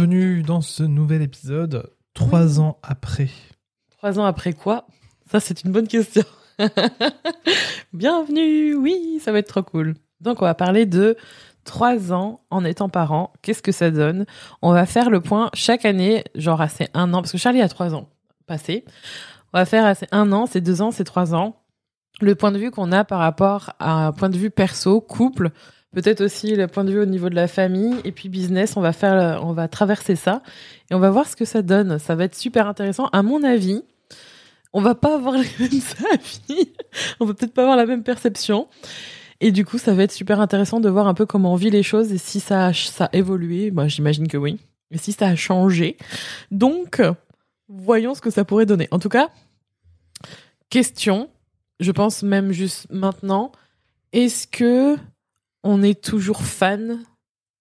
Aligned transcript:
Bienvenue 0.00 0.42
dans 0.42 0.62
ce 0.62 0.82
nouvel 0.82 1.20
épisode, 1.20 1.90
trois 2.14 2.58
ans 2.58 2.78
après. 2.82 3.28
Trois 3.98 4.18
ans 4.18 4.24
après 4.24 4.54
quoi? 4.54 4.86
Ça, 5.30 5.40
c'est 5.40 5.62
une 5.62 5.72
bonne 5.72 5.88
question. 5.88 6.22
Bienvenue, 7.92 8.76
oui, 8.76 9.20
ça 9.22 9.30
va 9.30 9.40
être 9.40 9.48
trop 9.48 9.62
cool. 9.62 9.96
Donc, 10.22 10.40
on 10.40 10.46
va 10.46 10.54
parler 10.54 10.86
de 10.86 11.18
trois 11.64 12.14
ans 12.14 12.40
en 12.48 12.64
étant 12.64 12.88
parent. 12.88 13.34
Qu'est-ce 13.42 13.60
que 13.60 13.72
ça 13.72 13.90
donne? 13.90 14.24
On 14.62 14.72
va 14.72 14.86
faire 14.86 15.10
le 15.10 15.20
point 15.20 15.50
chaque 15.52 15.84
année, 15.84 16.24
genre 16.34 16.62
assez 16.62 16.88
un 16.94 17.12
an, 17.12 17.20
parce 17.20 17.32
que 17.32 17.38
Charlie 17.38 17.60
a 17.60 17.68
trois 17.68 17.94
ans 17.94 18.08
passé. 18.46 18.86
On 19.52 19.58
va 19.58 19.66
faire 19.66 19.84
assez 19.84 20.06
un 20.12 20.32
an, 20.32 20.46
c'est 20.46 20.62
deux 20.62 20.80
ans, 20.80 20.92
c'est 20.92 21.04
trois 21.04 21.34
ans. 21.34 21.60
Le 22.22 22.34
point 22.34 22.52
de 22.52 22.58
vue 22.58 22.70
qu'on 22.70 22.90
a 22.90 23.04
par 23.04 23.18
rapport 23.18 23.74
à 23.78 24.06
un 24.06 24.12
point 24.12 24.30
de 24.30 24.38
vue 24.38 24.50
perso, 24.50 25.02
couple, 25.02 25.50
peut-être 25.92 26.20
aussi 26.20 26.54
le 26.54 26.66
point 26.66 26.84
de 26.84 26.92
vue 26.92 27.00
au 27.00 27.06
niveau 27.06 27.28
de 27.28 27.34
la 27.34 27.48
famille 27.48 27.96
et 28.04 28.12
puis 28.12 28.28
business. 28.28 28.76
On 28.76 28.80
va 28.80 28.92
faire, 28.92 29.40
on 29.44 29.52
va 29.52 29.68
traverser 29.68 30.16
ça 30.16 30.42
et 30.90 30.94
on 30.94 31.00
va 31.00 31.10
voir 31.10 31.28
ce 31.28 31.36
que 31.36 31.44
ça 31.44 31.62
donne. 31.62 31.98
Ça 31.98 32.14
va 32.14 32.24
être 32.24 32.34
super 32.34 32.66
intéressant. 32.66 33.06
À 33.12 33.22
mon 33.22 33.42
avis, 33.42 33.82
on 34.72 34.80
va 34.80 34.94
pas 34.94 35.14
avoir 35.14 35.34
les 35.38 35.48
mêmes 35.58 35.80
avis. 36.12 36.72
on 37.20 37.26
va 37.26 37.34
peut-être 37.34 37.54
pas 37.54 37.62
avoir 37.62 37.76
la 37.76 37.86
même 37.86 38.02
perception. 38.02 38.68
Et 39.40 39.52
du 39.52 39.64
coup, 39.64 39.78
ça 39.78 39.94
va 39.94 40.02
être 40.02 40.12
super 40.12 40.40
intéressant 40.40 40.80
de 40.80 40.88
voir 40.88 41.08
un 41.08 41.14
peu 41.14 41.26
comment 41.26 41.54
on 41.54 41.56
vit 41.56 41.70
les 41.70 41.82
choses 41.82 42.12
et 42.12 42.18
si 42.18 42.40
ça 42.40 42.66
a, 42.66 42.72
ça 42.74 43.06
a 43.06 43.16
évolué. 43.16 43.70
Moi, 43.70 43.88
j'imagine 43.88 44.28
que 44.28 44.36
oui. 44.36 44.58
Et 44.90 44.98
si 44.98 45.12
ça 45.12 45.28
a 45.28 45.36
changé. 45.36 45.96
Donc, 46.50 47.00
voyons 47.68 48.14
ce 48.14 48.20
que 48.20 48.30
ça 48.30 48.44
pourrait 48.44 48.66
donner. 48.66 48.88
En 48.90 48.98
tout 48.98 49.08
cas, 49.08 49.30
question, 50.68 51.30
je 51.78 51.90
pense 51.90 52.22
même 52.22 52.52
juste 52.52 52.86
maintenant, 52.90 53.52
est-ce 54.12 54.46
que 54.46 54.96
on 55.62 55.82
est 55.82 56.02
toujours 56.02 56.42
fan 56.42 56.98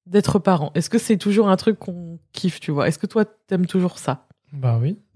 d'être 0.05 0.39
parent 0.39 0.72
Est-ce 0.75 0.89
que 0.89 0.97
c'est 0.97 1.17
toujours 1.17 1.50
un 1.50 1.58
truc 1.58 1.78
qu'on 1.78 2.19
kiffe, 2.33 2.59
tu 2.59 2.72
vois? 2.72 2.88
Est-ce 2.88 3.00
que 3.00 3.08
toi, 3.08 3.25
t'aimes 3.25 3.67
toujours 3.67 4.00
ça? 4.00 4.28
Bah 4.52 4.80
oui. 4.81 4.97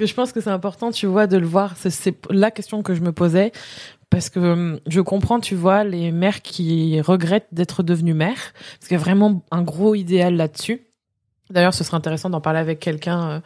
je 0.00 0.12
pense 0.12 0.32
que 0.32 0.40
c'est 0.40 0.50
important, 0.50 0.90
tu 0.90 1.06
vois, 1.06 1.26
de 1.26 1.38
le 1.38 1.46
voir. 1.46 1.74
C'est 1.76 2.14
la 2.30 2.50
question 2.50 2.82
que 2.82 2.94
je 2.94 3.00
me 3.00 3.12
posais 3.12 3.52
parce 4.10 4.30
que 4.30 4.38
hum, 4.38 4.80
je 4.86 5.00
comprends, 5.00 5.40
tu 5.40 5.54
vois, 5.54 5.82
les 5.82 6.12
mères 6.12 6.42
qui 6.42 7.00
regrettent 7.00 7.48
d'être 7.52 7.82
devenues 7.82 8.14
mères, 8.14 8.52
parce 8.78 8.88
qu'il 8.88 8.96
y 8.96 9.00
a 9.00 9.02
vraiment 9.02 9.44
un 9.50 9.62
gros 9.62 9.94
idéal 9.94 10.36
là-dessus. 10.36 10.86
D'ailleurs, 11.50 11.74
ce 11.74 11.82
serait 11.82 11.96
intéressant 11.96 12.30
d'en 12.30 12.40
parler 12.40 12.60
avec 12.60 12.78
quelqu'un 12.78 13.28
euh, 13.28 13.40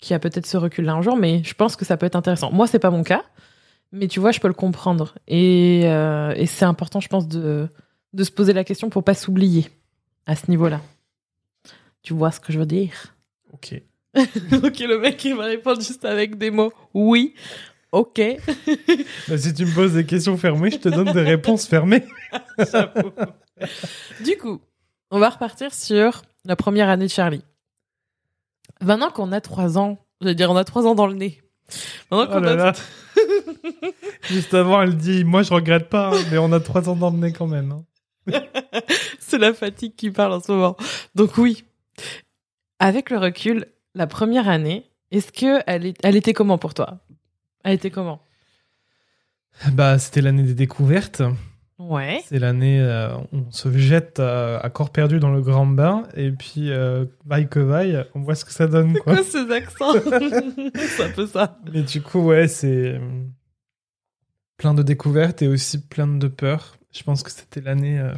qui 0.00 0.14
a 0.14 0.18
peut-être 0.18 0.46
ce 0.46 0.56
recul-là 0.56 0.92
un 0.92 1.02
jour, 1.02 1.16
mais 1.16 1.42
je 1.42 1.54
pense 1.54 1.74
que 1.74 1.84
ça 1.84 1.96
peut 1.96 2.06
être 2.06 2.16
intéressant. 2.16 2.52
Moi, 2.52 2.66
c'est 2.66 2.78
pas 2.78 2.90
mon 2.90 3.02
cas, 3.02 3.24
mais 3.90 4.06
tu 4.06 4.20
vois, 4.20 4.30
je 4.30 4.40
peux 4.40 4.48
le 4.48 4.54
comprendre. 4.54 5.14
Et, 5.26 5.82
euh, 5.86 6.32
et 6.36 6.46
c'est 6.46 6.64
important, 6.64 7.00
je 7.00 7.08
pense, 7.08 7.26
de, 7.26 7.68
de 8.12 8.24
se 8.24 8.30
poser 8.30 8.52
la 8.52 8.64
question 8.64 8.90
pour 8.90 9.04
pas 9.04 9.14
s'oublier 9.14 9.68
à 10.26 10.36
ce 10.36 10.50
niveau-là. 10.50 10.80
Tu 12.02 12.12
vois 12.14 12.30
ce 12.30 12.40
que 12.40 12.52
je 12.52 12.58
veux 12.58 12.66
dire? 12.66 13.14
Ok. 13.52 13.80
Ok, 14.62 14.78
le 14.80 14.98
mec, 14.98 15.24
il 15.24 15.34
va 15.34 15.44
répondre 15.44 15.80
juste 15.80 16.04
avec 16.04 16.36
des 16.36 16.50
mots. 16.50 16.72
Oui. 16.92 17.34
Ok. 17.92 18.20
Bah, 19.28 19.38
si 19.38 19.54
tu 19.54 19.64
me 19.64 19.74
poses 19.74 19.94
des 19.94 20.04
questions 20.04 20.36
fermées, 20.36 20.70
je 20.70 20.76
te 20.78 20.88
donne 20.88 21.12
des 21.12 21.22
réponses 21.22 21.66
fermées. 21.66 22.04
Du 24.24 24.36
coup, 24.36 24.60
on 25.10 25.18
va 25.18 25.30
repartir 25.30 25.72
sur 25.72 26.22
la 26.44 26.56
première 26.56 26.88
année 26.88 27.06
de 27.06 27.10
Charlie. 27.10 27.44
Maintenant 28.80 29.10
qu'on 29.10 29.30
a 29.32 29.40
trois 29.40 29.78
ans, 29.78 29.98
je 30.20 30.28
veux 30.28 30.34
dire, 30.34 30.50
on 30.50 30.56
a 30.56 30.64
trois 30.64 30.86
ans 30.86 30.94
dans 30.94 31.06
le 31.06 31.14
nez. 31.14 31.40
Maintenant 32.10 32.26
Oh 32.30 32.32
qu'on 32.34 32.40
là 32.40 32.52
a... 32.52 32.56
là. 32.56 32.72
Juste 34.24 34.52
avant, 34.54 34.82
elle 34.82 34.96
dit 34.96 35.24
Moi, 35.24 35.42
je 35.42 35.52
regrette 35.54 35.88
pas, 35.88 36.08
hein, 36.14 36.20
mais 36.30 36.38
on 36.38 36.52
a 36.52 36.60
trois 36.60 36.88
ans 36.88 36.96
dans 36.96 37.10
le 37.10 37.18
nez 37.18 37.32
quand 37.32 37.46
même. 37.46 37.72
hein. 37.72 37.84
C'est 39.18 39.38
la 39.38 39.52
fatigue 39.54 39.94
qui 39.96 40.10
parle 40.10 40.32
en 40.32 40.40
ce 40.40 40.52
moment. 40.52 40.76
Donc 41.14 41.36
oui, 41.38 41.64
avec 42.78 43.10
le 43.10 43.18
recul, 43.18 43.66
la 43.94 44.06
première 44.06 44.48
année, 44.48 44.90
est-ce 45.10 45.32
que 45.32 45.62
elle, 45.66 45.86
est... 45.86 45.96
elle 46.02 46.16
était 46.16 46.32
comment 46.32 46.58
pour 46.58 46.74
toi? 46.74 46.98
Elle 47.64 47.74
était 47.74 47.90
comment? 47.90 48.22
Bah, 49.72 49.98
c'était 49.98 50.20
l'année 50.20 50.42
des 50.42 50.54
découvertes. 50.54 51.22
Ouais. 51.78 52.20
C'est 52.26 52.38
l'année 52.38 52.80
euh, 52.80 53.16
où 53.32 53.38
on 53.48 53.50
se 53.50 53.70
jette 53.76 54.20
euh, 54.20 54.58
à 54.62 54.70
corps 54.70 54.90
perdu 54.90 55.18
dans 55.18 55.30
le 55.32 55.42
grand 55.42 55.66
bain, 55.66 56.04
et 56.14 56.30
puis, 56.30 56.70
euh, 56.70 57.04
vaille 57.26 57.48
que 57.48 57.58
vaille, 57.58 58.04
on 58.14 58.20
voit 58.20 58.34
ce 58.34 58.44
que 58.44 58.52
ça 58.52 58.66
donne. 58.66 58.96
Quoi. 58.98 59.14
Quoi 59.14 59.24
ces 59.24 59.50
accents? 59.50 59.92
C'est 60.74 61.04
un 61.04 61.10
peu 61.10 61.26
ça. 61.26 61.58
Mais 61.72 61.82
du 61.82 62.00
coup, 62.00 62.20
ouais, 62.20 62.46
c'est 62.48 62.94
euh, 62.94 63.24
plein 64.56 64.74
de 64.74 64.82
découvertes 64.82 65.42
et 65.42 65.48
aussi 65.48 65.80
plein 65.80 66.06
de 66.06 66.28
peurs. 66.28 66.76
Je 66.92 67.02
pense 67.02 67.22
que 67.22 67.30
c'était 67.30 67.60
l'année 67.60 67.98
euh, 67.98 68.14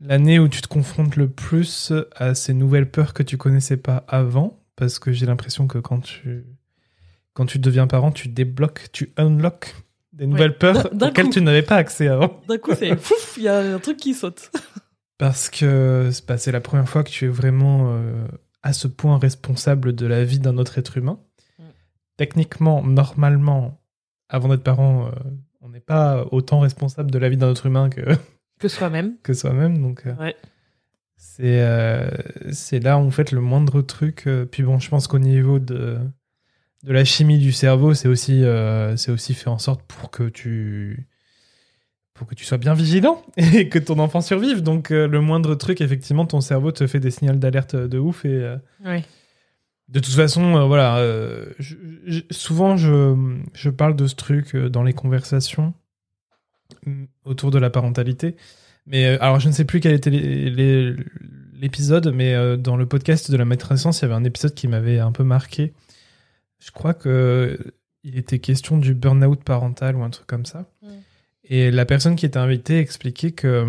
l'année 0.00 0.38
où 0.38 0.48
tu 0.48 0.60
te 0.60 0.68
confrontes 0.68 1.16
le 1.16 1.28
plus 1.28 1.92
à 2.14 2.34
ces 2.34 2.54
nouvelles 2.54 2.90
peurs 2.90 3.14
que 3.14 3.22
tu 3.22 3.36
connaissais 3.36 3.76
pas 3.76 4.04
avant, 4.08 4.62
parce 4.76 4.98
que 4.98 5.12
j'ai 5.12 5.26
l'impression 5.26 5.66
que 5.66 5.78
quand 5.78 6.00
tu 6.00 6.44
quand 7.32 7.46
tu 7.46 7.58
deviens 7.58 7.86
parent, 7.86 8.12
tu 8.12 8.28
débloques, 8.28 8.86
tu 8.92 9.12
unlocks 9.18 9.74
des 10.14 10.26
nouvelles 10.26 10.56
peurs 10.56 10.90
auxquelles 10.94 11.26
coup. 11.26 11.32
tu 11.32 11.42
n'avais 11.42 11.62
pas 11.62 11.76
accès 11.76 12.08
avant. 12.08 12.40
D'un 12.48 12.56
coup, 12.56 12.72
c'est 12.74 12.96
fouf, 13.00 13.34
il 13.36 13.42
y 13.42 13.48
a 13.48 13.58
un 13.58 13.78
truc 13.78 13.98
qui 13.98 14.14
saute. 14.14 14.50
Parce 15.18 15.50
que 15.50 16.10
c'est 16.12 16.26
bah, 16.26 16.38
c'est 16.38 16.52
la 16.52 16.60
première 16.60 16.88
fois 16.88 17.04
que 17.04 17.10
tu 17.10 17.26
es 17.26 17.28
vraiment 17.28 17.90
euh, 17.90 18.26
à 18.62 18.72
ce 18.72 18.86
point 18.86 19.18
responsable 19.18 19.94
de 19.94 20.06
la 20.06 20.24
vie 20.24 20.38
d'un 20.38 20.56
autre 20.58 20.78
être 20.78 20.96
humain. 20.96 21.18
Mm. 21.58 21.62
Techniquement, 22.16 22.82
normalement, 22.82 23.82
avant 24.28 24.48
d'être 24.48 24.62
parent, 24.62 25.06
euh, 25.06 25.10
on 25.66 25.70
n'est 25.70 25.80
pas 25.80 26.24
autant 26.30 26.60
responsable 26.60 27.10
de 27.10 27.18
la 27.18 27.28
vie 27.28 27.36
d'un 27.36 27.48
autre 27.48 27.66
humain 27.66 27.90
que, 27.90 28.00
Que 28.58 28.68
soi-même. 28.68 29.16
que 29.22 29.34
soi-même. 29.34 29.82
Donc, 29.82 30.06
euh, 30.06 30.14
Ouais. 30.14 30.34
c'est 31.16 31.60
euh, 31.62 32.08
c'est 32.52 32.78
là 32.80 32.96
où 32.98 33.00
on 33.00 33.10
fait 33.10 33.32
le 33.32 33.40
moindre 33.40 33.82
truc. 33.82 34.24
euh, 34.26 34.46
puis 34.46 34.62
bon, 34.62 34.78
je 34.78 34.88
pense 34.88 35.06
qu'au 35.08 35.18
niveau 35.18 35.58
de, 35.58 35.98
de 36.84 36.92
la 36.92 37.04
chimie 37.04 37.38
du 37.38 37.52
cerveau, 37.52 37.94
c'est 37.94 38.08
aussi, 38.08 38.44
c'est 38.96 39.10
aussi 39.10 39.34
fait 39.34 39.48
en 39.50 39.58
sorte 39.58 39.82
pour 39.82 40.10
que 40.10 40.28
tu 40.28 41.06
pour 42.14 42.26
que 42.26 42.34
tu 42.34 42.46
sois 42.46 42.56
bien 42.56 42.72
vigilant 42.72 43.22
et 43.36 43.68
que 43.68 43.78
ton 43.78 43.98
enfant 43.98 44.22
survive. 44.22 44.62
Donc 44.62 44.90
euh, 44.90 45.06
le 45.06 45.20
moindre 45.20 45.54
truc, 45.54 45.82
effectivement, 45.82 46.24
ton 46.24 46.40
cerveau 46.40 46.72
te 46.72 46.86
fait 46.86 46.98
des 47.00 47.10
signaux 47.10 47.34
d'alerte 47.34 47.76
de 47.76 47.98
ouf 47.98 48.24
et 48.24 48.28
euh, 48.42 48.56
Oui. 48.86 49.02
De 49.88 50.00
toute 50.00 50.14
façon, 50.14 50.56
euh, 50.56 50.64
voilà. 50.64 50.98
euh, 50.98 51.46
je- 51.58 51.76
je- 52.06 52.20
souvent, 52.30 52.76
je, 52.76 53.14
je 53.54 53.70
parle 53.70 53.94
de 53.96 54.06
ce 54.06 54.14
truc 54.14 54.54
euh, 54.54 54.68
dans 54.68 54.82
les 54.82 54.92
conversations 54.92 55.74
mm, 56.86 57.04
autour 57.24 57.50
de 57.50 57.58
la 57.58 57.70
parentalité. 57.70 58.36
Mais 58.86 59.06
euh, 59.06 59.18
alors, 59.22 59.40
je 59.40 59.48
ne 59.48 59.52
sais 59.52 59.64
plus 59.64 59.80
quel 59.80 59.94
était 59.94 60.10
l'épisode, 61.52 62.12
mais 62.14 62.56
dans 62.58 62.76
le 62.76 62.86
podcast 62.86 63.30
de 63.30 63.36
la 63.36 63.44
matrescence, 63.44 64.00
il 64.00 64.02
y 64.02 64.04
avait 64.06 64.14
un 64.14 64.24
épisode 64.24 64.54
qui 64.54 64.68
m'avait 64.68 64.98
un 64.98 65.12
peu 65.12 65.24
marqué. 65.24 65.72
Je 66.58 66.70
crois 66.70 66.94
que 66.94 67.58
il 68.04 68.16
était 68.18 68.38
question 68.38 68.78
du 68.78 68.94
burn-out 68.94 69.42
parental 69.42 69.96
ou 69.96 70.02
un 70.04 70.10
truc 70.10 70.26
comme 70.26 70.46
ça. 70.46 70.70
Mm. 70.82 70.88
Et 71.48 71.70
la 71.70 71.84
personne 71.84 72.16
qui 72.16 72.26
était 72.26 72.38
invitée 72.38 72.78
expliquait 72.78 73.32
que 73.32 73.66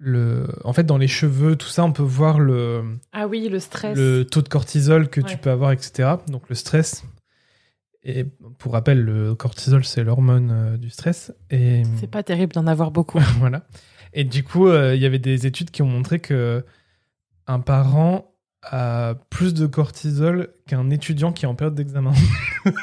le, 0.00 0.46
en 0.64 0.72
fait, 0.72 0.84
dans 0.84 0.96
les 0.96 1.08
cheveux, 1.08 1.56
tout 1.56 1.68
ça, 1.68 1.84
on 1.84 1.92
peut 1.92 2.02
voir 2.02 2.40
le, 2.40 2.82
Ah 3.12 3.28
oui, 3.28 3.48
le 3.48 3.60
stress. 3.60 3.96
le 3.96 4.24
taux 4.24 4.40
de 4.40 4.48
cortisol 4.48 5.08
que 5.08 5.20
tu 5.20 5.36
peux 5.36 5.50
avoir, 5.50 5.72
etc. 5.72 6.14
Donc 6.26 6.48
le 6.48 6.54
stress. 6.54 7.04
Et 8.02 8.24
pour 8.58 8.72
rappel, 8.72 9.02
le 9.02 9.34
cortisol, 9.34 9.84
c'est 9.84 10.02
l'hormone 10.02 10.50
euh, 10.50 10.76
du 10.78 10.88
stress. 10.88 11.34
Et 11.50 11.82
C'est 11.98 12.10
pas 12.10 12.22
terrible 12.22 12.54
d'en 12.54 12.66
avoir 12.66 12.90
beaucoup. 12.90 13.20
voilà. 13.38 13.66
Et 14.14 14.24
du 14.24 14.42
coup, 14.42 14.68
euh, 14.68 14.96
il 14.96 15.02
y 15.02 15.06
avait 15.06 15.18
des 15.18 15.46
études 15.46 15.70
qui 15.70 15.82
ont 15.82 15.86
montré 15.86 16.18
que 16.18 16.64
un 17.46 17.60
parent 17.60 18.32
a 18.62 19.14
plus 19.28 19.52
de 19.52 19.66
cortisol 19.66 20.48
qu'un 20.66 20.88
étudiant 20.88 21.32
qui 21.32 21.44
est 21.44 21.48
en 21.48 21.54
période 21.54 21.74
d'examen. 21.74 22.12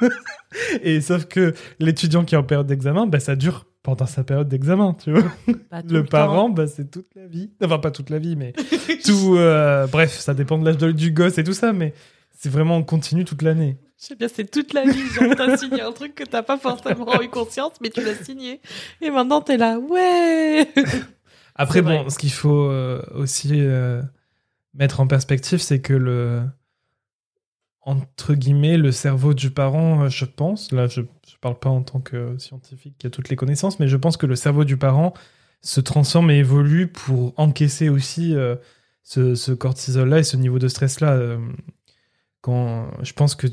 et 0.83 1.01
sauf 1.01 1.25
que 1.25 1.55
l'étudiant 1.79 2.23
qui 2.23 2.35
est 2.35 2.37
en 2.37 2.43
période 2.43 2.67
d'examen, 2.67 3.07
bah, 3.07 3.19
ça 3.19 3.35
dure 3.35 3.65
pendant 3.87 4.05
sa 4.05 4.25
période 4.25 4.49
d'examen, 4.49 4.97
tu 5.01 5.13
vois. 5.13 5.23
Le 5.89 6.03
parent, 6.03 6.49
bah, 6.49 6.67
c'est 6.67 6.91
toute 6.91 7.07
la 7.15 7.25
vie. 7.25 7.51
Enfin, 7.63 7.79
pas 7.79 7.89
toute 7.89 8.09
la 8.09 8.19
vie, 8.19 8.35
mais 8.35 8.51
tout. 9.05 9.35
euh, 9.37 9.87
bref, 9.87 10.11
ça 10.19 10.33
dépend 10.33 10.57
de 10.57 10.65
l'âge 10.65 10.93
du 10.93 11.11
gosse 11.11 11.37
et 11.37 11.43
tout 11.45 11.53
ça, 11.53 11.71
mais 11.71 11.93
c'est 12.37 12.49
vraiment 12.49 12.75
on 12.75 12.83
continue 12.83 13.23
toute 13.23 13.43
l'année. 13.43 13.77
Je 13.97 14.07
sais 14.07 14.15
bien, 14.17 14.27
c'est 14.27 14.51
toute 14.51 14.73
la 14.73 14.83
vie. 14.83 15.07
Genre, 15.13 15.33
t'as 15.37 15.55
signé 15.55 15.79
un 15.81 15.93
truc 15.93 16.15
que 16.15 16.25
t'as 16.25 16.43
pas 16.43 16.57
forcément 16.57 17.21
eu 17.21 17.29
conscience, 17.29 17.75
mais 17.81 17.89
tu 17.89 18.03
l'as 18.03 18.15
signé. 18.15 18.59
Et 18.99 19.09
maintenant, 19.09 19.39
t'es 19.39 19.55
là, 19.55 19.79
ouais 19.79 20.67
Après, 21.55 21.79
vrai. 21.79 22.03
bon, 22.03 22.09
ce 22.09 22.17
qu'il 22.17 22.33
faut 22.33 22.69
euh, 22.69 23.01
aussi 23.15 23.51
euh, 23.53 24.01
mettre 24.73 24.99
en 24.99 25.07
perspective, 25.07 25.59
c'est 25.59 25.79
que 25.79 25.93
le. 25.93 26.41
Entre 27.79 28.33
guillemets, 28.33 28.77
le 28.77 28.91
cerveau 28.91 29.33
du 29.33 29.49
parent, 29.49 30.09
je 30.09 30.25
pense, 30.25 30.73
là 30.73 30.87
je 30.87 30.99
parle 31.47 31.59
pas 31.59 31.69
en 31.69 31.81
tant 31.81 31.99
que 32.01 32.37
scientifique 32.37 32.95
qui 32.97 33.07
a 33.07 33.09
toutes 33.09 33.29
les 33.29 33.35
connaissances, 33.35 33.79
mais 33.79 33.87
je 33.87 33.95
pense 33.95 34.17
que 34.17 34.25
le 34.25 34.35
cerveau 34.35 34.65
du 34.65 34.75
parent 34.75 35.13
se 35.61 35.79
transforme 35.79 36.29
et 36.31 36.37
évolue 36.37 36.87
pour 36.87 37.33
encaisser 37.37 37.89
aussi 37.89 38.35
euh, 38.35 38.55
ce, 39.03 39.53
cortisol-là 39.53 40.19
et 40.19 40.23
ce 40.23 40.35
niveau 40.37 40.59
de 40.59 40.67
stress-là. 40.67 41.13
euh, 41.13 41.39
quand 42.41 42.89
je 43.01 43.13
pense 43.13 43.35
que 43.35 43.47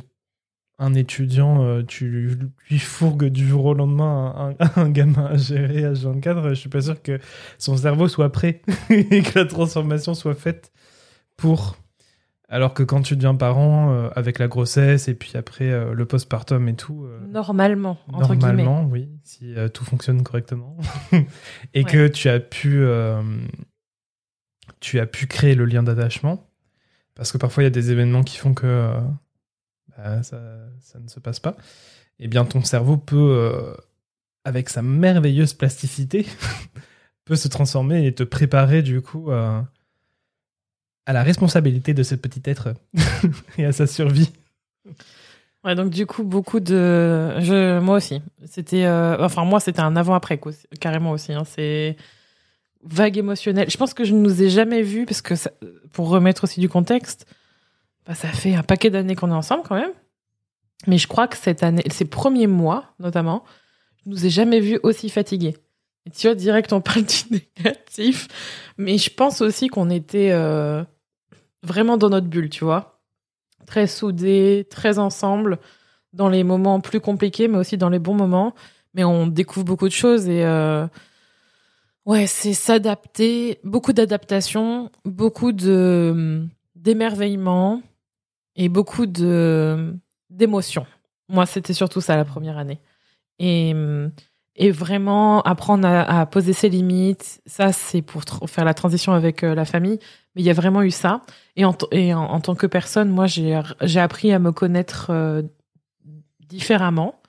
un 0.78 0.94
étudiant, 0.94 1.62
euh, 1.62 1.82
tu 1.86 2.36
lui 2.68 2.78
fourgues 2.80 3.26
du 3.26 3.46
jour 3.46 3.64
au 3.64 3.74
lendemain 3.74 4.56
un, 4.58 4.82
un 4.82 4.90
gamin 4.90 5.26
à 5.26 5.36
gérer 5.36 5.82
H24, 5.82 6.48
je 6.48 6.54
suis 6.54 6.68
pas 6.68 6.82
sûr 6.82 7.00
que 7.00 7.20
son 7.58 7.76
cerveau 7.76 8.08
soit 8.08 8.32
prêt 8.32 8.60
et 8.90 9.22
que 9.22 9.38
la 9.38 9.44
transformation 9.44 10.14
soit 10.14 10.34
faite 10.34 10.72
pour. 11.36 11.76
Alors 12.54 12.72
que 12.72 12.84
quand 12.84 13.02
tu 13.02 13.16
deviens 13.16 13.34
parent, 13.34 13.92
euh, 13.92 14.10
avec 14.14 14.38
la 14.38 14.46
grossesse 14.46 15.08
et 15.08 15.14
puis 15.14 15.32
après 15.34 15.68
euh, 15.70 15.92
le 15.92 16.06
postpartum 16.06 16.68
et 16.68 16.76
tout. 16.76 17.04
euh, 17.04 17.18
Normalement, 17.26 17.98
entre 18.12 18.36
guillemets. 18.36 18.62
Normalement, 18.62 18.88
oui, 18.88 19.10
si 19.24 19.56
tout 19.72 19.84
fonctionne 19.84 20.22
correctement. 20.22 20.76
et 21.74 21.82
que 21.82 22.06
tu 22.06 22.28
as 22.28 22.38
pu 22.38 22.86
tu 24.78 25.00
as 25.00 25.06
pu 25.06 25.26
créer 25.26 25.56
le 25.56 25.64
lien 25.64 25.82
d'attachement. 25.82 26.48
Parce 27.16 27.32
que 27.32 27.38
parfois, 27.38 27.64
il 27.64 27.66
y 27.66 27.68
a 27.68 27.70
des 27.70 27.90
événements 27.90 28.22
qui 28.22 28.38
font 28.38 28.54
que 28.54 28.92
bah, 29.96 30.22
ça, 30.22 30.40
ça 30.80 31.00
ne 31.00 31.08
se 31.08 31.18
passe 31.18 31.40
pas. 31.40 31.56
Eh 32.20 32.28
bien, 32.28 32.44
ton 32.44 32.62
cerveau 32.62 32.96
peut, 32.96 33.74
avec 34.44 34.68
sa 34.68 34.80
merveilleuse 34.80 35.54
plasticité, 35.54 36.24
peut 37.24 37.34
se 37.36 37.48
transformer 37.48 38.06
et 38.06 38.14
te 38.14 38.22
préparer 38.22 38.82
du 38.82 39.00
coup 39.00 39.30
euh, 39.32 39.60
à 41.06 41.12
la 41.12 41.22
responsabilité 41.22 41.94
de 41.94 42.02
ce 42.02 42.14
petit 42.14 42.42
être 42.44 42.74
et 43.58 43.64
à 43.64 43.72
sa 43.72 43.86
survie. 43.86 44.30
Ouais, 45.64 45.74
donc 45.74 45.90
du 45.90 46.06
coup, 46.06 46.24
beaucoup 46.24 46.60
de. 46.60 47.40
Je, 47.40 47.78
moi 47.80 47.96
aussi. 47.96 48.20
C'était. 48.44 48.84
euh, 48.84 49.16
Enfin, 49.24 49.44
moi, 49.44 49.60
c'était 49.60 49.80
un 49.80 49.96
avant-après, 49.96 50.38
carrément 50.80 51.12
aussi. 51.12 51.32
hein. 51.32 51.44
C'est 51.46 51.96
vague 52.82 53.16
émotionnel. 53.16 53.70
Je 53.70 53.76
pense 53.78 53.94
que 53.94 54.04
je 54.04 54.12
ne 54.12 54.18
nous 54.20 54.42
ai 54.42 54.50
jamais 54.50 54.82
vus, 54.82 55.06
parce 55.06 55.22
que 55.22 55.34
pour 55.92 56.08
remettre 56.10 56.44
aussi 56.44 56.60
du 56.60 56.68
contexte, 56.68 57.26
bah, 58.06 58.14
ça 58.14 58.28
fait 58.28 58.54
un 58.54 58.62
paquet 58.62 58.90
d'années 58.90 59.14
qu'on 59.14 59.30
est 59.30 59.34
ensemble 59.34 59.62
quand 59.66 59.76
même. 59.76 59.92
Mais 60.86 60.98
je 60.98 61.06
crois 61.08 61.28
que 61.28 61.36
cette 61.38 61.62
année, 61.62 61.82
ces 61.90 62.04
premiers 62.04 62.46
mois 62.46 62.84
notamment, 62.98 63.42
je 64.04 64.10
nous 64.10 64.26
ai 64.26 64.28
jamais 64.28 64.60
vus 64.60 64.78
aussi 64.82 65.08
fatigués. 65.08 65.56
Tu 66.14 66.26
vois, 66.26 66.34
direct, 66.34 66.74
on 66.74 66.82
parle 66.82 67.04
du 67.04 67.40
négatif. 67.58 68.28
Mais 68.76 68.98
je 68.98 69.08
pense 69.08 69.40
aussi 69.40 69.68
qu'on 69.68 69.88
était 69.88 70.28
euh, 70.32 70.84
vraiment 71.64 71.96
dans 71.96 72.10
notre 72.10 72.28
bulle, 72.28 72.50
tu 72.50 72.64
vois 72.64 72.94
très 73.66 73.86
soudés, 73.86 74.66
très 74.70 74.98
ensemble, 74.98 75.58
dans 76.12 76.28
les 76.28 76.44
moments 76.44 76.80
plus 76.80 77.00
compliqués, 77.00 77.48
mais 77.48 77.58
aussi 77.58 77.76
dans 77.76 77.88
les 77.88 77.98
bons 77.98 78.14
moments. 78.14 78.54
Mais 78.94 79.04
on 79.04 79.26
découvre 79.26 79.64
beaucoup 79.64 79.88
de 79.88 79.92
choses 79.92 80.28
et 80.28 80.44
euh, 80.44 80.86
ouais, 82.06 82.26
c'est 82.26 82.52
s'adapter, 82.52 83.58
beaucoup 83.64 83.92
d'adaptation, 83.92 84.90
beaucoup 85.04 85.52
de 85.52 86.46
d'émerveillement 86.76 87.82
et 88.54 88.68
beaucoup 88.68 89.06
de 89.06 89.94
d'émotions. 90.30 90.86
Moi, 91.28 91.46
c'était 91.46 91.72
surtout 91.72 92.00
ça 92.00 92.16
la 92.16 92.24
première 92.24 92.58
année. 92.58 92.80
Et 93.40 93.74
et 94.56 94.70
vraiment 94.70 95.42
apprendre 95.42 95.88
à, 95.88 96.26
poser 96.26 96.52
ses 96.52 96.68
limites, 96.68 97.40
ça 97.44 97.72
c'est 97.72 98.02
pour 98.02 98.22
faire 98.46 98.64
la 98.64 98.74
transition 98.74 99.12
avec 99.12 99.42
euh, 99.42 99.54
la 99.54 99.64
famille. 99.64 99.98
Mais 100.34 100.42
il 100.42 100.44
y 100.44 100.50
a 100.50 100.54
vraiment 100.54 100.82
eu 100.82 100.90
ça. 100.90 101.22
Et 101.56 101.64
en, 101.64 101.76
et 101.92 102.12
en, 102.14 102.24
en 102.24 102.40
tant 102.40 102.54
que 102.54 102.66
personne, 102.66 103.08
moi, 103.08 103.26
j'ai 103.26 103.60
j'ai 103.82 104.00
appris 104.00 104.32
à 104.32 104.38
me 104.38 104.52
connaître 104.52 105.08
euh, 105.10 105.42
différemment. 106.40 107.20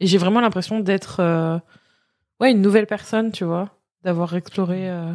Et 0.00 0.06
j'ai 0.06 0.18
vraiment 0.18 0.40
l'impression 0.40 0.80
d'être 0.80 1.20
euh, 1.20 1.58
ouais, 2.40 2.52
une 2.52 2.62
nouvelle 2.62 2.86
personne, 2.86 3.32
tu 3.32 3.44
vois. 3.44 3.70
D'avoir 4.02 4.34
exploré 4.34 4.90
euh, 4.90 5.12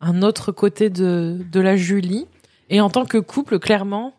un 0.00 0.22
autre 0.22 0.52
côté 0.52 0.90
de, 0.90 1.40
de 1.50 1.60
la 1.60 1.76
Julie. 1.76 2.26
Et 2.68 2.80
en 2.80 2.90
tant 2.90 3.04
que 3.04 3.18
couple, 3.18 3.58
clairement, 3.58 4.14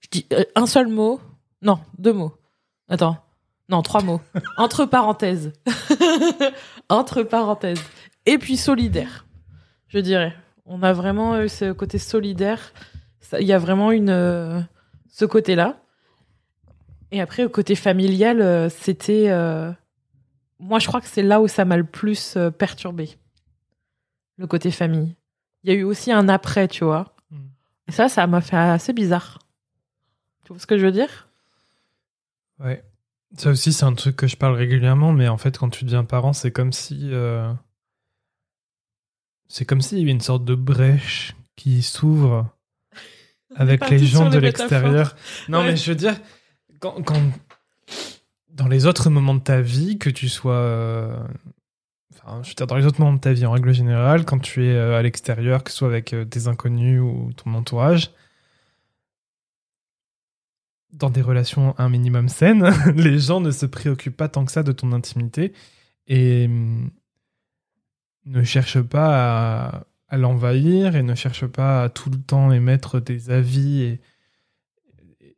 je 0.00 0.08
dis 0.10 0.26
un 0.54 0.66
seul 0.66 0.88
mot. 0.88 1.20
Non, 1.62 1.78
deux 1.98 2.12
mots. 2.12 2.32
Attends. 2.88 3.16
Non, 3.68 3.82
trois 3.82 4.02
mots. 4.02 4.20
Entre 4.56 4.84
parenthèses. 4.84 5.52
Entre 6.88 7.22
parenthèses. 7.22 7.82
Et 8.26 8.38
puis 8.38 8.56
solidaire, 8.56 9.26
je 9.88 9.98
dirais. 9.98 10.34
On 10.66 10.82
a 10.82 10.92
vraiment 10.92 11.40
eu 11.40 11.48
ce 11.48 11.72
côté 11.72 11.98
solidaire. 11.98 12.72
Il 13.38 13.46
y 13.46 13.52
a 13.52 13.58
vraiment 13.58 13.92
une 13.92 14.10
euh, 14.10 14.60
ce 15.08 15.24
côté-là. 15.24 15.80
Et 17.12 17.20
après, 17.20 17.44
au 17.44 17.48
côté 17.48 17.74
familial, 17.74 18.40
euh, 18.40 18.68
c'était. 18.68 19.30
euh, 19.30 19.72
moi, 20.58 20.78
je 20.78 20.86
crois 20.88 21.00
que 21.00 21.06
c'est 21.06 21.22
là 21.22 21.40
où 21.40 21.48
ça 21.48 21.64
m'a 21.64 21.76
le 21.76 21.84
plus 21.84 22.36
perturbé. 22.58 23.16
Le 24.38 24.46
côté 24.46 24.70
famille. 24.70 25.14
Il 25.62 25.70
y 25.70 25.72
a 25.72 25.78
eu 25.78 25.82
aussi 25.84 26.12
un 26.12 26.28
après, 26.28 26.68
tu 26.68 26.84
vois. 26.84 27.14
Mm. 27.30 27.36
Et 27.88 27.92
ça, 27.92 28.08
ça 28.08 28.26
m'a 28.26 28.40
fait 28.40 28.56
assez 28.56 28.92
bizarre. 28.92 29.38
Tu 30.44 30.52
vois 30.52 30.60
ce 30.60 30.66
que 30.66 30.78
je 30.78 30.84
veux 30.84 30.92
dire? 30.92 31.28
Ouais. 32.58 32.84
Ça 33.36 33.50
aussi, 33.50 33.72
c'est 33.72 33.84
un 33.84 33.92
truc 33.94 34.16
que 34.16 34.26
je 34.26 34.36
parle 34.36 34.54
régulièrement, 34.54 35.12
mais 35.12 35.28
en 35.28 35.36
fait, 35.36 35.58
quand 35.58 35.68
tu 35.68 35.84
deviens 35.84 36.04
parent, 36.04 36.32
c'est 36.32 36.50
comme 36.52 36.72
si. 36.72 37.10
euh, 37.12 37.52
C'est 39.48 39.64
comme 39.64 39.80
s'il 39.80 39.98
y 39.98 40.02
avait 40.02 40.10
une 40.10 40.20
sorte 40.20 40.44
de 40.44 40.54
brèche 40.54 41.34
qui 41.56 41.82
s'ouvre 41.82 42.48
avec 43.54 43.88
les 43.90 43.98
gens 43.98 44.28
de 44.28 44.38
l'extérieur. 44.38 45.14
Non, 45.48 45.58
Ouais. 45.60 45.66
mais 45.72 45.76
je 45.76 45.90
veux 45.90 45.96
dire, 45.96 46.16
quand, 46.80 47.02
quand- 47.02 47.20
Dans 48.50 48.68
les 48.68 48.86
autres 48.86 49.10
moments 49.10 49.34
de 49.34 49.40
ta 49.40 49.60
vie, 49.60 49.98
que 49.98 50.08
tu 50.10 50.28
sois. 50.28 50.54
euh, 50.54 51.16
Enfin, 52.14 52.42
je 52.42 52.48
veux 52.48 52.54
dire, 52.54 52.66
dans 52.66 52.76
les 52.76 52.86
autres 52.86 53.00
moments 53.00 53.12
de 53.14 53.20
ta 53.20 53.32
vie, 53.32 53.44
en 53.46 53.52
règle 53.52 53.72
générale, 53.72 54.24
quand 54.24 54.38
tu 54.40 54.64
es 54.66 54.72
euh, 54.72 54.98
à 54.98 55.02
l'extérieur, 55.02 55.62
que 55.62 55.70
ce 55.70 55.76
soit 55.76 55.88
avec 55.88 56.12
euh, 56.12 56.24
des 56.24 56.48
inconnus 56.48 57.00
ou 57.00 57.30
ton 57.36 57.52
entourage, 57.54 58.10
dans 60.92 61.10
des 61.10 61.20
relations 61.22 61.74
un 61.78 61.88
minimum 61.88 62.28
saines, 62.28 62.70
les 62.96 63.18
gens 63.18 63.40
ne 63.40 63.50
se 63.50 63.66
préoccupent 63.66 64.16
pas 64.16 64.28
tant 64.28 64.44
que 64.44 64.52
ça 64.52 64.62
de 64.62 64.72
ton 64.72 64.92
intimité 64.92 65.52
et 66.06 66.46
hum, 66.46 66.90
ne 68.26 68.42
cherchent 68.42 68.82
pas 68.82 69.68
à, 69.68 69.86
à 70.08 70.16
l'envahir 70.18 70.96
et 70.96 71.02
ne 71.02 71.14
cherchent 71.14 71.46
pas 71.46 71.84
à 71.84 71.88
tout 71.88 72.10
le 72.10 72.18
temps 72.18 72.52
émettre 72.52 73.00
des 73.00 73.30
avis 73.30 73.82
et, 73.82 74.00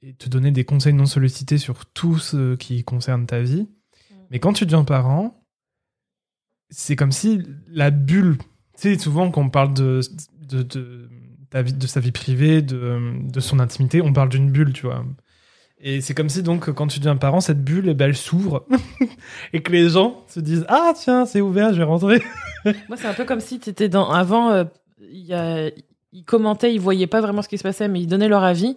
et 0.03 0.15
te 0.15 0.29
donner 0.29 0.51
des 0.51 0.65
conseils 0.65 0.93
non 0.93 1.07
sollicités 1.07 1.59
sur 1.59 1.87
tout 1.87 2.19
ce 2.19 2.57
qui 2.57 2.85
concerne 2.85 3.27
ta 3.27 3.41
vie. 3.41 3.69
Mais 4.31 4.39
quand 4.39 4.53
tu 4.53 4.65
deviens 4.65 4.85
parent, 4.85 5.45
c'est 6.71 6.97
comme 6.97 7.13
si 7.13 7.43
la 7.69 7.91
bulle, 7.91 8.39
tu 8.39 8.45
sais, 8.95 8.99
souvent 8.99 9.31
quand 9.31 9.43
on 9.43 9.51
parle 9.51 9.75
de, 9.75 10.01
de, 10.49 10.63
de, 10.63 11.11
ta 11.51 11.63
vie, 11.63 11.73
de 11.73 11.87
sa 11.87 12.01
vie 12.01 12.13
privée, 12.13 12.63
de, 12.63 13.23
de 13.23 13.41
son 13.41 13.59
intimité, 13.59 14.03
on 14.03 14.13
parle 14.13 14.29
d'une 14.29 14.51
bulle, 14.51 14.73
tu 14.73 14.87
vois. 14.87 15.05
Et 15.81 16.01
c'est 16.01 16.13
comme 16.15 16.29
si 16.29 16.43
donc 16.43 16.71
quand 16.73 16.89
tu 16.89 16.99
deviens 16.99 17.17
parent, 17.17 17.41
cette 17.41 17.63
bulle, 17.63 17.89
eh 17.89 17.95
ben, 17.95 18.07
elle 18.07 18.17
s'ouvre 18.17 18.67
et 19.53 19.63
que 19.63 19.71
les 19.73 19.89
gens 19.91 20.25
se 20.27 20.41
disent 20.41 20.65
ah 20.69 20.93
tiens 20.97 21.25
c'est 21.27 21.41
ouvert, 21.41 21.73
je 21.73 21.79
vais 21.79 21.85
rentrer. 21.85 22.21
Moi, 22.65 22.97
c'est 22.97 23.07
un 23.07 23.15
peu 23.15 23.25
comme 23.25 23.41
si 23.41 23.61
tu 23.61 23.71
étais 23.71 23.89
dans. 23.89 24.11
Avant, 24.11 24.51
euh, 24.51 24.65
il 25.01 25.25
y 25.25 25.35
a- 25.35 25.71
ils 26.13 26.25
commentaient, 26.25 26.75
ils 26.75 26.81
voyaient 26.81 27.07
pas 27.07 27.21
vraiment 27.21 27.43
ce 27.43 27.49
qui 27.49 27.59
se 27.59 27.63
passait, 27.63 27.87
mais 27.87 28.01
ils 28.01 28.07
donnaient 28.07 28.29
leur 28.29 28.43
avis. 28.43 28.77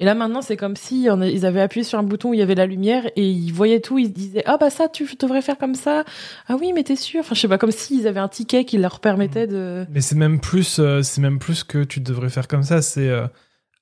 Et 0.00 0.04
là, 0.04 0.14
maintenant, 0.16 0.42
c'est 0.42 0.56
comme 0.56 0.74
si 0.74 1.06
on 1.08 1.20
a- 1.20 1.28
ils 1.28 1.46
avaient 1.46 1.60
appuyé 1.60 1.84
sur 1.84 2.00
un 2.00 2.02
bouton 2.02 2.30
où 2.30 2.34
il 2.34 2.40
y 2.40 2.42
avait 2.42 2.56
la 2.56 2.66
lumière 2.66 3.06
et 3.14 3.30
ils 3.30 3.52
voyaient 3.52 3.78
tout. 3.80 3.98
Ils 4.00 4.06
se 4.08 4.12
disaient 4.12 4.42
Ah, 4.46 4.56
bah 4.58 4.70
ça, 4.70 4.88
tu 4.88 5.06
devrais 5.20 5.40
faire 5.42 5.56
comme 5.56 5.76
ça. 5.76 6.04
Ah 6.48 6.56
oui, 6.60 6.72
mais 6.74 6.82
t'es 6.82 6.96
sûr 6.96 7.20
Enfin, 7.20 7.36
je 7.36 7.40
sais 7.42 7.48
pas, 7.48 7.58
comme 7.58 7.70
s'ils 7.70 8.08
avaient 8.08 8.18
un 8.18 8.26
ticket 8.28 8.64
qui 8.64 8.76
leur 8.78 8.98
permettait 8.98 9.46
de. 9.46 9.86
Mais 9.92 10.00
c'est 10.00 10.16
même 10.16 10.40
plus, 10.40 10.80
euh, 10.80 11.02
c'est 11.02 11.20
même 11.20 11.38
plus 11.38 11.62
que 11.62 11.84
tu 11.84 12.00
devrais 12.00 12.28
faire 12.30 12.48
comme 12.48 12.64
ça. 12.64 12.82
C'est 12.82 13.08
euh, 13.08 13.28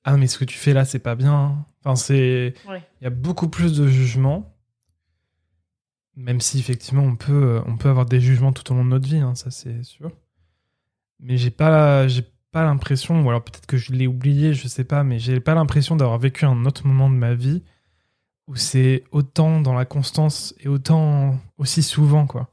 ah 0.03 0.17
mais 0.17 0.27
ce 0.27 0.37
que 0.37 0.45
tu 0.45 0.57
fais 0.57 0.73
là 0.73 0.85
c'est 0.85 0.99
pas 0.99 1.15
bien. 1.15 1.65
Enfin 1.83 1.95
c'est, 1.95 2.53
il 2.65 2.69
Ouais. 2.71 2.83
y 3.01 3.05
a 3.05 3.09
beaucoup 3.09 3.47
plus 3.49 3.77
de 3.77 3.87
jugement. 3.87 4.49
Même 6.15 6.41
si 6.41 6.59
effectivement 6.59 7.03
on 7.03 7.15
peut, 7.15 7.31
euh, 7.57 7.61
on 7.65 7.75
peut 7.75 7.89
avoir 7.89 8.05
des 8.05 8.19
jugements 8.19 8.53
tout 8.53 8.71
au 8.71 8.75
long 8.75 8.85
de 8.85 8.89
notre 8.89 9.07
vie, 9.07 9.17
hein, 9.17 9.33
ça 9.35 9.49
c'est 9.49 9.81
sûr. 9.83 10.11
Mais 11.19 11.37
j'ai 11.37 11.49
pas, 11.49 12.07
j'ai 12.07 12.23
pas 12.51 12.63
l'impression, 12.63 13.23
ou 13.23 13.29
alors 13.29 13.43
peut-être 13.43 13.65
que 13.65 13.77
je 13.77 13.93
l'ai 13.93 14.05
oublié, 14.05 14.53
je 14.53 14.67
sais 14.67 14.83
pas, 14.83 15.03
mais 15.03 15.17
j'ai 15.17 15.39
pas 15.39 15.55
l'impression 15.55 15.95
d'avoir 15.95 16.19
vécu 16.19 16.45
un 16.45 16.65
autre 16.65 16.85
moment 16.85 17.09
de 17.09 17.15
ma 17.15 17.33
vie 17.33 17.63
où 18.47 18.55
c'est 18.55 19.05
autant 19.11 19.59
dans 19.61 19.73
la 19.73 19.85
constance 19.85 20.53
et 20.59 20.67
autant 20.67 21.39
aussi 21.57 21.81
souvent 21.81 22.27
quoi. 22.27 22.51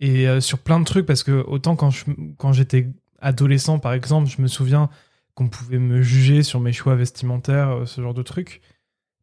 Et 0.00 0.28
euh, 0.28 0.40
sur 0.40 0.60
plein 0.60 0.78
de 0.80 0.84
trucs 0.84 1.04
parce 1.04 1.24
que 1.24 1.44
autant 1.46 1.74
quand 1.76 1.90
je, 1.90 2.04
quand 2.38 2.52
j'étais 2.52 2.88
adolescent 3.20 3.78
par 3.78 3.92
exemple, 3.92 4.30
je 4.30 4.40
me 4.40 4.46
souviens 4.46 4.88
qu'on 5.38 5.48
pouvait 5.48 5.78
me 5.78 6.02
juger 6.02 6.42
sur 6.42 6.58
mes 6.58 6.72
choix 6.72 6.96
vestimentaires, 6.96 7.70
euh, 7.70 7.86
ce 7.86 8.00
genre 8.00 8.12
de 8.12 8.24
trucs. 8.24 8.60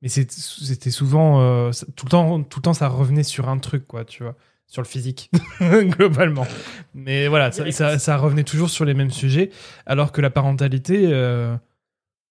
Mais 0.02 0.08
c'était 0.08 0.90
souvent 0.90 1.42
euh, 1.42 1.72
tout 1.98 2.06
le 2.06 2.10
temps, 2.12 2.42
tout 2.42 2.60
le 2.60 2.64
temps 2.64 2.74
ça 2.74 2.88
revenait 2.88 3.24
sur 3.24 3.50
un 3.50 3.58
truc 3.58 3.86
quoi, 3.86 4.06
tu 4.06 4.24
vois, 4.24 4.38
sur 4.66 4.82
le 4.82 4.88
physique 4.88 5.30
globalement. 5.62 6.48
Mais 6.94 7.28
voilà, 7.28 7.52
ça, 7.52 7.64
Direct. 7.64 7.78
ça, 7.78 8.00
ça 8.00 8.16
revenait 8.16 8.46
toujours 8.46 8.70
sur 8.70 8.86
les 8.86 8.94
mêmes 8.94 9.12
sujets, 9.12 9.50
alors 9.86 10.14
que 10.14 10.22
la 10.22 10.30
parentalité, 10.30 11.08
euh, 11.08 11.54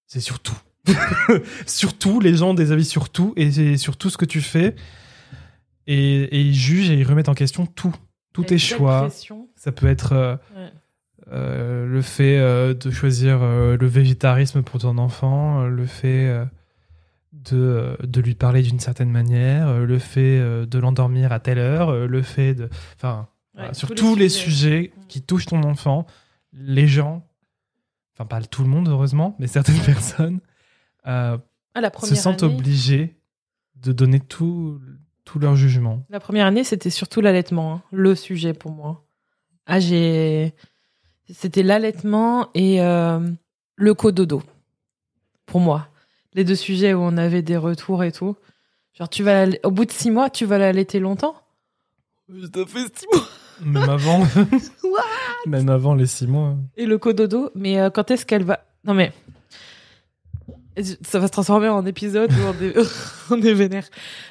c'est 0.06 0.20
sur 0.20 0.40
tout. 0.40 0.58
surtout, 1.66 2.20
les 2.20 2.36
gens 2.36 2.50
ont 2.50 2.54
des 2.54 2.72
avis 2.72 2.86
sur 2.86 3.10
tout 3.10 3.34
et 3.36 3.52
c'est 3.52 3.76
sur 3.76 3.98
tout 3.98 4.08
ce 4.08 4.16
que 4.16 4.24
tu 4.24 4.40
fais. 4.40 4.76
Et, 5.86 6.22
et 6.22 6.40
ils 6.40 6.54
jugent 6.54 6.88
et 6.88 6.94
ils 6.94 7.04
remettent 7.06 7.28
en 7.28 7.34
question 7.34 7.66
tout. 7.66 7.94
Tous 8.32 8.44
tes 8.44 8.58
choix. 8.58 9.10
Ça 9.56 9.72
peut 9.72 9.88
être 9.88 10.12
euh, 10.12 10.36
Ouais. 10.56 10.72
Euh, 11.32 11.86
le 11.86 12.02
fait 12.02 12.38
euh, 12.38 12.74
de 12.74 12.90
choisir 12.90 13.42
euh, 13.42 13.76
le 13.76 13.86
végétarisme 13.86 14.62
pour 14.62 14.80
ton 14.80 14.98
enfant, 14.98 15.64
le 15.64 15.86
fait 15.86 16.46
de, 17.32 17.96
de 18.02 18.20
lui 18.20 18.34
parler 18.34 18.62
d'une 18.62 18.80
certaine 18.80 19.10
manière, 19.10 19.78
le 19.80 19.98
fait 19.98 20.38
de 20.66 20.78
l'endormir 20.78 21.32
à 21.32 21.40
telle 21.40 21.58
heure, 21.58 22.06
le 22.06 22.22
fait 22.22 22.54
de. 22.54 22.68
Enfin, 22.96 23.28
voilà, 23.54 23.74
sur 23.74 23.94
tous 23.94 24.16
les 24.16 24.28
sujets 24.28 24.92
Mm. 24.96 25.06
qui 25.08 25.22
touchent 25.22 25.46
ton 25.46 25.62
enfant, 25.62 26.06
les 26.52 26.86
gens, 26.86 27.26
enfin 28.14 28.26
pas 28.26 28.40
tout 28.42 28.62
le 28.62 28.68
monde 28.68 28.88
heureusement, 28.88 29.36
mais 29.38 29.46
certaines 29.46 29.80
personnes 29.84 30.40
Ah, 31.04 31.38
la 31.74 31.90
se 31.90 32.14
sentent 32.14 32.42
année, 32.42 32.54
obligés 32.54 33.16
de 33.76 33.92
donner 33.92 34.20
tout, 34.20 34.80
tout 35.24 35.38
leur 35.38 35.56
jugement. 35.56 36.04
La 36.10 36.20
première 36.20 36.46
année, 36.46 36.64
c'était 36.64 36.90
surtout 36.90 37.20
l'allaitement, 37.20 37.74
hein, 37.74 37.82
le 37.92 38.14
sujet 38.14 38.54
pour 38.54 38.70
moi. 38.70 39.04
Ah, 39.66 39.80
j'ai. 39.80 40.54
C'était 41.32 41.62
l'allaitement 41.62 42.48
et 42.54 42.82
euh, 42.82 43.20
le 43.76 43.94
cododo. 43.94 44.42
Pour 45.46 45.60
moi. 45.60 45.88
Les 46.34 46.44
deux 46.44 46.56
sujets 46.56 46.94
où 46.94 47.00
on 47.00 47.16
avait 47.16 47.42
des 47.42 47.56
retours 47.56 48.02
et 48.04 48.12
tout. 48.12 48.36
Genre, 48.92 49.08
tu 49.08 49.22
vas 49.22 49.46
au 49.62 49.70
bout 49.70 49.84
de 49.84 49.92
six 49.92 50.10
mois, 50.10 50.30
tu 50.30 50.44
vas 50.44 50.58
l'allaiter 50.58 51.00
longtemps? 51.00 51.36
Ça 52.28 52.66
fait 52.66 52.98
six 52.98 53.06
mois. 53.12 53.28
Même 53.60 53.88
avant, 53.88 54.26
même 55.46 55.68
avant 55.68 55.94
les 55.94 56.06
six 56.06 56.26
mois. 56.26 56.56
Et 56.76 56.86
le 56.86 56.98
cododo, 56.98 57.50
mais 57.54 57.80
euh, 57.80 57.90
quand 57.90 58.10
est-ce 58.10 58.26
qu'elle 58.26 58.44
va. 58.44 58.64
Non, 58.84 58.94
mais. 58.94 59.12
Ça 61.02 61.20
va 61.20 61.28
se 61.28 61.32
transformer 61.32 61.68
en 61.68 61.86
épisode 61.86 62.32
où 62.32 62.42
on 62.48 62.62
est, 62.64 62.74
on 63.30 63.40
est 63.40 63.54
vénère. 63.54 63.88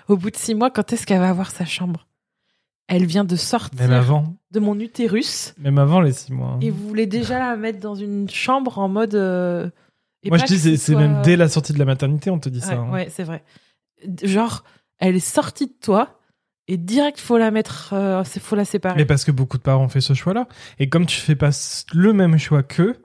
Au 0.09 0.17
bout 0.17 0.29
de 0.29 0.35
six 0.35 0.55
mois, 0.55 0.69
quand 0.69 0.91
est-ce 0.91 1.05
qu'elle 1.05 1.21
va 1.21 1.29
avoir 1.29 1.51
sa 1.51 1.65
chambre? 1.65 2.05
Elle 2.87 3.05
vient 3.05 3.23
de 3.23 3.35
sortir 3.35 3.79
Même 3.79 3.93
avant, 3.93 4.35
de 4.51 4.59
mon 4.59 4.77
utérus 4.79 5.53
même 5.57 5.77
avant 5.77 6.01
les 6.01 6.11
six 6.11 6.33
mois. 6.33 6.49
hein. 6.55 6.59
et 6.61 6.69
vous 6.69 6.87
voulez 6.87 7.07
déjà 7.07 7.39
la 7.39 7.55
mettre 7.55 7.79
dans 7.79 7.95
une 7.95 8.29
chambre 8.29 8.77
en 8.77 8.89
mode. 8.89 9.15
euh, 9.15 9.69
et 10.23 10.29
Moi 10.29 10.37
pas 10.37 10.43
je 10.45 10.47
dis 10.47 10.55
que 10.55 10.61
c'est 10.61 10.77
ce 10.77 10.85
c'est 10.85 10.91
soit- 10.93 11.01
même 11.01 11.21
dès 11.23 11.35
la 11.37 11.47
sortie 11.49 11.73
de 11.73 11.79
la 11.79 11.85
maternité 11.85 12.29
on 12.29 12.39
te 12.39 12.49
dit 12.49 12.59
Ouais, 12.59 12.65
ça. 12.65 12.73
hein. 12.75 12.91
ouais, 12.91 13.07
c'est 13.09 13.23
vrai. 13.23 13.43
Genre, 14.23 14.63
elle 14.99 15.15
est 15.15 15.19
sortie 15.19 15.67
de 15.67 15.73
toi 15.81 16.19
et 16.67 16.77
direct, 16.77 17.19
faut 17.19 17.37
la 17.37 17.51
mettre. 17.51 17.91
euh, 17.93 18.23
c'est- 18.25 18.39
faut 18.41 18.55
la 18.55 18.65
séparer. 18.65 18.95
Mais 18.97 19.05
parce 19.05 19.23
que 19.23 19.31
beaucoup 19.31 19.57
de 19.57 19.63
parents 19.63 19.83
ont 19.85 19.89
fait 19.89 20.01
ce 20.01 20.13
choix-là. 20.13 20.47
Et 20.79 20.89
comme 20.89 21.05
tu 21.05 21.19
fais 21.19 21.35
pas 21.35 21.49
s- 21.49 21.85
le 21.93 22.11
même 22.13 22.37
choix 22.37 22.63
qu'eux, 22.63 22.95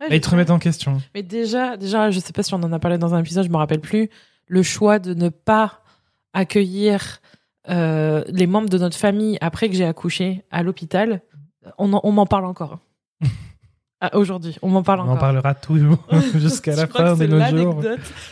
Ouais, 0.00 0.08
bah, 0.08 0.14
ils 0.14 0.20
te 0.20 0.26
sais. 0.26 0.32
remettent 0.32 0.50
en 0.50 0.58
question. 0.58 1.00
Mais 1.14 1.22
déjà, 1.22 1.76
déjà, 1.76 2.10
je 2.10 2.18
sais 2.20 2.32
pas 2.32 2.42
si 2.42 2.54
on 2.54 2.62
en 2.62 2.72
a 2.72 2.78
parlé 2.78 2.96
dans 2.98 3.14
un 3.14 3.20
épisode, 3.20 3.44
je 3.44 3.50
me 3.50 3.56
rappelle 3.56 3.80
plus. 3.80 4.08
Le 4.46 4.62
choix 4.62 4.98
de 4.98 5.12
ne 5.14 5.28
pas 5.28 5.82
accueillir 6.32 7.20
euh, 7.70 8.24
les 8.28 8.46
membres 8.46 8.68
de 8.68 8.78
notre 8.78 8.96
famille 8.96 9.38
après 9.40 9.68
que 9.68 9.74
j'ai 9.74 9.84
accouché 9.84 10.44
à 10.50 10.62
l'hôpital, 10.62 11.22
on, 11.78 11.92
en- 11.92 12.00
on 12.04 12.12
m'en 12.12 12.26
parle 12.26 12.44
encore. 12.46 12.78
Ah, 14.00 14.16
Aujourd'hui, 14.16 14.56
on 14.62 14.68
m'en 14.68 14.84
parle 14.84 15.00
On 15.00 15.02
encore. 15.02 15.16
en 15.16 15.18
parlera 15.18 15.54
toujours 15.56 15.98
jusqu'à 16.36 16.76
la 16.76 16.86
fin 16.86 17.16
de 17.16 17.26
nos 17.26 17.44
jours. 17.46 17.82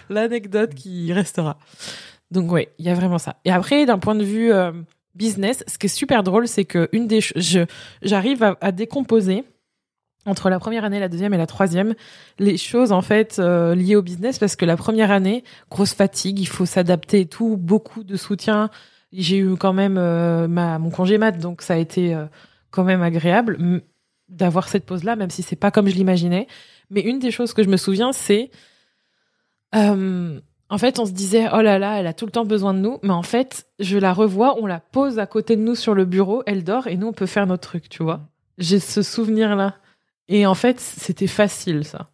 l'anecdote, 0.09 0.75
qui 0.75 1.12
restera. 1.12 1.59
Donc 2.31 2.52
ouais, 2.52 2.69
il 2.78 2.85
y 2.87 2.88
a 2.88 2.95
vraiment 2.95 3.19
ça. 3.19 3.35
Et 3.45 3.50
après, 3.50 3.85
d'un 3.85 3.99
point 3.99 4.14
de 4.14 4.23
vue 4.23 4.52
euh, 4.52 4.71
business, 5.16 5.64
ce 5.66 5.76
qui 5.76 5.87
est 5.87 5.88
super 5.88 6.23
drôle, 6.23 6.47
c'est 6.47 6.64
que 6.64 6.88
une 6.93 7.09
des, 7.09 7.19
j'arrive 8.00 8.45
à, 8.45 8.57
à 8.61 8.71
décomposer 8.71 9.43
entre 10.25 10.50
la 10.50 10.61
première 10.61 10.85
année, 10.85 11.00
la 11.00 11.09
deuxième 11.09 11.35
et 11.35 11.37
la 11.37 11.47
troisième, 11.49 11.95
les 12.38 12.57
choses 12.59 12.93
en 12.93 13.02
fait 13.02 13.40
euh, 13.40 13.75
liées 13.75 13.97
au 13.97 14.02
business, 14.02 14.38
parce 14.38 14.55
que 14.55 14.64
la 14.66 14.76
première 14.76 15.11
année, 15.11 15.43
grosse 15.69 15.95
fatigue, 15.95 16.38
il 16.38 16.47
faut 16.47 16.66
s'adapter 16.66 17.23
et 17.23 17.26
tout, 17.26 17.57
beaucoup 17.57 18.05
de 18.05 18.16
soutien. 18.16 18.71
J'ai 19.19 19.39
eu 19.39 19.57
quand 19.57 19.73
même 19.73 19.97
euh, 19.97 20.47
mon 20.47 20.91
congé 20.91 21.17
mat, 21.17 21.33
donc 21.33 21.63
ça 21.63 21.75
a 21.75 21.77
été 21.79 22.15
euh, 22.15 22.27
quand 22.71 22.85
même 22.85 23.03
agréable 23.03 23.83
d'avoir 24.29 24.69
cette 24.69 24.85
pause-là, 24.85 25.17
même 25.17 25.31
si 25.31 25.43
c'est 25.43 25.57
pas 25.57 25.71
comme 25.71 25.89
je 25.89 25.95
l'imaginais. 25.95 26.47
Mais 26.91 27.01
une 27.01 27.19
des 27.19 27.31
choses 27.31 27.55
que 27.55 27.63
je 27.63 27.69
me 27.69 27.79
souviens, 27.79 28.13
c'est 28.13 28.51
euh, 29.75 30.39
en 30.69 30.79
fait, 30.79 30.99
on 30.99 31.07
se 31.07 31.13
disait 31.13 31.49
oh 31.53 31.63
là 31.63 31.79
là, 31.79 31.99
elle 31.99 32.07
a 32.07 32.13
tout 32.13 32.27
le 32.27 32.31
temps 32.31 32.45
besoin 32.45 32.75
de 32.75 32.81
nous, 32.81 32.99
mais 33.03 33.13
en 33.13 33.23
fait, 33.23 33.67
je 33.79 33.97
la 33.97 34.13
revois, 34.13 34.59
on 34.61 34.67
la 34.67 34.81
pose 34.81 35.19
à 35.19 35.27
côté 35.27 35.57
de 35.57 35.63
nous 35.63 35.75
sur 35.75 35.95
le 35.95 36.05
bureau, 36.05 36.43
elle 36.45 36.63
dort 36.63 36.87
et 36.87 36.97
nous 36.97 37.07
on 37.07 37.13
peut 37.13 37.27
faire 37.27 37.47
notre 37.47 37.67
truc, 37.67 37.89
tu 37.89 38.03
vois. 38.03 38.29
J'ai 38.59 38.81
ce 38.81 39.01
souvenir-là. 39.01 39.77
Et 40.29 40.45
en 40.45 40.55
fait, 40.55 40.79
c'était 40.81 41.27
facile 41.27 41.85
ça. 41.85 42.11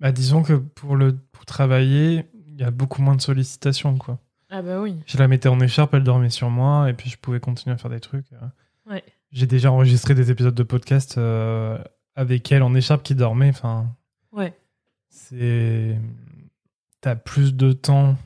Bah, 0.00 0.12
disons 0.12 0.42
que 0.42 0.52
pour, 0.52 0.96
le, 0.96 1.16
pour 1.32 1.46
travailler, 1.46 2.26
il 2.46 2.60
y 2.60 2.62
a 2.62 2.70
beaucoup 2.70 3.00
moins 3.00 3.16
de 3.16 3.22
sollicitations. 3.22 3.96
Quoi. 3.96 4.18
Ah 4.56 4.62
bah 4.62 4.80
oui. 4.80 4.96
Je 5.06 5.18
la 5.18 5.26
mettais 5.26 5.48
en 5.48 5.58
écharpe, 5.58 5.94
elle 5.94 6.04
dormait 6.04 6.30
sur 6.30 6.48
moi, 6.48 6.88
et 6.88 6.92
puis 6.92 7.10
je 7.10 7.16
pouvais 7.18 7.40
continuer 7.40 7.74
à 7.74 7.76
faire 7.76 7.90
des 7.90 7.98
trucs. 7.98 8.32
euh. 8.34 8.46
Ouais. 8.92 9.02
J'ai 9.32 9.46
déjà 9.48 9.72
enregistré 9.72 10.14
des 10.14 10.30
épisodes 10.30 10.54
de 10.54 10.62
podcast 10.62 11.18
euh, 11.18 11.76
avec 12.14 12.52
elle 12.52 12.62
en 12.62 12.72
écharpe 12.76 13.02
qui 13.02 13.16
dormait. 13.16 13.48
Enfin, 13.48 13.88
Ouais. 14.30 14.56
c'est. 15.08 15.98
T'as 17.00 17.16
plus 17.16 17.54
de 17.54 17.72
temps. 17.72 18.16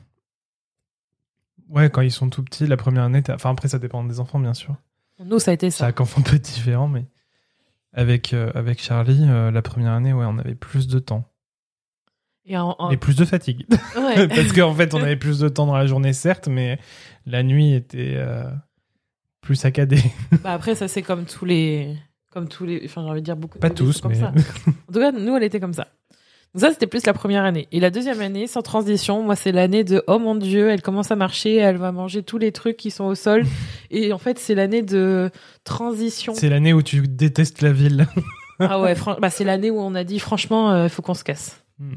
Ouais, 1.67 1.89
quand 1.89 2.01
ils 2.01 2.11
sont 2.11 2.29
tout 2.29 2.43
petits, 2.43 2.67
la 2.67 2.77
première 2.77 3.03
année. 3.03 3.23
t'as- 3.23 3.33
Enfin, 3.35 3.49
après, 3.51 3.67
ça 3.67 3.79
dépend 3.79 4.03
des 4.03 4.19
enfants, 4.19 4.39
bien 4.39 4.53
sûr. 4.53 4.75
Nous, 5.23 5.39
ça 5.39 5.51
a 5.51 5.53
été 5.55 5.69
ça. 5.71 5.85
Chaque 5.87 5.99
enfant 6.01 6.21
peut 6.21 6.35
être 6.35 6.43
différent, 6.43 6.87
mais 6.87 7.05
avec, 7.93 8.33
euh, 8.33 8.51
avec 8.53 8.81
Charlie, 8.81 9.25
euh, 9.27 9.49
la 9.51 9.61
première 9.61 9.93
année, 9.93 10.13
ouais, 10.13 10.25
on 10.27 10.37
avait 10.37 10.55
plus 10.55 10.87
de 10.87 10.99
temps. 10.99 11.28
Et 12.49 12.57
en- 12.57 12.75
en- 12.79 12.89
Et 12.91 12.97
plus 12.97 13.15
de 13.15 13.23
fatigue. 13.25 13.65
ouais. 13.95 14.27
Parce 14.35 14.51
qu'en 14.53 14.73
fait, 14.73 14.93
on 14.93 15.01
avait 15.01 15.15
plus 15.27 15.39
de 15.39 15.47
temps 15.49 15.65
dans 15.67 15.77
la 15.77 15.85
journée, 15.85 16.11
certes, 16.13 16.47
mais 16.49 16.79
la 17.25 17.43
nuit 17.43 17.73
était 17.75 18.15
euh, 18.17 18.43
plus 19.41 19.55
saccadée. 19.55 20.01
Bah 20.43 20.53
après, 20.53 20.75
ça 20.75 20.87
c'est 20.87 21.03
comme 21.03 21.25
tous 21.25 21.45
les, 21.45 21.95
comme 22.31 22.47
tous 22.49 22.65
les, 22.65 22.81
enfin 22.85 23.03
j'ai 23.03 23.09
envie 23.09 23.21
de 23.21 23.25
dire 23.25 23.37
beaucoup. 23.37 23.57
de 23.57 23.61
Pas 23.61 23.69
tous, 23.69 23.93
sont 23.93 24.01
comme 24.01 24.11
mais. 24.13 24.17
ça. 24.19 24.33
En 24.89 24.91
tout 24.93 24.99
cas, 24.99 25.11
nous, 25.11 25.35
elle 25.37 25.43
était 25.43 25.59
comme 25.59 25.73
ça. 25.73 25.87
Donc 26.55 26.61
ça, 26.61 26.71
c'était 26.71 26.87
plus 26.87 27.05
la 27.05 27.13
première 27.13 27.43
année. 27.45 27.67
Et 27.71 27.79
la 27.79 27.91
deuxième 27.91 28.19
année, 28.21 28.47
sans 28.47 28.63
transition, 28.63 29.21
moi, 29.21 29.35
c'est 29.35 29.51
l'année 29.51 29.83
de 29.83 30.03
oh 30.07 30.17
mon 30.17 30.33
dieu, 30.33 30.71
elle 30.71 30.81
commence 30.81 31.11
à 31.11 31.15
marcher, 31.15 31.57
elle 31.57 31.77
va 31.77 31.91
manger 31.91 32.23
tous 32.23 32.39
les 32.39 32.51
trucs 32.51 32.75
qui 32.77 32.89
sont 32.89 33.03
au 33.03 33.13
sol. 33.13 33.43
Et 33.91 34.11
en 34.11 34.17
fait, 34.17 34.39
c'est 34.39 34.55
l'année 34.55 34.81
de 34.81 35.29
transition. 35.63 36.33
C'est 36.33 36.49
l'année 36.49 36.73
où 36.73 36.81
tu 36.81 37.07
détestes 37.07 37.61
la 37.61 37.71
ville. 37.71 38.07
Ah 38.59 38.81
ouais, 38.81 38.95
fran- 38.95 39.17
bah, 39.21 39.29
c'est 39.29 39.43
l'année 39.43 39.69
où 39.69 39.79
on 39.79 39.93
a 39.93 40.03
dit 40.03 40.17
franchement, 40.17 40.83
il 40.85 40.89
faut 40.89 41.03
qu'on 41.03 41.13
se 41.13 41.23
casse. 41.23 41.63
Hmm. 41.77 41.93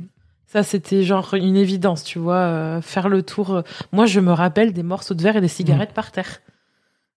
Ça, 0.53 0.63
c'était 0.63 1.03
genre 1.03 1.33
une 1.35 1.57
évidence, 1.57 2.05
tu 2.05 2.19
vois, 2.19 2.37
euh, 2.41 2.83
faire 2.83 3.09
le 3.09 3.23
tour. 3.23 3.63
Moi, 3.91 4.05
je 4.05 4.21
me 4.21 4.33
rappelle 4.33 4.75
des 4.75 4.83
morceaux 4.83 5.15
de 5.15 5.23
verre 5.23 5.37
et 5.37 5.41
des 5.41 5.49
cigarettes 5.49 5.95
par 5.95 6.13
terre. 6.13 6.41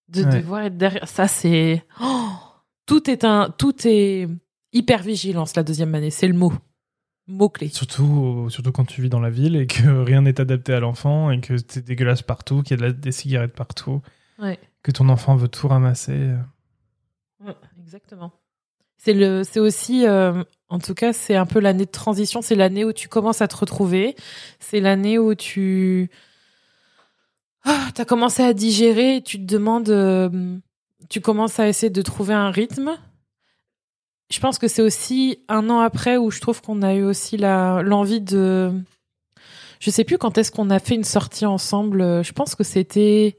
De 0.07 0.23
Ouais. 0.23 0.29
devoir 0.41 0.61
être 0.61 0.77
derrière. 0.77 1.07
Ça, 1.07 1.27
c'est. 1.27 1.83
Oh 2.01 2.29
tout 2.85 3.09
est 3.09 3.25
un. 3.25 3.49
Tout 3.57 3.75
est 3.87 4.29
hyper 4.71 5.01
vigilance, 5.01 5.55
la 5.57 5.63
deuxième 5.63 5.93
année. 5.95 6.11
C'est 6.11 6.27
le 6.27 6.33
mot. 6.35 6.53
Mot-clé. 7.27 7.69
Surtout, 7.69 8.47
surtout 8.49 8.71
quand 8.71 8.85
tu 8.85 9.01
vis 9.01 9.09
dans 9.09 9.19
la 9.19 9.31
ville 9.31 9.55
et 9.55 9.65
que 9.67 9.81
rien 10.03 10.21
n'est 10.21 10.39
adapté 10.39 10.73
à 10.73 10.79
l'enfant 10.79 11.29
et 11.31 11.41
que 11.41 11.55
c'est 11.57 11.83
dégueulasse 11.83 12.21
partout, 12.21 12.61
qu'il 12.61 12.71
y 12.71 12.73
a 12.75 12.77
de 12.77 12.83
la- 12.83 12.93
des 12.93 13.11
cigarettes 13.11 13.55
partout, 13.55 14.01
Ouais. 14.39 14.59
que 14.83 14.91
ton 14.91 15.09
enfant 15.09 15.35
veut 15.35 15.47
tout 15.49 15.67
ramasser. 15.67 16.31
Ouais, 17.43 17.55
exactement. 17.81 18.31
C'est 18.97 19.13
le, 19.13 19.43
c'est 19.43 19.59
aussi, 19.59 20.05
euh, 20.07 20.43
en 20.69 20.79
tout 20.79 20.93
cas, 20.93 21.13
c'est 21.13 21.35
un 21.35 21.45
peu 21.45 21.59
l'année 21.59 21.85
de 21.85 21.91
transition. 21.91 22.41
C'est 22.41 22.55
l'année 22.55 22.85
où 22.85 22.93
tu 22.93 23.07
commences 23.07 23.41
à 23.41 23.47
te 23.47 23.55
retrouver. 23.55 24.15
C'est 24.59 24.79
l'année 24.79 25.19
où 25.19 25.35
tu, 25.35 26.09
ah, 27.63 27.87
t'as 27.93 28.05
commencé 28.05 28.43
à 28.43 28.53
digérer. 28.53 29.21
Tu 29.23 29.37
te 29.37 29.45
demandes, 29.45 29.89
euh, 29.89 30.57
tu 31.09 31.21
commences 31.21 31.59
à 31.59 31.67
essayer 31.67 31.89
de 31.89 32.01
trouver 32.01 32.33
un 32.33 32.49
rythme. 32.49 32.97
Je 34.31 34.39
pense 34.39 34.57
que 34.57 34.67
c'est 34.67 34.81
aussi 34.81 35.39
un 35.49 35.69
an 35.69 35.79
après 35.79 36.17
où 36.17 36.31
je 36.31 36.41
trouve 36.41 36.61
qu'on 36.61 36.81
a 36.81 36.95
eu 36.95 37.03
aussi 37.03 37.37
l'envie 37.37 38.21
de, 38.21 38.73
je 39.79 39.91
sais 39.91 40.03
plus 40.03 40.17
quand 40.17 40.39
est-ce 40.39 40.51
qu'on 40.51 40.71
a 40.71 40.79
fait 40.79 40.95
une 40.95 41.03
sortie 41.03 41.45
ensemble. 41.45 42.23
Je 42.23 42.31
pense 42.31 42.55
que 42.55 42.63
c'était, 42.63 43.37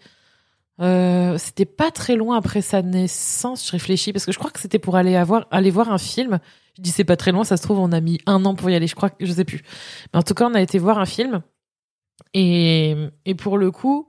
euh, 0.80 1.38
c'était 1.38 1.64
pas 1.64 1.90
très 1.90 2.16
loin 2.16 2.37
après 2.37 2.61
sa 2.61 2.83
naissance, 2.83 3.66
je 3.66 3.73
réfléchis, 3.73 4.12
parce 4.12 4.26
que 4.26 4.33
je 4.33 4.38
crois 4.38 4.50
que 4.50 4.61
c'était 4.61 4.78
pour 4.78 4.97
aller, 4.97 5.16
avoir, 5.16 5.47
aller 5.50 5.71
voir 5.71 5.90
un 5.90 5.99
film. 5.99 6.38
Je 6.76 6.83
dis 6.83 6.90
c'est 6.90 7.04
pas 7.04 7.16
très 7.16 7.33
loin, 7.33 7.45
ça 7.45 7.56
se 7.56 7.62
trouve, 7.62 7.78
on 7.78 7.92
a 7.92 8.00
mis 8.00 8.21
un 8.26 8.45
an 8.45 8.54
pour 8.54 8.68
y 8.68 8.75
aller, 8.75 8.87
je 8.87 8.95
crois, 8.95 9.11
je 9.18 9.33
sais 9.33 9.45
plus. 9.45 9.62
Mais 10.12 10.18
en 10.18 10.23
tout 10.23 10.35
cas, 10.35 10.47
on 10.47 10.54
a 10.54 10.61
été 10.61 10.78
voir 10.78 10.99
un 10.99 11.06
film. 11.06 11.42
Et, 12.35 12.95
et 13.25 13.35
pour 13.35 13.56
le 13.56 13.71
coup, 13.71 14.09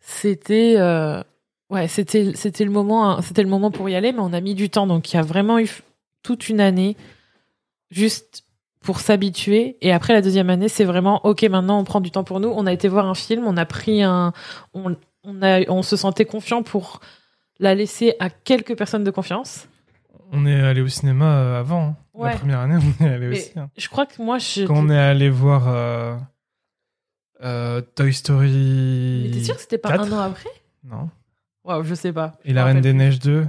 c'était, 0.00 0.76
euh, 0.78 1.22
ouais, 1.68 1.88
c'était, 1.88 2.32
c'était 2.34 2.64
le 2.64 2.70
moment, 2.70 3.10
hein, 3.10 3.22
c'était 3.22 3.42
le 3.42 3.48
moment 3.48 3.70
pour 3.70 3.88
y 3.88 3.94
aller, 3.94 4.12
mais 4.12 4.20
on 4.20 4.32
a 4.32 4.40
mis 4.40 4.54
du 4.54 4.70
temps. 4.70 4.86
Donc, 4.86 5.12
il 5.12 5.16
y 5.16 5.18
a 5.18 5.22
vraiment 5.22 5.58
eu 5.58 5.68
toute 6.22 6.48
une 6.48 6.60
année 6.60 6.96
juste 7.90 8.44
pour 8.80 9.00
s'habituer. 9.00 9.76
Et 9.82 9.92
après, 9.92 10.14
la 10.14 10.22
deuxième 10.22 10.48
année, 10.48 10.68
c'est 10.68 10.84
vraiment, 10.84 11.24
OK, 11.26 11.42
maintenant, 11.42 11.78
on 11.78 11.84
prend 11.84 12.00
du 12.00 12.10
temps 12.10 12.24
pour 12.24 12.40
nous. 12.40 12.48
On 12.48 12.66
a 12.66 12.72
été 12.72 12.88
voir 12.88 13.06
un 13.06 13.14
film, 13.14 13.46
on 13.46 13.56
a 13.58 13.66
pris 13.66 14.02
un, 14.02 14.32
on, 14.72 14.96
on, 15.24 15.42
a, 15.42 15.60
on 15.68 15.82
se 15.82 15.96
sentait 15.96 16.24
confiant 16.24 16.62
pour 16.62 17.00
la 17.58 17.74
laisser 17.74 18.14
à 18.20 18.30
quelques 18.30 18.76
personnes 18.76 19.04
de 19.04 19.10
confiance. 19.10 19.68
On 20.32 20.46
est 20.46 20.60
allé 20.60 20.80
au 20.80 20.88
cinéma 20.88 21.26
euh, 21.38 21.60
avant. 21.60 21.88
hein. 21.88 21.96
Ouais. 22.14 22.32
La 22.32 22.38
première 22.38 22.60
année, 22.60 22.78
on 23.00 23.04
est 23.04 23.08
allé 23.08 23.28
aussi. 23.28 23.52
hein. 23.58 23.68
je 23.76 23.88
crois 23.88 24.06
que 24.06 24.20
moi, 24.22 24.38
je. 24.38 24.64
Quand 24.66 24.76
on 24.76 24.90
est 24.90 24.98
allé 24.98 25.28
voir 25.30 25.68
euh, 25.68 26.16
euh, 27.42 27.80
Toy 27.94 28.12
Story. 28.12 29.24
Mais 29.26 29.30
t'es 29.38 29.44
sûr 29.44 29.54
que 29.56 29.60
c'était 29.62 29.78
pas 29.78 29.92
un 29.98 30.10
an 30.12 30.18
après? 30.20 30.50
Non. 30.84 31.08
Waouh, 31.64 31.84
je 31.84 31.94
sais 31.94 32.12
pas. 32.12 32.38
Et 32.44 32.52
La 32.52 32.64
Reine 32.64 32.80
des 32.80 32.92
Neiges 32.92 33.18
2 33.18 33.46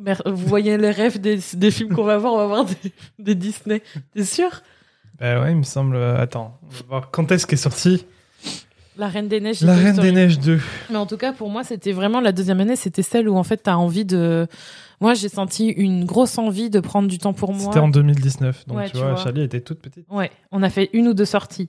Merde, 0.00 0.22
Vous 0.26 0.46
voyez 0.46 0.78
les 0.78 0.90
rêves 0.90 1.20
des, 1.20 1.38
des 1.54 1.70
films 1.70 1.94
qu'on 1.94 2.04
va 2.04 2.16
voir, 2.16 2.32
on 2.32 2.38
va 2.38 2.46
voir 2.46 2.64
des, 2.64 2.92
des 3.18 3.34
Disney. 3.34 3.82
T'es 4.14 4.24
sûr? 4.24 4.62
Bah 5.18 5.40
ouais, 5.42 5.52
il 5.52 5.56
me 5.58 5.62
semble. 5.62 5.96
Attends, 5.96 6.58
on 6.62 6.68
va 6.68 6.82
voir 6.88 7.10
quand 7.10 7.30
est-ce 7.32 7.46
qu'est 7.46 7.56
sortie 7.56 8.06
La 8.98 9.08
Reine 9.08 9.28
des 9.28 9.40
Neiges. 9.40 9.60
La 9.60 9.74
Reine 9.74 9.96
des 9.96 10.12
Neiges 10.12 10.38
2. 10.38 10.60
Mais 10.90 10.96
en 10.96 11.06
tout 11.06 11.16
cas, 11.16 11.32
pour 11.32 11.50
moi, 11.50 11.64
c'était 11.64 11.92
vraiment 11.92 12.20
la 12.20 12.32
deuxième 12.32 12.60
année. 12.60 12.76
C'était 12.76 13.02
celle 13.02 13.28
où, 13.28 13.36
en 13.36 13.44
fait, 13.44 13.58
t'as 13.58 13.76
envie 13.76 14.04
de. 14.04 14.46
Moi, 15.00 15.14
j'ai 15.14 15.28
senti 15.28 15.68
une 15.68 16.04
grosse 16.04 16.38
envie 16.38 16.70
de 16.70 16.80
prendre 16.80 17.08
du 17.08 17.18
temps 17.18 17.34
pour 17.34 17.52
moi. 17.52 17.66
C'était 17.66 17.80
en 17.80 17.88
2019, 17.88 18.66
donc 18.66 18.78
Ouais, 18.78 18.86
tu, 18.86 18.92
tu 18.92 18.98
vois, 18.98 19.12
vois. 19.12 19.22
Charlie 19.22 19.42
était 19.42 19.60
toute 19.60 19.80
petite. 19.80 20.06
Ouais, 20.10 20.30
on 20.52 20.62
a 20.62 20.70
fait 20.70 20.88
une 20.92 21.08
ou 21.08 21.14
deux 21.14 21.26
sorties. 21.26 21.68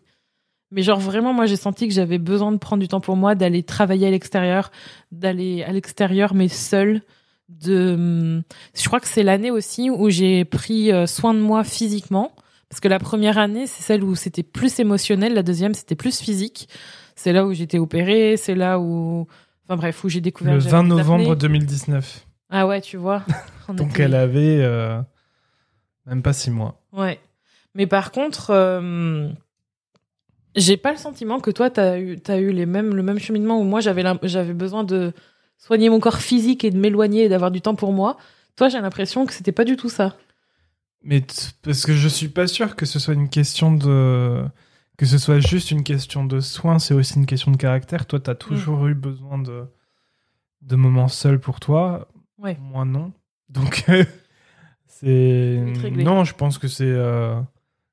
Mais 0.71 0.81
genre 0.81 0.99
vraiment, 0.99 1.33
moi 1.33 1.45
j'ai 1.45 1.55
senti 1.55 1.87
que 1.87 1.93
j'avais 1.93 2.17
besoin 2.17 2.51
de 2.51 2.57
prendre 2.57 2.81
du 2.81 2.89
temps 2.89 2.99
pour 2.99 3.15
moi, 3.15 3.35
d'aller 3.35 3.63
travailler 3.63 4.07
à 4.07 4.11
l'extérieur, 4.11 4.71
d'aller 5.11 5.63
à 5.63 5.71
l'extérieur 5.71 6.33
mais 6.33 6.49
seule. 6.49 7.01
De, 7.47 8.43
je 8.75 8.85
crois 8.87 8.99
que 8.99 9.07
c'est 9.07 9.23
l'année 9.23 9.51
aussi 9.51 9.89
où 9.89 10.09
j'ai 10.09 10.43
pris 10.43 10.91
euh, 10.91 11.05
soin 11.05 11.33
de 11.33 11.39
moi 11.39 11.63
physiquement, 11.63 12.33
parce 12.69 12.81
que 12.81 12.89
la 12.89 12.99
première 12.99 13.37
année 13.37 13.67
c'est 13.67 13.81
celle 13.81 14.03
où 14.03 14.15
c'était 14.15 14.43
plus 14.43 14.77
émotionnel, 14.81 15.33
la 15.33 15.43
deuxième 15.43 15.73
c'était 15.73 15.95
plus 15.95 16.19
physique. 16.19 16.67
C'est 17.17 17.33
là 17.33 17.45
où 17.45 17.51
j'étais 17.53 17.79
opérée, 17.79 18.37
c'est 18.37 18.53
là 18.53 18.79
où, 18.79 19.27
enfin 19.65 19.75
bref, 19.75 20.03
où 20.03 20.09
j'ai 20.09 20.21
découvert. 20.21 20.53
Le 20.53 20.59
que 20.59 20.63
j'avais 20.65 20.77
20 20.77 20.83
des 20.83 20.89
novembre 20.89 21.31
apnées. 21.31 21.35
2019. 21.35 22.25
Ah 22.51 22.67
ouais, 22.67 22.79
tu 22.79 22.95
vois. 22.95 23.23
On 23.67 23.73
Donc 23.73 23.89
était- 23.91 24.03
elle 24.03 24.13
avait 24.13 24.59
euh, 24.61 25.01
même 26.05 26.21
pas 26.21 26.31
six 26.33 26.51
mois. 26.51 26.79
Ouais. 26.93 27.19
Mais 27.73 27.87
par 27.87 28.11
contre, 28.11 28.51
euh, 28.51 29.27
j'ai 30.55 30.77
pas 30.77 30.91
le 30.91 30.97
sentiment 30.97 31.39
que 31.39 31.49
toi, 31.51 31.69
t'as 31.71 31.99
eu, 31.99 32.19
t'as 32.19 32.37
eu 32.39 32.51
les 32.51 32.65
mêmes, 32.67 32.95
le 32.95 33.01
même 33.03 33.19
cheminement 33.19 33.59
où 33.59 33.63
moi, 33.63 33.81
j'avais, 33.81 34.03
besoin 34.53 34.83
de 34.83 35.11
soigner 35.57 35.89
mon 35.89 35.99
corps 35.99 36.19
physique 36.19 36.63
et 36.63 36.71
de 36.71 36.77
m'éloigner 36.77 37.23
et 37.23 37.29
d'avoir 37.29 37.49
du 37.51 37.61
temps 37.61 37.75
pour 37.75 37.93
moi. 37.93 38.17
Toi, 38.55 38.69
j'ai 38.69 38.79
l'impression 38.79 39.25
que 39.25 39.33
c'était 39.33 39.51
pas 39.51 39.65
du 39.65 39.75
tout 39.75 39.89
ça. 39.89 40.15
Mais 41.03 41.23
parce 41.63 41.83
que 41.85 41.93
je 41.93 42.07
suis 42.07 42.29
pas 42.29 42.47
sûr 42.47 42.75
que 42.75 42.85
ce 42.85 42.99
soit 42.99 43.13
une 43.15 43.29
question 43.29 43.71
de 43.73 44.43
que 44.97 45.05
ce 45.05 45.17
soit 45.17 45.39
juste 45.39 45.71
une 45.71 45.83
question 45.83 46.25
de 46.25 46.39
soins, 46.39 46.79
c'est 46.79 46.93
aussi 46.93 47.15
une 47.17 47.25
question 47.25 47.51
de 47.51 47.57
caractère. 47.57 48.05
Toi, 48.07 48.19
t'as 48.19 48.35
toujours 48.35 48.79
Mm. 48.83 48.89
eu 48.89 48.93
besoin 48.95 49.37
de 49.39 49.65
de 50.61 50.75
moments 50.75 51.07
seuls 51.07 51.39
pour 51.39 51.59
toi. 51.59 52.07
Ouais. 52.39 52.57
Moi 52.59 52.83
non. 52.85 53.13
Donc 53.49 53.85
c'est 54.87 55.63
non, 55.91 56.23
je 56.23 56.33
pense 56.33 56.57
que 56.57 56.67
c'est 56.67 56.85
euh, 56.89 57.39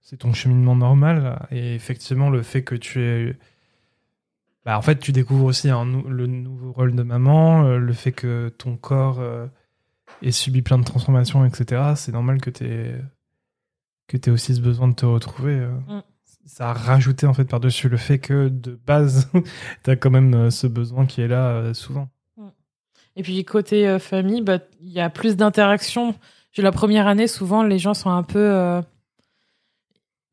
c'est 0.01 0.19
ton 0.19 0.33
cheminement 0.33 0.75
normal 0.77 1.47
et 1.51 1.75
effectivement 1.75 2.31
le 2.31 2.43
fait 2.43 2.63
que 2.65 2.75
tu 2.75 3.01
es 3.03 3.37
bah, 4.65 4.79
en 4.79 4.83
fait, 4.83 4.99
tu 4.99 5.13
découvres 5.13 5.45
aussi 5.45 5.69
le 5.69 6.27
nouveau 6.27 6.73
rôle 6.73 6.95
de 6.97 7.03
maman, 7.03 7.65
euh, 7.67 7.77
le 7.77 7.93
fait 7.93 8.13
que 8.13 8.49
ton 8.49 8.79
corps 8.79 9.21
euh, 9.21 9.47
ait 10.23 10.31
subi 10.31 10.63
plein 10.63 10.79
de 10.79 10.85
transformations, 10.85 11.45
etc. 11.45 11.93
C'est 11.97 12.13
normal 12.13 12.41
que 12.41 12.49
tu 12.49 12.65
aies, 12.65 12.99
que 14.09 14.17
aies 14.17 14.31
aussi 14.33 14.55
ce 14.55 14.63
besoin 14.63 14.89
de 14.89 14.95
te 14.95 15.05
retrouver. 15.05 15.53
euh. 15.57 15.71
Mm. 15.87 16.03
Ça 16.47 16.71
a 16.71 16.73
rajouté 16.73 17.27
en 17.27 17.35
fait 17.35 17.45
par-dessus 17.45 17.89
le 17.89 17.97
fait 17.97 18.19
que 18.19 18.49
de 18.49 18.79
base, 18.87 19.31
tu 19.85 19.91
as 19.91 19.97
quand 19.97 20.11
même 20.11 20.35
euh, 20.35 20.51
ce 20.51 20.67
besoin 20.67 21.07
qui 21.07 21.23
est 21.23 21.29
là 21.29 21.49
euh, 21.49 21.75
souvent. 21.75 22.09
Et 23.17 23.23
puis, 23.23 23.45
côté 23.45 23.89
euh, 23.89 23.99
famille, 23.99 24.43
bah, 24.43 24.59
il 24.81 24.91
y 24.91 25.01
a 25.01 25.09
plus 25.09 25.37
d'interactions. 25.37 26.15
La 26.57 26.73
première 26.73 27.07
année, 27.07 27.27
souvent, 27.27 27.63
les 27.63 27.79
gens 27.79 27.95
sont 27.95 28.11
un 28.11 28.23
peu. 28.23 28.81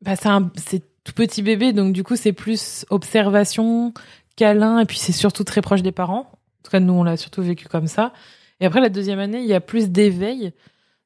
Bah, 0.02 0.14
c'est 0.56 0.82
tout 1.02 1.12
petit 1.14 1.42
bébé, 1.42 1.72
donc 1.72 1.92
du 1.92 2.04
coup, 2.04 2.14
c'est 2.14 2.32
plus 2.32 2.86
observation, 2.90 3.92
câlin, 4.36 4.78
et 4.78 4.84
puis 4.84 4.98
c'est 4.98 5.10
surtout 5.12 5.42
très 5.42 5.62
proche 5.62 5.82
des 5.82 5.90
parents. 5.90 6.30
En 6.30 6.62
tout 6.62 6.70
cas, 6.70 6.78
nous, 6.78 6.92
on 6.92 7.02
l'a 7.02 7.16
surtout 7.16 7.42
vécu 7.42 7.66
comme 7.66 7.88
ça. 7.88 8.12
Et 8.60 8.66
après, 8.66 8.80
la 8.80 8.88
deuxième 8.88 9.18
année, 9.18 9.40
il 9.40 9.46
y 9.46 9.54
a 9.54 9.60
plus 9.60 9.90
d'éveil. 9.90 10.52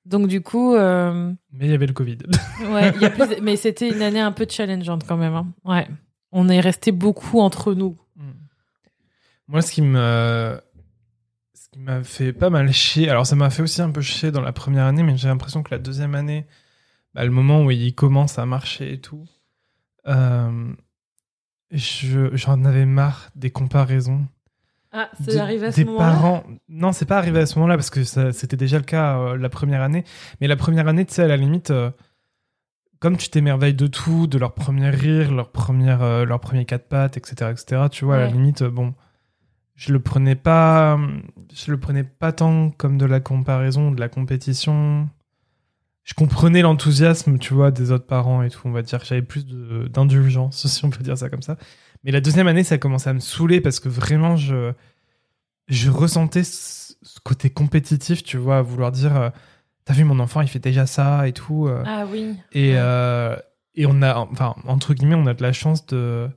Donc, 0.07 0.29
du 0.29 0.41
coup, 0.41 0.75
euh, 0.75 1.33
Mais 1.53 1.67
il 1.67 1.71
y 1.71 1.75
avait 1.75 1.87
le 1.87 1.93
Covid. 1.93 2.19
ouais, 2.71 2.93
il 2.95 3.03
y 3.03 3.05
a 3.05 3.11
plus. 3.11 3.41
Mais 3.43 3.57
c'était 3.57 3.91
une 3.91 4.01
année 4.03 4.21
un 4.21 4.33
peu 4.33 4.47
challengeante 4.49 5.05
quand 5.07 5.17
même. 5.17 5.35
hein. 5.35 5.49
Ouais. 5.65 5.87
On 6.33 6.49
est 6.49 6.61
resté 6.61 6.93
beaucoup 6.93 7.41
entre 7.41 7.75
nous. 7.75 7.99
Moi, 9.49 9.63
ce 9.63 9.73
qui 9.73 9.83
me. 9.83 10.61
Ce 11.55 11.69
qui 11.71 11.79
m'a 11.79 12.03
fait 12.05 12.33
pas 12.33 12.51
mal 12.51 12.73
chier. 12.73 13.09
Alors, 13.11 13.27
ça 13.27 13.37
m'a 13.37 13.51
fait 13.51 13.63
aussi 13.63 13.83
un 13.83 13.91
peu 13.91 14.01
chier 14.01 14.31
dans 14.31 14.41
la 14.41 14.53
première 14.53 14.85
année, 14.85 15.03
mais 15.03 15.17
j'ai 15.17 15.29
l'impression 15.29 15.63
que 15.63 15.71
la 15.75 15.79
deuxième 15.79 16.15
année, 16.15 16.47
bah, 17.15 17.25
le 17.25 17.31
moment 17.31 17.63
où 17.65 17.71
il 17.71 17.95
commence 17.95 18.39
à 18.39 18.47
marcher 18.47 18.93
et 18.93 19.01
tout, 19.01 19.25
euh, 20.07 20.73
je- 21.71 22.35
j'en 22.37 22.65
avais 22.65 22.87
marre 22.87 23.31
des 23.35 23.51
comparaisons. 23.51 24.27
Ah, 24.99 25.11
c'est 25.23 25.37
arrivé 25.37 25.67
à 25.67 25.73
ce 25.73 25.77
des 25.77 25.85
moment-là. 25.85 26.07
parents. 26.07 26.45
Non, 26.71 26.93
c'est 26.93 27.05
pas 27.05 27.19
arrivé 27.19 27.41
à 27.41 27.47
ce 27.47 27.59
moment-là 27.59 27.77
parce 27.77 27.91
que 27.91 28.03
c'était 28.03 28.57
déjà 28.57 28.79
le 28.79 28.85
cas 28.85 29.19
euh, 29.19 29.37
la 29.37 29.51
première 29.51 29.83
année. 29.83 30.05
Mais 30.41 30.47
la 30.47 30.57
première 30.57 30.89
année, 30.89 31.05
tu 31.05 31.13
sais, 31.13 31.23
à 31.23 31.27
la 31.27 31.37
limite, 31.37 31.71
euh, 31.71 31.91
comme 32.99 33.19
tu 33.19 33.29
t'émerveilles 33.29 33.75
de 33.75 33.89
tout, 33.89 34.27
de 34.27 34.39
leur 34.39 34.55
premier 34.55 34.89
rire, 34.89 35.35
leur 35.35 35.51
première, 35.53 36.03
euh, 36.03 36.25
leur 36.25 36.41
premier 36.41 36.65
quatre 36.65 36.89
pattes, 36.89 37.19
etc., 37.19 37.51
etc. 37.51 37.83
Tu 37.91 38.07
vois, 38.07 38.17
à 38.17 38.21
la 38.21 38.27
limite, 38.29 38.63
bon, 38.63 38.95
je 39.75 39.93
le 39.93 40.01
prenais 40.01 40.35
pas, 40.35 40.99
je 41.53 41.71
le 41.71 41.79
prenais 41.79 42.05
pas 42.05 42.33
tant 42.33 42.71
comme 42.71 42.97
de 42.97 43.05
la 43.05 43.21
comparaison, 43.21 43.91
de 43.91 44.01
la 44.01 44.09
compétition. 44.09 45.11
Je 46.05 46.15
comprenais 46.15 46.63
l'enthousiasme, 46.63 47.37
tu 47.37 47.53
vois, 47.53 47.71
des 47.71 47.91
autres 47.91 48.07
parents 48.07 48.43
et 48.43 48.49
tout. 48.49 48.61
On 48.65 48.71
va 48.71 48.81
dire, 48.81 49.05
j'avais 49.05 49.21
plus 49.21 49.45
d'indulgence, 49.93 50.67
si 50.69 50.85
on 50.87 50.91
peut 50.91 51.05
dire 51.05 51.19
ça 51.19 51.29
comme 51.29 51.43
ça. 51.43 51.59
Mais 52.07 52.13
la 52.13 52.21
deuxième 52.23 52.47
année, 52.47 52.63
ça 52.65 52.77
a 52.77 52.79
commencé 52.79 53.11
à 53.11 53.13
me 53.13 53.19
saouler 53.21 53.61
parce 53.61 53.81
que 53.81 53.89
vraiment, 53.91 54.37
je, 54.37 54.73
je 55.69 55.91
ressentais 55.91 56.45
ce, 56.45 56.95
ce 57.03 57.19
côté 57.21 57.51
compétitif, 57.51 58.23
tu 58.23 58.37
vois, 58.39 58.59
à 58.59 58.63
vouloir 58.63 58.93
dire, 58.93 59.15
euh, 59.17 59.31
t'as 59.85 59.93
vu 59.93 60.05
mon 60.05 60.21
enfant, 60.21 60.41
il 60.41 60.49
fait 60.49 60.61
déjà 60.61 60.87
ça 60.87 61.27
et 61.29 61.33
tout. 61.33 61.67
euh. 61.67 61.83
Ah 61.85 62.05
oui. 62.11 62.35
Et, 62.53 62.75
euh, 62.77 63.37
et 63.75 63.87
on 63.87 64.01
a, 64.03 64.15
enfin, 64.19 64.55
entre 64.67 64.95
guillemets, 64.95 65.17
on 65.17 65.27
a 65.27 65.35
de 65.35 65.43
la 65.43 65.53
chance 65.53 65.85
de 65.87 66.29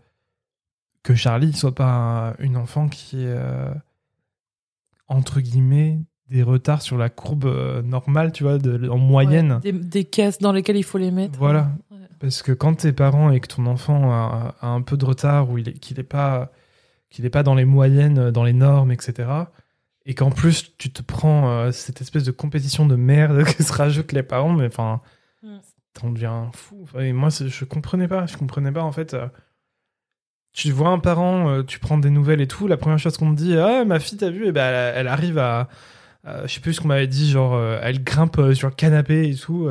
que 1.03 1.13
Charlie 1.15 1.53
soit 1.53 1.75
pas 1.75 2.31
un- 2.31 2.35
une 2.39 2.57
enfant 2.57 2.89
qui 2.89 3.23
est, 3.23 3.37
entre 5.07 5.39
guillemets, 5.39 5.99
des 6.29 6.43
retards 6.43 6.81
sur 6.81 6.97
la 6.97 7.09
courbe 7.09 7.45
normale, 7.85 8.31
tu 8.31 8.43
vois, 8.43 8.57
de, 8.57 8.89
en 8.89 8.97
moyenne. 8.97 9.53
Ouais, 9.63 9.71
des, 9.71 9.79
des 9.79 10.03
caisses 10.03 10.39
dans 10.39 10.51
lesquelles 10.51 10.77
il 10.77 10.83
faut 10.83 10.97
les 10.97 11.11
mettre. 11.11 11.37
Voilà. 11.39 11.69
Ouais. 11.91 11.97
Parce 12.19 12.41
que 12.41 12.51
quand 12.51 12.73
t'es 12.75 12.91
parent 12.91 13.31
et 13.31 13.39
que 13.39 13.47
ton 13.47 13.65
enfant 13.65 14.11
a, 14.11 14.55
a 14.61 14.67
un 14.67 14.81
peu 14.81 14.97
de 14.97 15.05
retard 15.05 15.49
ou 15.49 15.57
est- 15.57 15.79
qu'il 15.79 15.97
n'est 15.97 16.03
pas, 16.03 16.51
qu'il 17.09 17.25
est 17.25 17.29
pas 17.29 17.43
dans 17.43 17.55
les 17.55 17.65
moyennes, 17.65 18.31
dans 18.31 18.43
les 18.43 18.53
normes, 18.53 18.91
etc., 18.91 19.29
et 20.05 20.15
qu'en 20.15 20.31
plus 20.31 20.75
tu 20.77 20.91
te 20.91 21.01
prends 21.01 21.49
euh, 21.49 21.71
cette 21.71 22.01
espèce 22.01 22.23
de 22.23 22.31
compétition 22.31 22.85
de 22.85 22.95
merde 22.95 23.43
que 23.57 23.63
se 23.63 23.71
rajoutent 23.73 24.11
les 24.13 24.23
parents, 24.23 24.53
mais 24.53 24.65
enfin, 24.67 25.01
Mm. 25.41 25.57
t'en 25.93 26.09
deviens 26.11 26.51
fou. 26.53 26.85
Et 26.99 27.13
moi, 27.13 27.29
je 27.29 27.63
comprenais 27.63 28.09
pas. 28.09 28.25
Je 28.25 28.35
comprenais 28.35 28.73
pas 28.73 28.83
en 28.83 28.91
fait. 28.91 29.13
euh, 29.13 29.27
tu 30.51 30.71
vois 30.71 30.89
un 30.89 30.99
parent, 30.99 31.49
euh, 31.49 31.63
tu 31.63 31.79
prends 31.79 31.97
des 31.97 32.09
nouvelles 32.09 32.41
et 32.41 32.47
tout. 32.47 32.67
La 32.67 32.75
première 32.75 32.99
chose 32.99 33.15
qu'on 33.17 33.31
te 33.33 33.37
dit, 33.37 33.55
ah 33.57 33.85
ma 33.85 33.99
fille, 33.99 34.17
t'as 34.17 34.29
vu, 34.31 34.47
et 34.47 34.51
ben 34.51 34.67
elle, 34.67 34.93
elle 34.97 35.07
arrive 35.07 35.37
à, 35.37 35.69
je 36.25 36.47
sais 36.47 36.59
plus 36.59 36.73
ce 36.73 36.81
qu'on 36.81 36.89
m'avait 36.89 37.07
dit, 37.07 37.29
genre 37.31 37.57
elle 37.81 38.03
grimpe 38.03 38.41
sur 38.53 38.67
le 38.67 38.73
canapé 38.75 39.29
et 39.29 39.35
tout. 39.35 39.69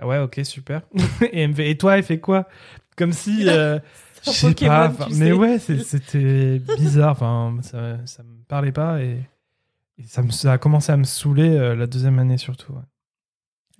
Ah 0.00 0.06
ouais, 0.06 0.18
ok, 0.18 0.40
super. 0.44 0.82
et 1.32 1.42
elle 1.42 1.50
me 1.50 1.54
fait, 1.54 1.70
et 1.70 1.76
toi, 1.78 1.96
elle 1.98 2.04
fait 2.04 2.20
quoi? 2.20 2.48
Comme 2.96 3.12
si, 3.12 3.44
euh, 3.48 3.78
je 4.24 4.30
sais 4.30 4.46
pas. 4.48 4.54
tu 4.54 4.66
enfin, 4.68 5.08
sais. 5.10 5.16
mais 5.18 5.32
ouais, 5.32 5.58
c'était 5.58 6.58
bizarre. 6.78 7.12
Enfin, 7.12 7.56
ça, 7.62 7.98
ça 8.06 8.22
me 8.22 8.42
parlait 8.48 8.72
pas 8.72 9.00
et, 9.02 9.18
et 9.98 10.02
ça, 10.04 10.22
me, 10.22 10.30
ça 10.30 10.52
a 10.52 10.58
commencé 10.58 10.90
à 10.92 10.96
me 10.96 11.04
saouler 11.04 11.48
euh, 11.56 11.74
la 11.74 11.86
deuxième 11.86 12.18
année 12.18 12.38
surtout. 12.38 12.72
ouais. 12.72 12.82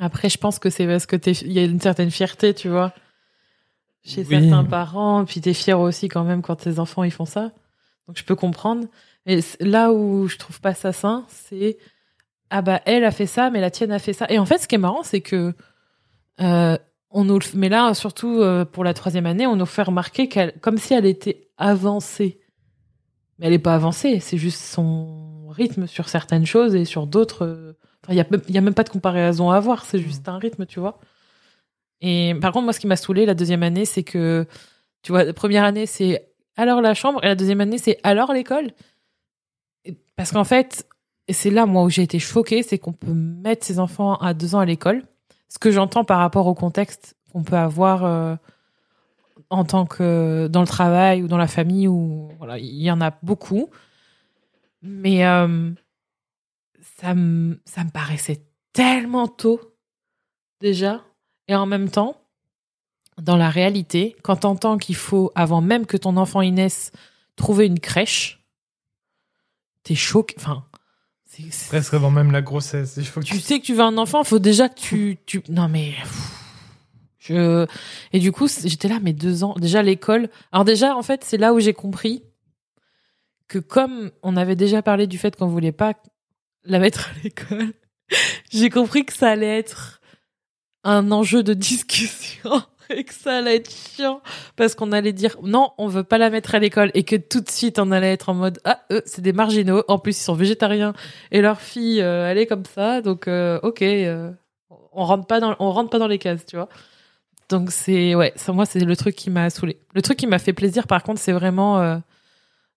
Après, 0.00 0.28
je 0.28 0.38
pense 0.38 0.58
que 0.58 0.70
c'est 0.70 0.86
parce 0.86 1.06
que 1.06 1.16
il 1.44 1.52
y 1.52 1.58
a 1.60 1.64
une 1.64 1.80
certaine 1.80 2.10
fierté, 2.10 2.52
tu 2.52 2.68
vois, 2.68 2.92
chez 4.04 4.22
Oui. 4.22 4.40
certains 4.40 4.64
parents. 4.64 5.24
Puis 5.24 5.40
t'es 5.40 5.54
fier 5.54 5.78
aussi 5.78 6.08
quand 6.08 6.24
même 6.24 6.42
quand 6.42 6.56
tes 6.56 6.78
enfants 6.80 7.04
ils 7.04 7.12
font 7.12 7.24
ça. 7.26 7.52
Donc 8.08 8.18
je 8.18 8.24
peux 8.24 8.34
comprendre. 8.34 8.86
Mais 9.26 9.38
là 9.60 9.92
où 9.92 10.26
je 10.28 10.36
trouve 10.36 10.60
pas 10.60 10.74
ça 10.74 10.92
sain, 10.92 11.24
c'est 11.28 11.78
ah 12.50 12.60
bah 12.60 12.80
elle 12.86 13.04
a 13.04 13.10
fait 13.10 13.26
ça, 13.26 13.50
mais 13.50 13.60
la 13.60 13.70
tienne 13.70 13.92
a 13.92 13.98
fait 13.98 14.12
ça. 14.12 14.26
Et 14.28 14.38
en 14.38 14.44
fait, 14.46 14.58
ce 14.58 14.68
qui 14.68 14.74
est 14.74 14.78
marrant, 14.78 15.02
c'est 15.04 15.20
que 15.22 15.54
euh, 16.40 16.76
on 17.10 17.24
nous, 17.24 17.38
mais 17.54 17.68
là 17.68 17.94
surtout 17.94 18.40
euh, 18.40 18.64
pour 18.64 18.82
la 18.84 18.94
troisième 18.94 19.26
année, 19.26 19.46
on 19.46 19.56
nous 19.56 19.66
fait 19.66 19.82
remarquer 19.82 20.28
qu'elle, 20.28 20.58
comme 20.60 20.78
si 20.78 20.94
elle 20.94 21.06
était 21.06 21.48
avancée. 21.56 22.40
Mais 23.38 23.46
elle 23.46 23.52
est 23.52 23.58
pas 23.58 23.74
avancée, 23.74 24.20
c'est 24.20 24.38
juste 24.38 24.60
son 24.62 25.48
rythme 25.48 25.86
sur 25.86 26.08
certaines 26.08 26.46
choses 26.46 26.74
et 26.74 26.84
sur 26.84 27.06
d'autres. 27.06 27.44
euh, 27.46 27.72
Enfin, 28.04 28.12
il 28.12 28.16
y 28.16 28.20
a, 28.20 28.26
même- 28.30 28.42
il 28.48 28.54
y 28.54 28.58
a 28.58 28.60
même 28.60 28.74
pas 28.74 28.82
de 28.84 28.90
comparaison 28.90 29.50
à 29.50 29.56
avoir, 29.56 29.86
c'est 29.86 29.98
juste 29.98 30.28
un 30.28 30.36
rythme, 30.36 30.66
tu 30.66 30.78
vois. 30.78 31.00
Et 32.02 32.34
par 32.40 32.52
contre, 32.52 32.64
moi, 32.64 32.72
ce 32.74 32.80
qui 32.80 32.86
m'a 32.86 32.96
saoulé 32.96 33.24
la 33.24 33.32
deuxième 33.32 33.62
année, 33.62 33.86
c'est 33.86 34.02
que, 34.02 34.46
tu 35.02 35.10
vois, 35.12 35.24
la 35.24 35.32
première 35.32 35.64
année, 35.64 35.86
c'est 35.86 36.28
alors 36.56 36.82
la 36.82 36.92
chambre, 36.92 37.24
et 37.24 37.28
la 37.28 37.34
deuxième 37.34 37.62
année, 37.62 37.78
c'est 37.78 37.98
alors 38.02 38.32
l'école. 38.34 38.72
Parce 40.16 40.32
qu'en 40.32 40.44
fait, 40.44 40.86
et 41.28 41.32
c'est 41.32 41.50
là, 41.50 41.64
moi, 41.66 41.82
où 41.84 41.88
j'ai 41.90 42.02
été 42.02 42.18
choquée, 42.18 42.62
c'est 42.62 42.78
qu'on 42.78 42.92
peut 42.92 43.12
mettre 43.14 43.64
ses 43.64 43.78
enfants 43.78 44.16
à 44.16 44.34
deux 44.34 44.54
ans 44.54 44.60
à 44.60 44.66
l'école. 44.66 45.02
Ce 45.54 45.60
que 45.60 45.70
j'entends 45.70 46.02
par 46.02 46.18
rapport 46.18 46.48
au 46.48 46.54
contexte 46.54 47.14
qu'on 47.32 47.44
peut 47.44 47.56
avoir 47.56 48.04
euh, 48.04 48.34
en 49.50 49.64
tant 49.64 49.86
que 49.86 50.48
dans 50.50 50.60
le 50.60 50.66
travail 50.66 51.22
ou 51.22 51.28
dans 51.28 51.38
la 51.38 51.46
famille, 51.46 51.86
ou 51.86 52.32
voilà, 52.38 52.58
il 52.58 52.82
y 52.82 52.90
en 52.90 53.00
a 53.00 53.12
beaucoup. 53.22 53.70
Mais 54.82 55.24
euh, 55.24 55.70
ça 56.98 57.14
me, 57.14 57.60
ça 57.64 57.84
me 57.84 57.90
paraissait 57.90 58.42
tellement 58.72 59.28
tôt 59.28 59.60
déjà. 60.60 61.04
Et 61.46 61.54
en 61.54 61.66
même 61.66 61.88
temps, 61.88 62.16
dans 63.22 63.36
la 63.36 63.48
réalité, 63.48 64.16
quand 64.24 64.38
t'entends 64.38 64.76
qu'il 64.76 64.96
faut, 64.96 65.30
avant 65.36 65.60
même 65.60 65.86
que 65.86 65.96
ton 65.96 66.16
enfant 66.16 66.42
naisse, 66.42 66.90
trouver 67.36 67.66
une 67.66 67.78
crèche, 67.78 68.44
t'es 69.84 69.94
choqué. 69.94 70.34
Enfin, 70.36 70.64
c'est- 71.50 71.68
Presque 71.68 71.94
avant 71.94 72.10
même 72.10 72.30
la 72.32 72.42
grossesse. 72.42 72.94
Il 72.96 73.06
faut 73.06 73.20
que 73.20 73.26
tu 73.26 73.40
sais 73.40 73.60
que 73.60 73.64
tu 73.64 73.74
veux 73.74 73.82
un 73.82 73.98
enfant, 73.98 74.24
faut 74.24 74.38
déjà 74.38 74.68
que 74.68 74.78
tu, 74.78 75.18
tu, 75.26 75.42
non 75.48 75.68
mais, 75.68 75.92
je, 77.18 77.66
et 78.12 78.18
du 78.18 78.32
coup, 78.32 78.46
j'étais 78.48 78.88
là, 78.88 78.98
mais 79.02 79.12
deux 79.12 79.44
ans, 79.44 79.54
déjà 79.58 79.82
l'école. 79.82 80.28
Alors 80.52 80.64
déjà, 80.64 80.96
en 80.96 81.02
fait, 81.02 81.24
c'est 81.24 81.38
là 81.38 81.52
où 81.54 81.60
j'ai 81.60 81.72
compris 81.74 82.22
que 83.48 83.58
comme 83.58 84.10
on 84.22 84.36
avait 84.36 84.56
déjà 84.56 84.82
parlé 84.82 85.06
du 85.06 85.18
fait 85.18 85.36
qu'on 85.36 85.46
voulait 85.46 85.72
pas 85.72 85.94
la 86.64 86.78
mettre 86.78 87.08
à 87.10 87.12
l'école, 87.22 87.72
j'ai 88.52 88.70
compris 88.70 89.04
que 89.04 89.12
ça 89.12 89.30
allait 89.30 89.58
être 89.58 90.00
un 90.82 91.10
enjeu 91.12 91.42
de 91.42 91.54
discussion 91.54 92.62
et 92.90 93.04
que 93.04 93.14
ça 93.14 93.38
allait 93.38 93.56
être 93.56 93.70
chiant 93.70 94.20
parce 94.56 94.74
qu'on 94.74 94.92
allait 94.92 95.12
dire 95.12 95.36
non, 95.42 95.70
on 95.78 95.88
veut 95.88 96.04
pas 96.04 96.18
la 96.18 96.30
mettre 96.30 96.54
à 96.54 96.58
l'école 96.58 96.90
et 96.94 97.04
que 97.04 97.16
tout 97.16 97.40
de 97.40 97.50
suite 97.50 97.78
on 97.78 97.90
allait 97.92 98.12
être 98.12 98.28
en 98.28 98.34
mode 98.34 98.60
ah 98.64 98.80
eux 98.92 99.02
c'est 99.06 99.22
des 99.22 99.32
marginaux, 99.32 99.82
en 99.88 99.98
plus 99.98 100.18
ils 100.18 100.22
sont 100.22 100.34
végétariens 100.34 100.92
et 101.30 101.40
leur 101.40 101.60
fille 101.60 102.00
euh, 102.02 102.30
elle 102.30 102.38
est 102.38 102.46
comme 102.46 102.64
ça 102.66 103.00
donc 103.00 103.28
euh, 103.28 103.58
ok 103.62 103.82
euh, 103.82 104.30
on 104.92 105.04
rentre 105.04 105.26
pas 105.26 105.40
dans 105.40 105.56
on 105.58 105.70
rentre 105.72 105.90
pas 105.90 105.98
dans 105.98 106.08
les 106.08 106.18
cases 106.18 106.44
tu 106.46 106.56
vois. 106.56 106.68
Donc 107.50 107.70
c'est 107.70 108.14
ouais 108.14 108.32
ça 108.36 108.52
moi 108.52 108.66
c'est 108.66 108.80
le 108.80 108.96
truc 108.96 109.14
qui 109.16 109.30
m'a 109.30 109.48
saoulé. 109.50 109.78
Le 109.94 110.02
truc 110.02 110.18
qui 110.18 110.26
m'a 110.26 110.38
fait 110.38 110.52
plaisir 110.52 110.86
par 110.86 111.02
contre 111.02 111.20
c'est 111.20 111.32
vraiment 111.32 111.80
euh, 111.80 111.96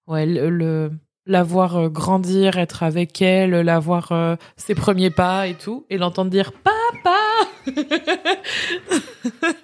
ouais 0.08 0.26
le, 0.26 0.50
le- 0.50 0.92
la 1.26 1.44
voir 1.44 1.76
euh, 1.76 1.90
grandir 1.90 2.58
être 2.58 2.84
avec 2.84 3.22
elle 3.22 3.52
la 3.52 3.80
voir 3.80 4.38
ses 4.56 4.76
premiers 4.76 5.10
pas 5.10 5.48
et 5.48 5.56
tout 5.56 5.86
et 5.90 5.98
l'entendre 5.98 6.32
dire 6.32 6.54
papa 6.54 7.18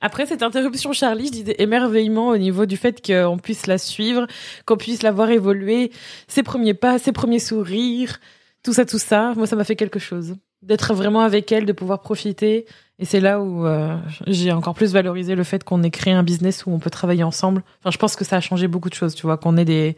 après 0.00 0.26
cette 0.26 0.42
interruption 0.42 0.92
Charlie 0.92 1.26
je 1.26 1.32
disais 1.32 1.56
émerveillement 1.58 2.28
au 2.28 2.38
niveau 2.38 2.66
du 2.66 2.76
fait 2.76 3.04
qu'on 3.04 3.38
puisse 3.38 3.66
la 3.66 3.78
suivre 3.78 4.26
qu'on 4.66 4.76
puisse 4.76 5.02
la 5.02 5.12
voir 5.12 5.30
évoluer 5.30 5.92
ses 6.26 6.42
premiers 6.42 6.74
pas 6.74 6.98
ses 6.98 7.12
premiers 7.12 7.38
sourires 7.38 8.20
tout 8.62 8.72
ça 8.72 8.84
tout 8.84 8.98
ça 8.98 9.32
moi 9.36 9.46
ça 9.46 9.56
m'a 9.56 9.64
fait 9.64 9.76
quelque 9.76 9.98
chose 9.98 10.36
d'être 10.62 10.94
vraiment 10.94 11.20
avec 11.20 11.52
elle 11.52 11.66
de 11.66 11.72
pouvoir 11.72 12.00
profiter 12.00 12.66
et 12.98 13.04
c'est 13.04 13.20
là 13.20 13.40
où 13.40 13.64
euh, 13.64 13.96
j'ai 14.26 14.52
encore 14.52 14.74
plus 14.74 14.92
valorisé 14.92 15.36
le 15.36 15.44
fait 15.44 15.62
qu'on 15.62 15.82
ait 15.82 15.90
créé 15.90 16.12
un 16.12 16.24
business 16.24 16.66
où 16.66 16.70
on 16.70 16.80
peut 16.80 16.90
travailler 16.90 17.22
ensemble. 17.22 17.62
Enfin, 17.78 17.90
je 17.90 17.98
pense 17.98 18.16
que 18.16 18.24
ça 18.24 18.36
a 18.36 18.40
changé 18.40 18.66
beaucoup 18.66 18.88
de 18.88 18.94
choses, 18.94 19.14
tu 19.14 19.22
vois, 19.22 19.36
qu'on 19.36 19.56
ait 19.56 19.64
des 19.64 19.96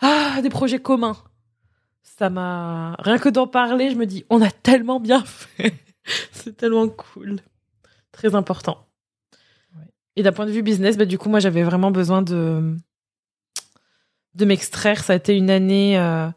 ah 0.00 0.40
des 0.42 0.48
projets 0.48 0.80
communs. 0.80 1.16
Ça 2.02 2.28
m'a 2.28 2.96
rien 2.98 3.18
que 3.18 3.28
d'en 3.28 3.46
parler, 3.46 3.90
je 3.90 3.96
me 3.96 4.06
dis 4.06 4.24
on 4.30 4.42
a 4.42 4.50
tellement 4.50 4.98
bien 4.98 5.22
fait. 5.24 5.74
c'est 6.32 6.56
tellement 6.56 6.88
cool, 6.88 7.38
très 8.10 8.34
important. 8.34 8.84
Et 10.16 10.22
d'un 10.22 10.32
point 10.32 10.46
de 10.46 10.50
vue 10.50 10.62
business, 10.62 10.96
bah, 10.96 11.04
du 11.04 11.18
coup, 11.18 11.28
moi, 11.28 11.40
j'avais 11.40 11.62
vraiment 11.62 11.90
besoin 11.90 12.22
de 12.22 12.76
de 14.34 14.44
m'extraire. 14.44 15.02
Ça 15.04 15.12
a 15.12 15.16
été 15.16 15.36
une 15.36 15.50
année 15.50 15.98
euh, 15.98 16.28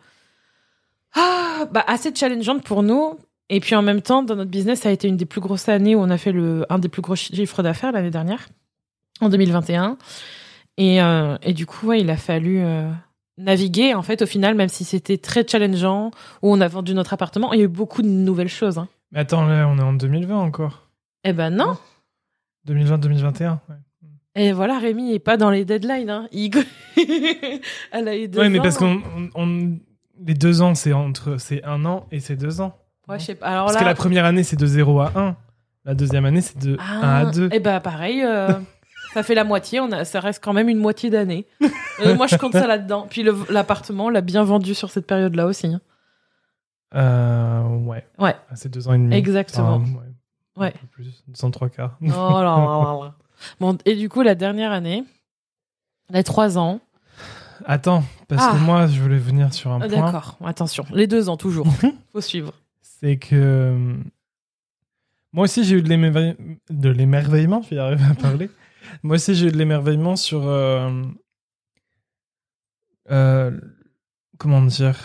ah, 1.16 1.66
bah, 1.72 1.84
assez 1.88 2.14
challengeante 2.14 2.64
pour 2.64 2.84
nous. 2.84 3.18
Et 3.50 3.60
puis 3.60 3.76
en 3.76 3.82
même 3.82 4.02
temps, 4.02 4.24
dans 4.24 4.36
notre 4.36 4.50
business, 4.50 4.82
ça 4.82 4.90
a 4.90 4.92
été 4.92 5.08
une 5.08 5.18
des 5.18 5.26
plus 5.26 5.42
grosses 5.42 5.70
années 5.70 5.96
où 5.96 6.00
on 6.00 6.10
a 6.10 6.18
fait 6.18 6.32
le, 6.32 6.66
un 6.70 6.80
des 6.80 6.90
plus 6.90 7.02
gros 7.02 7.16
chiffres 7.16 7.62
d'affaires 7.62 7.92
l'année 7.92 8.10
dernière, 8.10 8.48
en 9.22 9.30
2021. 9.30 9.98
Et, 10.78 11.02
euh, 11.02 11.38
et 11.44 11.54
du 11.54 11.66
coup, 11.66 11.88
ouais, 11.88 12.02
il 12.02 12.10
a 12.10 12.18
fallu 12.18 12.60
euh, 12.60 12.90
naviguer, 13.38 13.94
en 13.94 14.02
fait, 14.02 14.24
au 14.24 14.26
final, 14.26 14.56
même 14.56 14.68
si 14.68 14.84
c'était 14.84 15.18
très 15.18 15.48
challengeant, 15.48 16.10
où 16.42 16.52
on 16.52 16.60
a 16.60 16.68
vendu 16.68 16.96
notre 16.96 17.14
appartement, 17.14 17.54
il 17.54 17.60
y 17.60 17.62
a 17.62 17.66
eu 17.66 17.70
beaucoup 17.70 18.02
de 18.02 18.08
nouvelles 18.08 18.50
choses. 18.50 18.80
Hein. 18.80 18.88
Mais 19.12 19.20
attends, 19.20 19.46
là, 19.46 19.68
on 19.70 19.78
est 19.78 19.84
en 19.84 19.94
2020 19.94 20.36
encore. 20.36 20.90
Eh 21.24 21.32
ben 21.32 21.52
non. 21.52 21.78
2020-2021. 22.68 23.60
Ouais. 23.70 23.76
Et 24.38 24.52
voilà, 24.52 24.80
Rémi 24.80 25.14
est 25.14 25.20
pas 25.20 25.38
dans 25.38 25.50
les 25.50 25.64
deadlines. 25.66 26.10
Hein. 26.10 26.28
Il... 26.32 26.52
Elle 27.92 28.08
a 28.08 28.18
eu 28.18 28.28
deux 28.28 28.40
Ouais, 28.40 28.50
mais 28.50 28.60
ans. 28.60 28.64
parce 28.64 28.78
qu'on 28.78 29.02
on- 29.36 29.78
les 30.26 30.34
deux 30.34 30.62
ans, 30.62 30.76
c'est 30.76 30.94
entre 30.94 31.38
c'est 31.38 31.64
un 31.64 31.86
an 31.86 32.06
et 32.12 32.20
c'est 32.20 32.36
deux 32.36 32.62
ans. 32.62 32.78
Ouais, 33.08 33.20
je 33.20 33.26
sais 33.26 33.36
pas. 33.36 33.48
Alors 33.48 33.66
Parce 33.66 33.76
là... 33.76 33.82
que 33.82 33.86
la 33.86 33.96
première 33.96 34.26
année, 34.26 34.44
c'est 34.44 34.56
de 34.56 34.66
0 34.66 35.00
à 35.02 35.12
1. 35.16 35.36
La 35.86 35.94
deuxième 35.94 36.26
année, 36.26 36.42
c'est 36.42 36.58
de 36.58 36.76
1 36.76 36.78
à 36.80 37.18
Ah, 37.20 37.26
2. 37.32 37.50
Eh 37.52 37.60
ben 37.60 37.80
pareil, 37.80 38.24
euh, 38.24 38.50
ça 39.14 39.24
fait 39.24 39.36
la 39.36 39.44
moitié, 39.44 39.80
on 39.82 39.92
a, 39.92 40.04
ça 40.06 40.20
reste 40.20 40.44
quand 40.44 40.54
même 40.54 40.68
une 40.70 40.80
moitié 40.80 41.10
d'année. 41.10 41.46
Euh, 42.04 42.16
moi 42.18 42.28
je 42.28 42.36
compte 42.38 42.54
ça 42.54 42.66
là-dedans. 42.68 43.08
Puis 43.10 43.26
l'appartement, 43.50 44.06
on 44.06 44.10
l'a 44.10 44.22
bien 44.22 44.44
vendu 44.44 44.74
sur 44.74 44.90
cette 44.90 45.06
période-là 45.06 45.46
aussi. 45.46 45.68
hein. 45.68 45.82
Euh, 46.96 47.62
ouais. 47.86 48.06
Ouais. 48.20 48.36
Ah, 48.50 48.56
C'est 48.56 48.70
deux 48.72 48.88
ans 48.88 48.94
et 48.94 48.98
demi. 48.98 49.16
Exactement. 49.16 49.76
Enfin, 49.76 49.92
ouais. 50.00 50.05
Ouais. 50.58 50.68
Un 50.70 50.72
peu 50.80 50.88
plus. 50.88 51.24
203 51.28 51.70
quarts. 51.70 51.98
Oh 52.02 52.06
là 52.08 52.14
là 52.44 52.58
là 52.58 52.98
là. 53.06 53.16
Bon, 53.60 53.78
et 53.86 53.96
du 53.96 54.08
coup, 54.10 54.22
la 54.22 54.36
dernière 54.36 54.72
année, 54.72 55.04
les 56.10 56.24
trois 56.24 56.58
ans. 56.58 56.80
Attends, 57.66 58.04
parce 58.28 58.44
Ah. 58.46 58.52
que 58.54 58.58
moi, 58.64 58.88
je 58.88 59.02
voulais 59.02 59.18
venir 59.18 59.54
sur 59.54 59.72
un 59.72 59.82
Ah, 59.82 59.88
point. 59.88 60.06
D'accord, 60.12 60.38
attention, 60.46 60.86
les 60.92 61.08
deux 61.08 61.30
ans 61.30 61.38
toujours. 61.38 61.68
Faut 62.12 62.22
suivre. 62.22 62.54
C'est 62.82 63.18
que. 63.18 63.36
euh, 63.36 63.98
Moi 65.34 65.44
aussi, 65.46 65.64
j'ai 65.66 65.76
eu 65.78 65.82
de 65.82 65.90
l'émerveille- 65.90 66.36
de 66.70 66.90
l'émerveillement, 66.90 67.62
je 67.62 67.70
vais 67.72 67.76
y 67.76 67.80
arriver 67.80 68.06
à 68.10 68.14
parler. 68.16 68.50
moi 69.04 69.16
aussi, 69.16 69.36
j'ai 69.36 69.48
eu 69.48 69.52
de 69.52 69.58
l'émerveillement 69.58 70.16
sur. 70.16 70.42
euh, 70.48 70.90
euh, 73.12 73.52
Comment 74.38 74.62
dire 74.62 74.98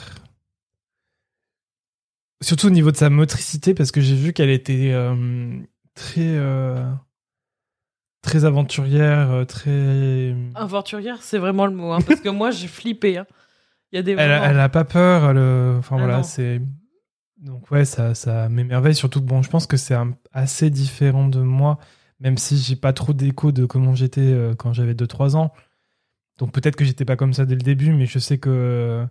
Surtout 2.43 2.69
au 2.69 2.71
niveau 2.71 2.91
de 2.91 2.97
sa 2.97 3.11
motricité, 3.11 3.75
parce 3.75 3.91
que 3.93 4.01
j'ai 4.01 4.17
vu 4.17 4.33
qu'elle 4.33 4.51
était 4.51 4.91
euh, 4.93 5.59
très. 5.95 6.21
euh, 6.27 6.85
Très 8.23 8.45
aventurière, 8.45 9.31
euh, 9.31 9.45
très. 9.47 10.35
Aventurière, 10.55 11.23
c'est 11.23 11.39
vraiment 11.39 11.65
le 11.67 11.73
mot, 11.75 11.93
hein, 11.93 12.01
parce 12.07 12.21
que 12.21 12.29
moi 12.29 12.51
j'ai 12.51 12.69
flippé. 12.69 13.17
hein. 13.17 13.27
Il 13.93 13.97
y 13.97 13.99
a 13.99 14.03
des 14.03 14.13
Elle, 14.13 14.31
moments- 14.31 14.43
a- 14.43 14.47
elle 14.51 14.61
a 14.61 14.69
pas 14.69 14.85
peur. 14.85 15.31
elle, 15.31 15.39
euh, 15.39 15.79
Enfin 15.79 15.97
Ah 15.99 16.01
voilà, 16.05 16.23
c'est. 16.23 16.61
Donc 17.39 17.71
ouais, 17.71 17.87
ça, 17.87 18.15
ça 18.15 18.51
m'émerveille. 18.51 18.95
Surtout 18.95 19.21
que 19.21 19.27
bon, 19.27 19.41
je 19.43 19.49
pense 19.49 19.67
que 19.67 19.79
c'est 19.79 19.95
un- 19.95 20.15
assez 20.33 20.69
différent 20.69 21.29
de 21.29 21.41
moi, 21.41 21.79
même 22.21 22.37
si 22.37 22.59
j'ai 22.59 22.77
pas 22.77 22.93
trop 22.93 23.15
d'écho 23.15 23.53
de 23.53 23.65
comment 23.65 23.95
j'étais 23.95 24.21
euh, 24.21 24.55
quand 24.55 24.75
j'avais 24.75 24.93
2-3 24.95 25.35
ans. 25.35 25.51
Donc 26.39 26.53
peut-être 26.53 26.77
que 26.77 26.85
j'étais 26.85 27.07
pas 27.07 27.17
comme 27.17 27.33
ça 27.33 27.47
dès 27.47 27.55
le 27.55 27.63
début, 27.63 27.95
mais 27.95 28.05
je 28.05 28.19
sais 28.19 28.37
que 28.37 28.51
euh, 28.51 29.07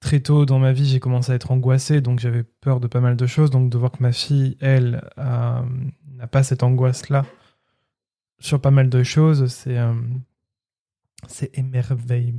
très 0.00 0.20
tôt 0.20 0.46
dans 0.46 0.58
ma 0.58 0.72
vie, 0.72 0.86
j'ai 0.86 1.00
commencé 1.00 1.32
à 1.32 1.34
être 1.34 1.50
angoissé, 1.50 2.00
donc 2.00 2.20
j'avais 2.20 2.44
peur 2.60 2.80
de 2.80 2.86
pas 2.86 3.00
mal 3.00 3.16
de 3.16 3.26
choses. 3.26 3.50
Donc 3.50 3.70
de 3.70 3.78
voir 3.78 3.92
que 3.92 4.02
ma 4.02 4.12
fille, 4.12 4.56
elle, 4.60 5.02
euh, 5.18 5.60
n'a 6.16 6.26
pas 6.26 6.42
cette 6.42 6.62
angoisse-là 6.62 7.24
sur 8.40 8.60
pas 8.60 8.70
mal 8.70 8.88
de 8.88 9.02
choses, 9.02 9.46
c'est 9.48 9.78
euh, 9.78 9.94
c'est 11.26 11.56
émerveille. 11.58 12.34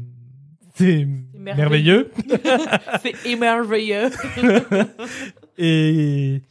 C'est 0.75 1.05
merveilleux. 1.33 2.11
c'est 3.01 3.15
émerveilleux. 3.25 4.09
Et 5.57 6.41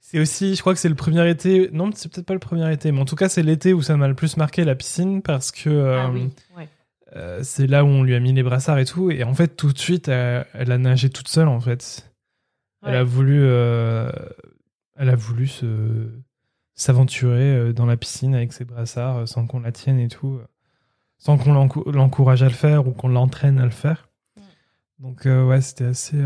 c'est 0.00 0.18
aussi, 0.18 0.56
je 0.56 0.60
crois 0.60 0.74
que 0.74 0.80
c'est 0.80 0.88
le 0.88 0.96
premier 0.96 1.28
été. 1.30 1.70
Non, 1.72 1.90
c'est 1.94 2.10
peut-être 2.10 2.26
pas 2.26 2.34
le 2.34 2.40
premier 2.40 2.72
été, 2.72 2.90
mais 2.90 3.00
en 3.00 3.04
tout 3.04 3.14
cas, 3.14 3.28
c'est 3.28 3.42
l'été 3.42 3.72
où 3.72 3.82
ça 3.82 3.96
m'a 3.96 4.08
le 4.08 4.14
plus 4.14 4.36
marqué 4.36 4.64
la 4.64 4.74
piscine 4.74 5.22
parce 5.22 5.52
que 5.52 5.70
euh, 5.70 6.00
ah 6.00 6.10
oui, 6.10 6.30
ouais. 6.56 6.68
Euh, 7.16 7.40
c'est 7.42 7.66
là 7.66 7.84
où 7.84 7.88
on 7.88 8.02
lui 8.02 8.14
a 8.14 8.20
mis 8.20 8.32
les 8.32 8.42
brassards 8.42 8.78
et 8.78 8.84
tout. 8.84 9.10
Et 9.10 9.24
en 9.24 9.34
fait, 9.34 9.56
tout 9.56 9.72
de 9.72 9.78
suite, 9.78 10.08
elle, 10.08 10.46
elle 10.54 10.72
a 10.72 10.78
nagé 10.78 11.10
toute 11.10 11.28
seule 11.28 11.48
en 11.48 11.60
fait. 11.60 12.10
Elle 12.84 12.94
a 12.96 13.02
voulu, 13.04 13.40
euh, 13.42 14.10
elle 14.96 15.08
a 15.10 15.16
voulu 15.16 15.46
se 15.46 15.66
s'aventurer 16.74 17.56
euh, 17.56 17.72
dans 17.72 17.86
la 17.86 17.96
piscine 17.96 18.34
avec 18.36 18.52
ses 18.52 18.64
brassards 18.64 19.26
sans 19.26 19.46
qu'on 19.46 19.60
la 19.60 19.72
tienne 19.72 19.98
et 19.98 20.06
tout, 20.08 20.38
sans 21.18 21.36
qu'on 21.38 21.52
l'encou- 21.52 21.90
l'encourage 21.90 22.42
à 22.44 22.46
le 22.48 22.52
faire 22.54 22.86
ou 22.86 22.92
qu'on 22.92 23.08
l'entraîne 23.08 23.58
à 23.58 23.64
le 23.64 23.70
faire. 23.72 24.08
Ouais. 24.36 24.42
Donc 25.00 25.26
euh, 25.26 25.44
ouais, 25.44 25.60
c'était 25.60 25.86
assez. 25.86 26.16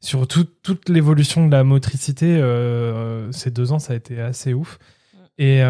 sur 0.00 0.28
tout- 0.28 0.44
toute 0.62 0.88
l'évolution 0.88 1.46
de 1.46 1.50
la 1.52 1.64
motricité, 1.64 2.40
ces 3.32 3.50
deux 3.50 3.72
ans, 3.72 3.80
ça 3.80 3.94
a 3.94 3.96
été 3.96 4.20
assez 4.20 4.54
ouf. 4.54 4.78
Ouais. 5.38 5.44
Et 5.46 5.62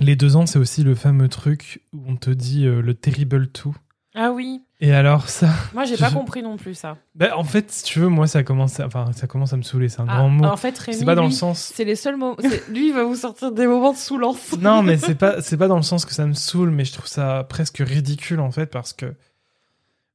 les 0.00 0.16
deux 0.16 0.36
ans, 0.36 0.46
c'est 0.46 0.58
aussi 0.58 0.82
le 0.82 0.94
fameux 0.94 1.28
truc 1.28 1.82
où 1.92 2.00
on 2.06 2.16
te 2.16 2.30
dit 2.30 2.66
euh, 2.66 2.80
le 2.82 2.94
terrible 2.94 3.48
tout. 3.48 3.74
Ah 4.16 4.30
oui, 4.30 4.62
Et 4.80 4.92
alors 4.92 5.28
ça, 5.28 5.50
moi 5.72 5.84
j'ai 5.84 5.96
Je- 5.96 6.00
pas 6.00 6.10
compris 6.12 6.40
non 6.40 6.56
plus 6.56 6.74
ça. 6.74 6.96
ben, 7.16 7.32
en 7.34 7.42
fait, 7.42 7.68
si 7.72 7.82
tu 7.82 7.98
veux, 7.98 8.06
moi 8.08 8.28
ça 8.28 8.44
commence, 8.44 8.78
à... 8.78 8.86
enfin 8.86 9.10
ça 9.12 9.26
commence 9.26 9.52
à 9.52 9.56
me 9.56 9.62
saouler, 9.62 9.88
c'est 9.88 10.00
un 10.02 10.06
Ah, 10.08 10.18
grand 10.18 10.28
mot. 10.28 10.44
En 10.44 10.56
fait, 10.56 10.78
Rémi, 10.78 10.98
C'est 10.98 11.04
pas 11.04 11.16
dans 11.16 11.22
le 11.24 11.28
lui, 11.30 11.34
sens. 11.34 11.72
c'est 11.74 11.84
les 11.84 11.96
seuls 11.96 12.16
moments. 12.16 12.36
Lui, 12.70 12.88
il 12.88 12.94
va 12.94 13.02
vous 13.02 13.16
sortir 13.16 13.50
des 13.50 13.66
moments 13.66 13.92
de 13.92 13.96
soulance. 13.98 14.52
Non, 14.60 14.82
mais 14.84 14.98
c'est 14.98 15.14
pas, 15.18 15.42
c'est 15.42 15.56
pas 15.56 15.66
dans 15.66 15.76
le 15.76 15.82
sens 15.82 16.04
que 16.04 16.12
ça 16.14 16.26
me 16.26 16.32
saoule, 16.34 16.70
mais 16.70 16.84
je 16.84 16.92
trouve 16.92 17.08
ça 17.08 17.44
presque 17.48 17.78
ridicule 17.78 18.38
en 18.40 18.52
fait 18.52 18.66
parce 18.66 18.92
que. 18.92 19.14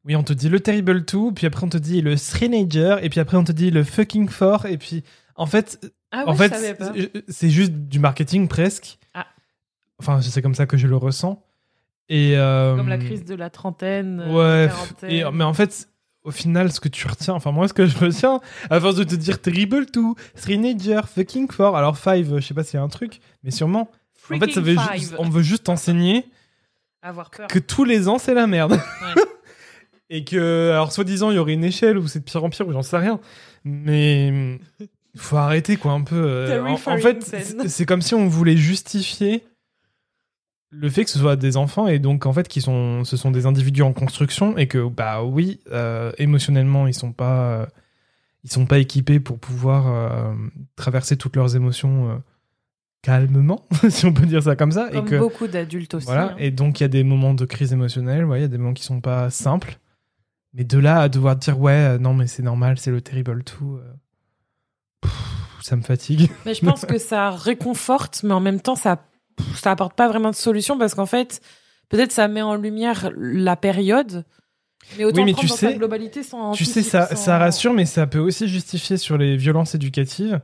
Oui, 0.06 0.16
on 0.16 0.24
te 0.24 0.32
dit 0.32 0.48
le 0.48 0.62
terrible 0.62 1.04
tout, 1.04 1.34
puis 1.34 1.46
après 1.46 1.66
on 1.66 1.70
te 1.70 1.78
dit 1.78 2.02
le 2.02 2.16
Srinager, 2.16 2.96
et 3.02 3.10
puis 3.10 3.20
après 3.20 3.36
on 3.36 3.44
te 3.44 3.52
dit 3.52 3.70
le 3.70 3.84
fucking 3.84 4.30
fort, 4.30 4.66
et 4.66 4.78
puis 4.78 5.04
en 5.36 5.46
fait, 5.46 5.92
Ah 6.14 6.24
ouais, 6.24 6.30
en 6.30 6.36
fait, 6.36 6.82
c'est 7.28 7.50
juste 7.50 7.74
du 7.74 8.00
marketing 8.00 8.48
presque. 8.48 8.98
Ah. 9.14 9.26
Enfin, 10.00 10.22
c'est 10.22 10.42
comme 10.42 10.56
ça 10.56 10.66
que 10.66 10.78
je 10.78 10.88
le 10.88 10.96
ressens. 10.96 11.44
Et 12.10 12.34
euh, 12.38 12.76
Comme 12.76 12.90
la 12.90 12.98
crise 12.98 13.24
de 13.26 13.36
la 13.36 13.50
trentaine. 13.50 14.20
euh, 14.26 14.68
Ouais, 14.68 14.72
la 15.04 15.10
et, 15.12 15.24
mais 15.32 15.44
en 15.44 15.54
fait, 15.54 15.88
au 16.24 16.32
final, 16.32 16.72
ce 16.72 16.80
que 16.80 16.90
tu 16.90 17.08
retiens, 17.08 17.34
enfin 17.36 17.52
moi, 17.52 17.68
ce 17.68 17.74
que 17.74 17.86
je 17.86 17.98
retiens, 18.06 18.40
à 18.70 18.80
force 18.80 18.96
de 18.96 19.04
te 19.04 19.16
dire 19.16 19.40
terrible 19.42 19.86
tout, 19.86 20.16
Srinager, 20.36 21.02
fucking 21.14 21.52
fort, 21.52 21.78
alors 21.78 21.98
five, 21.98 22.40
je 22.40 22.46
sais 22.46 22.54
pas 22.54 22.64
s'il 22.64 22.76
y 22.78 22.82
a 22.82 22.84
un 22.84 22.88
truc, 22.90 23.20
mais 23.44 23.52
sûrement 23.52 23.92
En 24.32 24.40
fait, 24.40 24.52
ça 24.52 24.62
veut 24.62 24.76
juste- 24.96 25.16
on 25.20 25.30
veut 25.30 25.44
juste 25.44 25.70
enseigner 25.70 26.26
Avoir 27.04 27.30
peur. 27.30 27.48
que 27.48 27.60
tous 27.60 27.84
les 27.86 28.08
ans, 28.08 28.18
c'est 28.18 28.34
la 28.34 28.48
merde. 28.48 28.72
Ouais. 28.74 29.24
Et 30.12 30.24
que, 30.24 30.72
alors, 30.72 30.92
soi-disant, 30.92 31.30
il 31.30 31.36
y 31.36 31.38
aurait 31.38 31.54
une 31.54 31.64
échelle 31.64 32.00
où 32.00 32.08
c'est 32.08 32.20
de 32.20 32.24
pire 32.24 32.44
en 32.44 32.50
pire, 32.50 32.68
ou 32.68 32.72
j'en 32.72 32.82
sais 32.82 32.98
rien. 32.98 33.20
Mais 33.64 34.30
il 34.80 35.20
faut 35.20 35.38
arrêter, 35.38 35.78
quoi, 35.78 35.92
un 35.92 36.02
peu. 36.02 36.16
euh, 36.16 36.64
En, 36.66 36.74
en 36.74 36.78
fait, 36.98 37.24
c'est 37.68 37.86
comme 37.86 38.02
si 38.02 38.16
on 38.16 38.28
voulait 38.28 38.58
justifier 38.58 39.44
le 40.72 40.90
fait 40.90 41.04
que 41.04 41.10
ce 41.10 41.20
soit 41.20 41.36
des 41.36 41.58
enfants 41.58 41.88
et 41.88 42.00
donc, 42.00 42.26
en 42.26 42.34
fait, 42.34 42.48
qui 42.48 42.62
sont, 42.62 43.04
ce 43.04 43.18
sont 43.18 43.32
des 43.32 43.46
individus 43.46 43.82
en 43.82 43.94
construction 43.94 44.58
et 44.58 44.68
que, 44.68 44.88
bah 44.88 45.24
oui, 45.24 45.60
euh, 45.72 46.12
émotionnellement, 46.18 46.88
ils 46.88 46.94
sont 46.94 47.12
pas, 47.12 47.52
euh, 47.52 47.66
ils 48.44 48.52
sont 48.52 48.66
pas 48.66 48.80
équipés 48.80 49.20
pour 49.20 49.40
pouvoir 49.40 49.88
euh, 49.88 50.34
traverser 50.76 51.18
toutes 51.18 51.36
leurs 51.36 51.56
émotions 51.56 52.22
calmement, 53.02 53.66
si 53.90 54.06
on 54.06 54.14
peut 54.14 54.26
dire 54.26 54.44
ça 54.44 54.56
comme 54.56 54.72
ça. 54.72 54.90
Comme 54.92 55.08
et 55.08 55.10
que, 55.10 55.18
beaucoup 55.18 55.48
d'adultes 55.48 55.96
aussi. 55.96 56.06
voilà, 56.06 56.34
hein. 56.34 56.36
et 56.38 56.52
donc 56.52 56.80
il 56.80 56.84
y 56.84 56.86
a 56.86 56.90
des 56.90 57.04
moments 57.04 57.34
de 57.34 57.46
crise 57.46 57.74
émotionnelle, 57.74 58.26
ouais, 58.26 58.40
il 58.40 58.42
y 58.42 58.46
a 58.46 58.50
des 58.50 58.58
moments 58.58 58.74
qui 58.74 58.84
sont 58.84 59.02
pas 59.02 59.30
simples. 59.30 59.80
Mais 60.54 60.64
de 60.64 60.80
là 60.80 61.02
à 61.02 61.10
devoir 61.10 61.36
dire 61.36 61.60
ouais, 61.60 62.00
non 62.00 62.14
mais 62.14 62.26
c'est 62.26 62.42
normal, 62.42 62.80
c'est 62.80 62.92
le 62.92 63.02
terrible 63.02 63.44
tout, 63.44 63.80
ça 65.62 65.76
me 65.76 65.82
fatigue. 65.82 66.30
Mais 66.46 66.54
je 66.54 66.66
pense 66.66 66.86
que 66.86 66.98
ça 66.98 67.30
réconforte, 67.32 68.22
mais 68.24 68.34
en 68.34 68.40
même 68.40 68.60
temps, 68.60 68.76
ça, 68.76 69.02
ça 69.56 69.72
apporte 69.72 69.94
pas 69.96 70.08
vraiment 70.08 70.30
de 70.32 70.36
solution 70.36 70.78
parce 70.78 70.96
qu'en 70.96 71.06
fait, 71.06 71.42
peut-être 71.90 72.12
ça 72.12 72.28
met 72.28 72.42
en 72.42 72.56
lumière 72.56 73.10
la 73.18 73.56
période. 73.56 74.26
Mais 74.98 75.06
autant 75.06 75.20
Oui, 75.20 75.26
mais 75.26 75.32
prendre 75.34 75.46
tu 75.48 75.50
dans 75.52 75.58
sa 75.58 75.70
sais- 75.70 75.76
globalité 75.76 76.24
sans. 76.24 76.52
tu 76.54 76.66
sais, 76.66 76.82
ça, 76.82 77.08
sans- 77.08 77.16
ça 77.16 77.38
rassure, 77.38 77.74
mais 77.74 77.86
ça 77.86 78.08
peut 78.08 78.20
aussi 78.20 78.48
justifier 78.48 78.98
sur 78.98 79.18
les 79.18 79.36
violences 79.38 79.76
éducatives. 79.76 80.40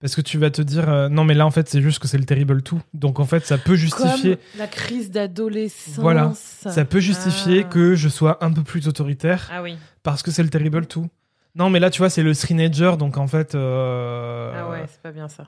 Parce 0.00 0.16
que 0.16 0.20
tu 0.20 0.36
vas 0.36 0.50
te 0.50 0.60
dire, 0.60 0.88
euh, 0.90 1.08
non 1.08 1.24
mais 1.24 1.32
là 1.32 1.46
en 1.46 1.50
fait 1.50 1.66
c'est 1.66 1.80
juste 1.80 1.98
que 1.98 2.06
c'est 2.08 2.18
le 2.18 2.24
terrible 2.26 2.60
tout. 2.62 2.80
Donc 2.92 3.20
en 3.20 3.24
fait 3.24 3.46
ça 3.46 3.56
peut 3.56 3.74
justifier, 3.76 4.36
Comme 4.36 4.58
la 4.58 4.66
crise 4.66 5.10
d'adolescence. 5.10 5.94
Voilà. 5.98 6.32
ça 6.34 6.84
peut 6.84 7.00
justifier 7.00 7.62
Ah. 7.64 7.68
que 7.70 7.94
je 7.94 8.08
sois 8.10 8.44
un 8.44 8.52
peu 8.52 8.62
plus 8.62 8.86
autoritaire 8.86 9.48
Ah 9.50 9.62
oui. 9.62 9.76
parce 10.02 10.22
que 10.22 10.30
c'est 10.30 10.42
le 10.42 10.50
terrible 10.50 10.84
tout. 10.86 11.06
Non 11.54 11.70
mais 11.70 11.80
là 11.80 11.88
tu 11.88 11.98
vois 11.98 12.10
c'est 12.10 12.22
le 12.24 12.34
teenager 12.34 12.96
donc 12.98 13.16
en 13.16 13.26
fait... 13.28 13.54
euh, 13.54 14.52
Ah 14.54 14.68
ouais, 14.70 14.84
c'est 14.88 15.00
pas 15.00 15.12
bien 15.12 15.28
ça. 15.28 15.44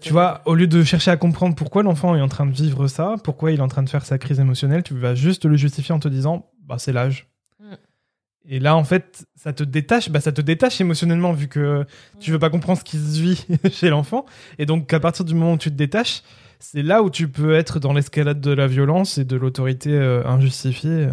Tu 0.00 0.12
vois, 0.12 0.42
au 0.44 0.54
lieu 0.54 0.66
de 0.66 0.84
chercher 0.84 1.10
à 1.10 1.16
comprendre 1.16 1.54
pourquoi 1.54 1.82
l'enfant 1.82 2.14
est 2.14 2.20
en 2.20 2.28
train 2.28 2.44
de 2.44 2.52
vivre 2.52 2.88
ça, 2.88 3.14
pourquoi 3.24 3.52
il 3.52 3.58
est 3.58 3.62
en 3.62 3.68
train 3.68 3.82
de 3.82 3.88
faire 3.88 4.04
sa 4.04 4.18
crise 4.18 4.38
émotionnelle, 4.38 4.82
tu 4.82 4.94
vas 4.94 5.14
juste 5.14 5.46
le 5.46 5.56
justifier 5.56 5.94
en 5.94 5.98
te 5.98 6.08
disant, 6.08 6.50
bah 6.62 6.76
c'est 6.78 6.92
l'âge. 6.92 7.26
Mm. 7.58 7.74
Et 8.50 8.60
là, 8.60 8.76
en 8.76 8.84
fait, 8.84 9.26
ça 9.34 9.54
te 9.54 9.64
détache, 9.64 10.10
bah 10.10 10.20
ça 10.20 10.30
te 10.30 10.42
détache 10.42 10.78
émotionnellement 10.82 11.32
vu 11.32 11.48
que 11.48 11.86
tu 12.20 12.30
veux 12.30 12.38
pas 12.38 12.50
comprendre 12.50 12.78
ce 12.78 12.84
qui 12.84 12.98
se 12.98 13.18
vit 13.18 13.46
chez 13.72 13.88
l'enfant. 13.88 14.26
Et 14.58 14.66
donc, 14.66 14.92
à 14.92 15.00
partir 15.00 15.24
du 15.24 15.34
moment 15.34 15.54
où 15.54 15.58
tu 15.58 15.70
te 15.70 15.76
détaches, 15.76 16.22
c'est 16.60 16.82
là 16.82 17.02
où 17.02 17.08
tu 17.08 17.28
peux 17.28 17.54
être 17.54 17.80
dans 17.80 17.94
l'escalade 17.94 18.42
de 18.42 18.50
la 18.50 18.66
violence 18.66 19.16
et 19.16 19.24
de 19.24 19.36
l'autorité 19.36 19.92
euh, 19.92 20.26
injustifiée. 20.26 21.08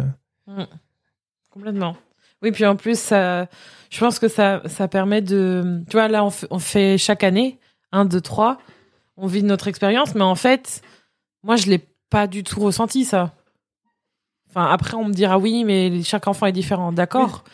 Complètement. 1.50 1.96
Oui, 2.42 2.52
puis 2.52 2.66
en 2.66 2.76
plus, 2.76 2.98
ça, 2.98 3.48
je 3.88 3.98
pense 3.98 4.18
que 4.18 4.28
ça, 4.28 4.60
ça 4.66 4.86
permet 4.88 5.22
de. 5.22 5.82
Tu 5.88 5.96
vois, 5.96 6.08
là, 6.08 6.28
on 6.50 6.58
fait 6.58 6.98
chaque 6.98 7.24
année, 7.24 7.58
un, 7.92 8.04
deux, 8.04 8.20
trois, 8.20 8.58
on 9.16 9.26
vit 9.26 9.42
notre 9.42 9.68
expérience, 9.68 10.14
mais 10.14 10.22
en 10.24 10.34
fait, 10.34 10.82
moi, 11.42 11.56
je 11.56 11.66
l'ai 11.66 11.86
pas 12.10 12.26
du 12.26 12.44
tout 12.44 12.60
ressenti, 12.60 13.04
ça. 13.04 13.34
Enfin, 14.50 14.66
après, 14.66 14.94
on 14.94 15.04
me 15.06 15.12
dira 15.12 15.38
oui, 15.38 15.64
mais 15.64 16.02
chaque 16.02 16.28
enfant 16.28 16.46
est 16.46 16.52
différent, 16.52 16.92
d'accord. 16.92 17.44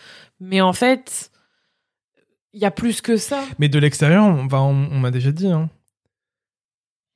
Mais 0.41 0.61
en 0.61 0.73
fait, 0.73 1.31
il 2.53 2.61
y 2.61 2.65
a 2.65 2.71
plus 2.71 3.01
que 3.01 3.17
ça. 3.17 3.45
Mais 3.59 3.69
de 3.69 3.79
l'extérieur, 3.79 4.25
on, 4.25 4.49
on, 4.53 4.89
on 4.93 4.99
m'a 4.99 5.11
déjà 5.11 5.33
dit 5.33 5.49
hein, 5.51 5.69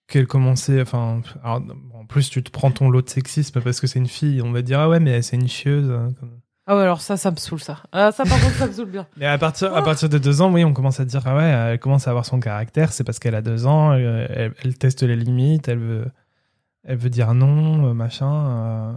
qu'elle 0.09 0.27
commençait. 0.27 0.81
Enfin, 0.81 1.21
alors, 1.43 1.63
en 1.95 2.07
plus, 2.07 2.31
tu 2.31 2.43
te 2.43 2.51
prends 2.51 2.71
ton 2.71 2.89
lot 2.91 3.03
de 3.03 3.09
sexisme 3.11 3.61
parce 3.61 3.81
que 3.81 3.87
c'est 3.87 3.99
une 3.99 4.09
fille. 4.09 4.41
On 4.43 4.53
va 4.53 4.63
dire 4.63 4.81
ah 4.81 4.89
ouais, 4.89 5.01
mais 5.01 5.23
c'est 5.23 5.37
une 5.37 5.49
chieuse. 5.49 5.91
hein, 5.91 6.09
comme- 6.19 6.36
Ah 6.67 6.75
ouais, 6.77 6.83
alors 6.83 7.01
ça, 7.01 7.17
ça 7.17 7.31
me 7.31 7.37
saoule, 7.37 7.61
ça. 7.61 7.83
Ah, 7.93 8.11
ça, 8.13 8.25
par 8.25 8.41
contre, 8.41 8.55
ça 8.57 8.67
me 8.67 8.73
saoule 8.73 8.91
bien. 8.91 9.07
Mais 9.17 9.27
à 9.27 9.39
partir, 9.39 9.75
à 9.75 9.83
partir 9.83 10.09
de 10.09 10.19
deux 10.19 10.43
ans, 10.43 10.53
oui, 10.53 10.65
on 10.65 10.73
commence 10.73 10.99
à 10.99 11.05
dire 11.05 11.23
ah 11.27 11.37
ouais, 11.37 11.45
elle 11.45 11.79
commence 11.79 12.07
à 12.09 12.11
avoir 12.11 12.25
son 12.27 12.41
caractère. 12.41 12.93
C'est 12.93 13.05
parce 13.05 13.19
qu'elle 13.21 13.35
a 13.37 13.43
deux 13.43 13.67
ans, 13.67 13.93
elle, 13.93 14.27
elle- 14.35 14.55
elle 14.65 14.77
teste 14.77 15.03
les 15.05 15.15
limites, 15.17 15.69
elle 15.69 15.79
veut, 15.79 16.07
elle 16.85 16.97
veut 16.97 17.11
dire 17.11 17.35
non, 17.35 17.89
euh, 17.91 17.93
machin. 17.95 18.49
euh. 18.49 18.93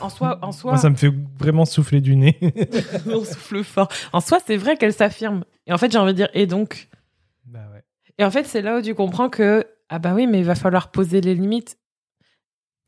En 0.00 0.08
soi, 0.10 0.38
en 0.42 0.50
soi, 0.52 0.72
Moi, 0.72 0.78
ça 0.80 0.90
me 0.90 0.96
fait 0.96 1.12
vraiment 1.38 1.64
souffler 1.64 2.00
du 2.00 2.16
nez. 2.16 2.38
on 3.06 3.24
souffle 3.24 3.62
fort. 3.64 3.88
En 4.12 4.20
soi, 4.20 4.38
c'est 4.44 4.56
vrai 4.56 4.76
qu'elle 4.76 4.92
s'affirme. 4.92 5.44
Et 5.66 5.72
en 5.72 5.78
fait, 5.78 5.90
j'ai 5.92 5.98
envie 5.98 6.12
de 6.12 6.16
dire, 6.18 6.28
et 6.34 6.46
donc, 6.46 6.88
bah 7.46 7.60
ouais. 7.72 7.82
Et 8.18 8.24
en 8.24 8.30
fait, 8.30 8.44
c'est 8.44 8.62
là 8.62 8.78
où 8.78 8.82
tu 8.82 8.94
comprends 8.94 9.28
que, 9.30 9.64
ah 9.88 9.98
bah 9.98 10.12
oui, 10.14 10.26
mais 10.26 10.38
il 10.40 10.44
va 10.44 10.54
falloir 10.54 10.90
poser 10.90 11.20
les 11.20 11.34
limites. 11.34 11.78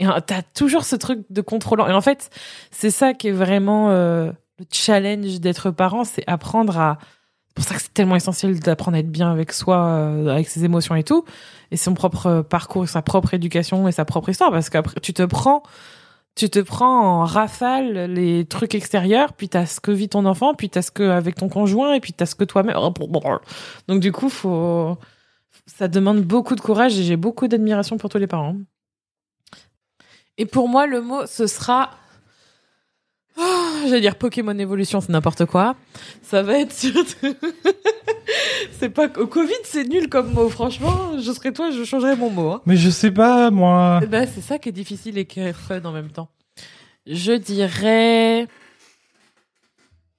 Et 0.01 0.07
euh, 0.07 0.21
t'as 0.25 0.43
toujours 0.43 0.85
ce 0.85 0.97
truc 0.97 1.21
de 1.31 1.41
contrôlant. 1.41 1.89
Et 1.89 1.93
en 1.93 2.01
fait, 2.01 2.31
c'est 2.71 2.91
ça 2.91 3.15
qui 3.15 3.29
est 3.29 3.33
vraiment 3.33 3.91
euh, 3.91 4.31
le 4.59 4.65
challenge 4.71 5.41
d'être 5.41 5.71
parent, 5.71 6.05
c'est 6.05 6.25
apprendre 6.27 6.79
à. 6.79 6.99
C'est 7.49 7.55
pour 7.55 7.65
ça 7.65 7.75
que 7.75 7.83
c'est 7.83 7.95
tellement 7.95 8.15
essentiel 8.15 8.61
d'apprendre 8.61 8.97
à 8.97 9.01
être 9.01 9.11
bien 9.11 9.33
avec 9.33 9.53
soi, 9.53 9.85
euh, 9.85 10.29
avec 10.29 10.49
ses 10.49 10.65
émotions 10.65 10.95
et 10.95 11.03
tout, 11.03 11.25
et 11.73 11.77
son 11.77 11.95
propre 11.95 12.43
parcours, 12.43 12.89
sa 12.89 13.03
propre 13.03 13.35
éducation 13.35 13.89
et 13.89 13.93
sa 13.93 14.05
propre 14.05 14.29
histoire, 14.29 14.53
parce 14.53 14.71
qu'après, 14.71 15.01
tu 15.01 15.13
te 15.13 15.23
prends. 15.25 15.63
Tu 16.37 16.49
te 16.51 16.61
prends 16.61 17.23
en 17.23 17.25
rafale 17.25 18.13
les 18.13 18.45
trucs 18.45 18.77
extérieurs, 18.77 19.33
puis 19.33 19.49
t'as 19.49 19.67
ce 19.67 19.81
que 19.81 19.91
vit 19.91 20.09
ton 20.09 20.25
enfant, 20.25 20.55
puis 20.55 20.71
t'as 20.71 20.83
ce 20.83 20.93
que 20.93 21.03
avec 21.03 21.35
ton 21.35 21.49
conjoint, 21.49 21.95
et 21.95 22.01
puis 22.01 22.13
t'as 22.13 22.27
ce 22.27 22.37
que 22.37 22.45
toi-même. 22.45 22.77
Donc 23.89 24.01
du 24.01 24.13
coup, 24.13 24.31
ça 25.67 25.89
demande 25.89 26.23
beaucoup 26.23 26.55
de 26.55 26.61
courage 26.61 26.97
et 26.97 27.03
j'ai 27.03 27.17
beaucoup 27.17 27.49
d'admiration 27.49 27.97
pour 27.97 28.09
tous 28.09 28.19
les 28.19 28.29
parents. 28.29 28.55
Et 30.39 30.47
pour 30.47 30.69
moi, 30.69 30.87
le 30.87 31.01
mot, 31.01 31.27
ce 31.27 31.47
sera. 31.47 31.91
Oh, 33.37 33.75
J'allais 33.87 34.01
dire 34.01 34.17
Pokémon 34.17 34.57
évolution, 34.59 35.01
c'est 35.01 35.11
n'importe 35.11 35.45
quoi. 35.47 35.77
Ça 36.23 36.43
va 36.43 36.59
être 36.59 36.73
surtout. 36.73 37.35
c'est 38.73 38.89
pas. 38.89 39.09
Covid, 39.09 39.53
c'est 39.65 39.85
nul 39.85 40.09
comme 40.09 40.33
mot. 40.33 40.49
Franchement, 40.49 41.19
je 41.21 41.33
serais 41.33 41.53
toi, 41.53 41.71
je 41.71 41.85
changerais 41.85 42.17
mon 42.17 42.31
mot. 42.31 42.51
hein. 42.53 42.63
Mais 42.67 42.77
je 42.77 42.91
sais 42.91 43.11
pas, 43.11 43.51
moi. 43.51 44.01
Ben, 44.09 44.27
c'est 44.33 44.41
ça 44.41 44.59
qui 44.59 44.69
est 44.69 44.73
difficile 44.73 45.19
et 45.19 45.25
qui 45.27 45.41
est 45.41 45.53
fun 45.53 45.83
en 45.85 45.93
même 45.93 46.11
temps. 46.11 46.29
Je 47.07 47.33
dirais. 47.33 48.47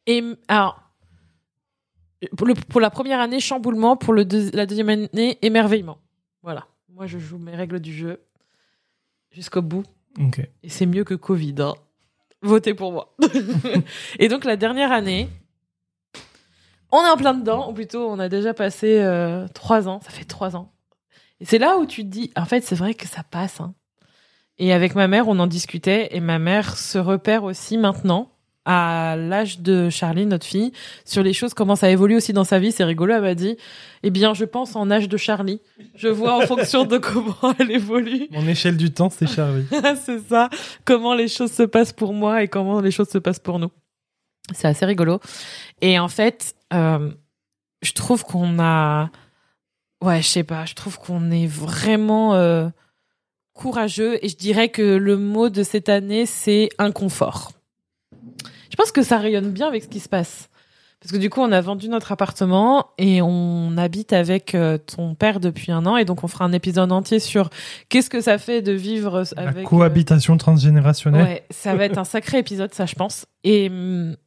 Et, 0.08 0.24
alors, 0.48 0.82
pour, 2.38 2.48
le- 2.48 2.56
pour 2.56 2.82
la 2.82 2.90
première 2.90 3.20
année, 3.20 3.40
chamboulement. 3.40 3.96
Pour 3.98 4.14
le 4.14 4.26
deux- 4.26 4.50
la 4.54 4.66
deuxième 4.66 4.90
année, 4.90 5.38
émerveillement. 5.42 5.98
Voilà. 6.42 6.68
Moi, 6.90 7.06
je 7.06 7.20
joue 7.20 7.38
mes 7.38 7.56
règles 7.56 7.80
du 7.80 7.94
jeu 7.94 8.22
jusqu'au 9.32 9.62
bout. 9.62 9.84
Et 10.64 10.70
c'est 10.70 10.86
mieux 10.86 11.04
que 11.04 11.14
Covid. 11.16 11.56
hein. 11.60 11.74
Votez 12.42 12.74
pour 12.74 12.92
moi. 12.92 13.16
et 14.20 14.28
donc, 14.28 14.46
la 14.46 14.56
dernière 14.58 14.92
année, 14.92 15.30
on 16.92 17.04
est 17.04 17.10
en 17.10 17.18
plein 17.18 17.34
dedans. 17.34 17.70
Ou 17.70 17.74
plutôt, 17.74 18.10
on 18.10 18.20
a 18.20 18.30
déjà 18.30 18.54
passé 18.54 19.00
euh, 19.00 19.48
trois 19.54 19.88
ans. 19.88 20.00
Ça 20.02 20.10
fait 20.12 20.26
trois 20.26 20.56
ans. 20.56 20.72
Et 21.40 21.46
c'est 21.46 21.60
là 21.60 21.78
où 21.78 21.86
tu 21.86 22.04
te 22.04 22.10
dis, 22.10 22.32
en 22.36 22.46
fait, 22.46 22.62
c'est 22.64 22.76
vrai 22.76 22.94
que 22.94 23.08
ça 23.08 23.24
passe. 23.24 23.62
hein. 23.62 23.74
Et 24.58 24.74
avec 24.74 24.94
ma 24.96 25.08
mère, 25.08 25.28
on 25.30 25.40
en 25.40 25.48
discutait. 25.48 26.10
Et 26.12 26.20
ma 26.20 26.38
mère 26.40 26.78
se 26.78 26.98
repère 26.98 27.44
aussi 27.46 27.78
maintenant, 27.78 28.32
à 28.66 29.16
l'âge 29.18 29.62
de 29.62 29.90
Charlie, 29.90 30.26
notre 30.26 30.46
fille, 30.46 30.72
sur 31.06 31.24
les 31.24 31.34
choses, 31.34 31.54
comment 31.54 31.76
ça 31.76 31.90
évolue 31.90 32.16
aussi 32.16 32.34
dans 32.34 32.44
sa 32.44 32.60
vie. 32.60 32.72
C'est 32.72 32.84
rigolo, 32.84 33.14
elle 33.16 33.22
m'a 33.22 33.36
dit, 33.36 33.58
eh 34.04 34.10
bien, 34.10 34.34
je 34.34 34.46
pense 34.46 34.76
en 34.76 34.92
âge 34.92 35.10
de 35.10 35.18
Charlie. 35.18 35.62
Je 35.96 36.08
vois 36.08 36.36
en 36.36 36.42
fonction 36.42 36.86
de 36.86 36.98
comment 36.98 37.36
elle 37.60 37.72
évolue. 37.72 38.28
Mon 38.32 38.48
échelle 38.48 38.78
du 38.78 38.92
temps, 38.92 39.10
c'est 39.10 39.28
Charlie. 39.28 39.66
c'est 40.04 40.20
ça. 40.20 40.50
Comment 40.86 41.16
les 41.16 41.28
choses 41.28 41.52
se 41.52 41.64
passent 41.64 41.94
pour 41.94 42.14
moi 42.14 42.44
et 42.44 42.48
comment 42.48 42.82
les 42.82 42.92
choses 42.92 43.10
se 43.10 43.18
passent 43.18 43.40
pour 43.40 43.60
nous. 43.60 43.72
C'est 44.54 44.68
assez 44.68 44.86
rigolo. 44.86 45.20
Et 45.82 46.00
en 46.00 46.08
fait, 46.08 46.56
euh, 46.74 47.12
je 47.82 47.94
trouve 47.94 48.24
qu'on 48.24 48.60
a, 48.60 49.10
ouais, 50.04 50.22
je 50.22 50.28
sais 50.28 50.44
pas, 50.44 50.66
je 50.66 50.76
trouve 50.76 51.00
qu'on 51.00 51.32
est 51.32 51.48
vraiment 51.48 52.36
euh, 52.36 52.68
courageux. 53.54 54.24
Et 54.24 54.30
je 54.30 54.38
dirais 54.38 54.70
que 54.70 54.82
le 54.82 55.18
mot 55.18 55.50
de 55.50 55.64
cette 55.64 55.90
année, 55.90 56.26
c'est 56.26 56.70
inconfort. 56.78 57.52
Je 58.72 58.76
pense 58.76 58.92
que 58.92 59.02
ça 59.04 59.18
rayonne 59.18 59.52
bien 59.52 59.68
avec 59.68 59.84
ce 59.84 59.88
qui 59.88 60.00
se 60.00 60.10
passe. 60.10 60.50
Parce 61.02 61.14
que 61.14 61.18
du 61.18 61.30
coup, 61.30 61.40
on 61.40 61.52
a 61.54 61.62
vendu 61.62 61.88
notre 61.88 62.12
appartement 62.12 62.88
et 62.98 63.22
on 63.22 63.78
habite 63.78 64.12
avec 64.12 64.54
euh, 64.54 64.78
ton 64.78 65.16
père 65.16 65.40
depuis 65.40 65.72
un 65.72 65.86
an. 65.86 65.96
Et 65.96 66.04
donc, 66.04 66.26
on 66.26 66.28
fera 66.28 66.44
un 66.44 66.52
épisode 66.52 66.92
entier 66.92 67.20
sur 67.20 67.50
qu'est-ce 67.88 68.10
que 68.10 68.20
ça 68.20 68.38
fait 68.38 68.62
de 68.62 68.74
vivre 68.74 69.24
avec. 69.38 69.66
euh, 69.66 69.70
cohabitation 69.70 70.36
transgénérationnelle. 70.36 71.24
Ouais, 71.24 71.44
ça 71.52 71.74
va 71.74 71.86
être 71.86 71.98
un 71.98 72.04
sacré 72.04 72.40
épisode, 72.40 72.74
ça, 72.74 72.86
je 72.86 72.96
pense. 72.96 73.26
Et, 73.46 73.70
hum, 73.70 74.18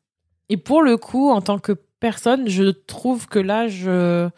et 0.48 0.56
pour 0.56 0.80
le 0.82 0.96
coup, 0.96 1.30
en 1.30 1.42
tant 1.42 1.58
que 1.58 1.72
personne, 2.00 2.48
je 2.48 2.70
trouve 2.70 3.28
que 3.28 3.38
là, 3.38 3.68
je, 3.68 4.30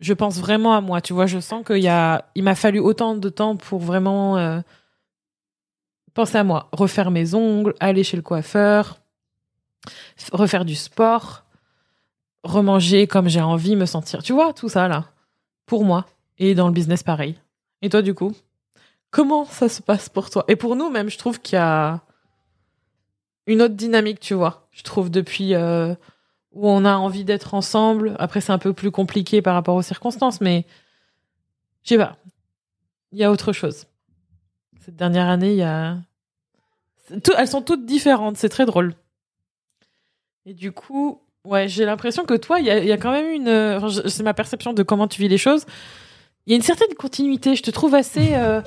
je 0.00 0.12
pense 0.14 0.38
vraiment 0.38 0.74
à 0.74 0.80
moi. 0.80 1.02
Tu 1.02 1.12
vois, 1.12 1.26
je 1.26 1.38
sens 1.38 1.62
qu'il 1.66 1.82
y 1.82 1.88
a, 1.88 2.24
il 2.34 2.44
m'a 2.44 2.54
fallu 2.54 2.78
autant 2.80 3.14
de 3.14 3.28
temps 3.28 3.56
pour 3.56 3.80
vraiment 3.80 4.38
euh, 4.38 4.60
penser 6.16 6.38
à 6.38 6.44
moi, 6.44 6.68
refaire 6.72 7.10
mes 7.10 7.34
ongles, 7.34 7.74
aller 7.78 8.02
chez 8.02 8.16
le 8.16 8.22
coiffeur, 8.22 8.98
refaire 10.32 10.64
du 10.64 10.74
sport, 10.74 11.44
remanger 12.42 13.06
comme 13.06 13.28
j'ai 13.28 13.42
envie, 13.42 13.76
me 13.76 13.84
sentir. 13.84 14.22
Tu 14.22 14.32
vois, 14.32 14.54
tout 14.54 14.70
ça 14.70 14.88
là, 14.88 15.04
pour 15.66 15.84
moi. 15.84 16.06
Et 16.38 16.54
dans 16.54 16.68
le 16.68 16.72
business, 16.72 17.02
pareil. 17.02 17.38
Et 17.82 17.90
toi, 17.90 18.02
du 18.02 18.14
coup? 18.14 18.34
Comment 19.10 19.44
ça 19.44 19.68
se 19.68 19.82
passe 19.82 20.08
pour 20.08 20.30
toi? 20.30 20.44
Et 20.48 20.56
pour 20.56 20.74
nous, 20.74 20.90
même, 20.90 21.10
je 21.10 21.18
trouve 21.18 21.40
qu'il 21.40 21.56
y 21.56 21.60
a 21.60 22.00
une 23.46 23.60
autre 23.60 23.74
dynamique, 23.74 24.18
tu 24.18 24.34
vois. 24.34 24.68
Je 24.72 24.82
trouve 24.82 25.10
depuis 25.10 25.54
euh, 25.54 25.94
où 26.52 26.68
on 26.68 26.84
a 26.86 26.96
envie 26.96 27.24
d'être 27.24 27.54
ensemble. 27.54 28.16
Après, 28.18 28.40
c'est 28.40 28.52
un 28.52 28.58
peu 28.58 28.72
plus 28.72 28.90
compliqué 28.90 29.42
par 29.42 29.54
rapport 29.54 29.76
aux 29.76 29.82
circonstances, 29.82 30.40
mais 30.40 30.66
je 31.84 31.90
sais 31.90 31.98
pas. 31.98 32.16
Il 33.12 33.18
y 33.18 33.24
a 33.24 33.30
autre 33.30 33.52
chose. 33.52 33.86
Cette 34.80 34.96
dernière 34.96 35.28
année, 35.28 35.52
il 35.52 35.58
y 35.58 35.62
a. 35.62 35.98
Tout- 37.22 37.32
elles 37.36 37.48
sont 37.48 37.62
toutes 37.62 37.86
différentes. 37.86 38.36
C'est 38.36 38.48
très 38.48 38.66
drôle. 38.66 38.94
Et 40.44 40.54
du 40.54 40.72
coup, 40.72 41.20
ouais, 41.44 41.68
j'ai 41.68 41.84
l'impression 41.84 42.24
que 42.24 42.34
toi, 42.34 42.60
il 42.60 42.66
y 42.66 42.70
a, 42.70 42.78
il 42.78 42.86
y 42.86 42.92
a 42.92 42.96
quand 42.98 43.12
même 43.12 43.28
une. 43.28 43.48
enfin, 43.48 43.88
je- 43.88 44.08
c'est 44.08 44.22
ma 44.22 44.34
perception 44.34 44.72
de 44.72 44.82
comment 44.82 45.08
tu 45.08 45.20
vis 45.20 45.28
les 45.28 45.38
choses. 45.38 45.64
Il 46.46 46.50
y 46.50 46.52
a 46.54 46.56
une 46.56 46.62
certaine 46.62 46.94
continuité. 46.98 47.56
Je 47.56 47.62
te 47.62 47.70
trouve 47.70 47.94
assez. 47.94 48.34
euh, 48.34 48.60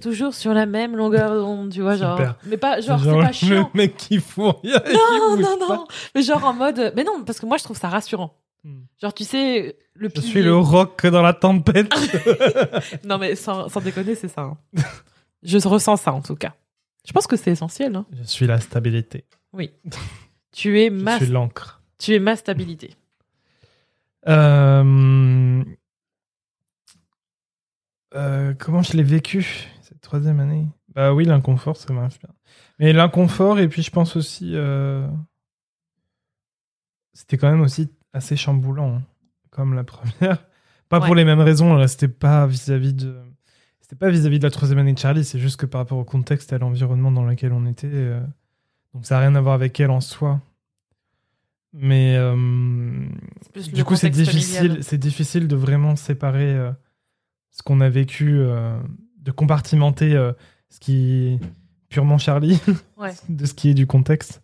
toujours 0.00 0.32
sur 0.32 0.54
la 0.54 0.64
même 0.64 0.96
longueur 0.96 1.34
d'onde, 1.34 1.70
tu 1.70 1.82
vois, 1.82 1.94
genre. 1.96 2.16
Super. 2.16 2.36
Mais 2.46 2.56
pas, 2.56 2.80
genre, 2.80 2.98
c'est 2.98 3.04
Genre, 3.10 3.20
pas 3.20 3.32
chiant. 3.32 3.70
Le 3.74 3.78
mec 3.78 3.96
qui 3.98 4.16
fout 4.18 4.56
rien. 4.62 4.80
Non, 4.92 5.36
non, 5.36 5.56
non. 5.68 5.86
Mais 6.14 6.22
genre 6.22 6.42
en 6.44 6.54
mode. 6.54 6.92
Mais 6.96 7.04
non, 7.04 7.22
parce 7.24 7.38
que 7.38 7.44
moi, 7.44 7.58
je 7.58 7.64
trouve 7.64 7.76
ça 7.78 7.88
rassurant. 7.90 8.34
Hmm. 8.64 8.80
Genre, 9.00 9.12
tu 9.12 9.24
sais, 9.24 9.76
le 9.94 10.08
Je 10.08 10.14
pilier- 10.20 10.26
suis 10.26 10.42
le 10.42 10.56
rock 10.56 11.06
dans 11.06 11.20
la 11.22 11.34
tempête. 11.34 11.92
Non, 13.04 13.18
mais 13.18 13.34
sans, 13.34 13.68
sans 13.68 13.80
déconner, 13.80 14.14
c'est 14.14 14.28
ça. 14.28 14.42
hein. 14.42 14.56
je 15.42 15.58
ressens 15.68 15.96
ça, 15.96 16.12
en 16.12 16.22
tout 16.22 16.36
cas. 16.36 16.54
Je 17.06 17.12
pense 17.12 17.26
que 17.26 17.36
c'est 17.36 17.50
essentiel. 17.50 17.96
hein. 17.96 18.06
Je 18.12 18.22
suis 18.24 18.46
la 18.46 18.60
stabilité. 18.60 19.24
Oui. 19.52 19.70
tu, 20.52 20.78
es 20.80 20.86
Je 20.88 20.94
ma, 20.94 21.16
suis 21.16 21.26
l'encre. 21.26 21.82
tu 21.98 22.14
es 22.14 22.18
ma 22.18 22.36
stabilité. 22.36 22.94
Euh, 24.28 25.64
euh, 28.14 28.54
comment 28.58 28.82
je 28.82 28.96
l'ai 28.96 29.02
vécu 29.02 29.66
cette 29.82 30.00
troisième 30.00 30.40
année? 30.40 30.66
Bah 30.94 31.14
oui, 31.14 31.24
l'inconfort, 31.24 31.76
ça 31.76 31.92
marche 31.92 32.18
bien. 32.18 32.30
Mais 32.78 32.92
l'inconfort, 32.92 33.58
et 33.60 33.68
puis 33.68 33.82
je 33.82 33.90
pense 33.90 34.16
aussi. 34.16 34.52
euh, 34.54 35.06
C'était 37.12 37.38
quand 37.38 37.50
même 37.50 37.60
aussi 37.62 37.88
assez 38.12 38.36
chamboulant, 38.36 38.96
hein, 38.96 39.02
comme 39.50 39.74
la 39.74 39.84
première. 39.84 40.44
Pas 40.88 41.00
pour 41.00 41.14
les 41.14 41.24
mêmes 41.24 41.40
raisons, 41.40 41.74
là, 41.76 41.86
c'était 41.86 42.08
pas 42.08 42.46
vis-à-vis 42.46 42.92
de. 42.94 43.16
C'était 43.90 44.06
pas 44.06 44.10
vis-à-vis 44.10 44.38
de 44.38 44.44
la 44.44 44.52
troisième 44.52 44.78
année 44.78 44.92
de 44.92 44.98
Charlie, 45.00 45.24
c'est 45.24 45.40
juste 45.40 45.56
que 45.58 45.66
par 45.66 45.80
rapport 45.80 45.98
au 45.98 46.04
contexte 46.04 46.52
et 46.52 46.54
à 46.54 46.58
l'environnement 46.58 47.10
dans 47.10 47.24
lequel 47.24 47.52
on 47.52 47.66
était. 47.66 47.88
euh, 47.90 48.20
Donc 48.94 49.04
ça 49.04 49.16
n'a 49.16 49.22
rien 49.22 49.34
à 49.34 49.40
voir 49.40 49.54
avec 49.54 49.80
elle 49.80 49.90
en 49.90 50.00
soi. 50.00 50.40
Mais. 51.72 52.14
euh, 52.16 53.04
du 53.72 53.82
coup, 53.82 53.96
c'est 53.96 54.10
difficile, 54.10 54.84
c'est 54.84 54.96
difficile 54.96 55.48
de 55.48 55.56
vraiment 55.56 55.96
séparer 55.96 56.54
euh, 56.54 56.70
ce 57.50 57.64
qu'on 57.64 57.80
a 57.80 57.88
vécu, 57.88 58.38
de 59.18 59.32
compartimenter 59.32 60.12
ce 60.68 60.78
qui 60.78 61.12
est 61.34 61.40
purement 61.88 62.18
Charlie 62.18 62.60
Ouais. 62.96 63.12
de 63.28 63.44
ce 63.44 63.54
qui 63.54 63.70
est 63.70 63.74
du 63.74 63.88
contexte. 63.88 64.40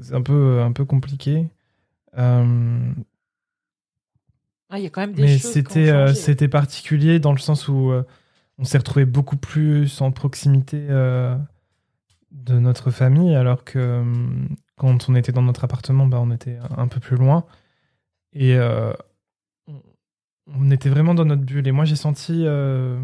C'est 0.00 0.14
un 0.14 0.22
peu, 0.22 0.62
un 0.62 0.72
peu 0.72 0.86
compliqué. 0.86 1.50
Ah, 4.70 4.78
il 4.78 4.82
y 4.84 4.86
a 4.86 4.90
quand 4.90 5.02
même 5.02 5.12
des 5.12 5.22
mais 5.22 5.38
c'était, 5.38 5.90
euh, 5.90 6.48
particulier 6.48 7.20
dans 7.20 7.32
le 7.32 7.38
sens 7.38 7.68
où 7.68 7.90
euh, 7.92 8.02
on 8.58 8.64
s'est 8.64 8.78
retrouvé 8.78 9.04
beaucoup 9.04 9.36
plus 9.36 10.00
en 10.00 10.12
proximité 10.12 10.86
euh, 10.90 11.36
de 12.30 12.58
notre 12.58 12.90
famille, 12.90 13.34
alors 13.34 13.64
que 13.64 13.78
euh, 13.78 14.46
quand 14.76 15.08
on 15.08 15.14
était 15.14 15.32
dans 15.32 15.42
notre 15.42 15.64
appartement, 15.64 16.06
bah, 16.06 16.18
on 16.20 16.30
était 16.30 16.58
un 16.76 16.88
peu 16.88 17.00
plus 17.00 17.16
loin. 17.16 17.44
Et 18.32 18.56
euh, 18.56 18.92
on- 20.46 20.70
était 20.70 20.88
vraiment 20.90 21.14
dans 21.14 21.24
notre 21.24 21.42
bulle. 21.42 21.66
Et 21.68 21.72
moi, 21.72 21.84
j'ai 21.84 21.96
senti 21.96 22.44
euh, 22.46 23.00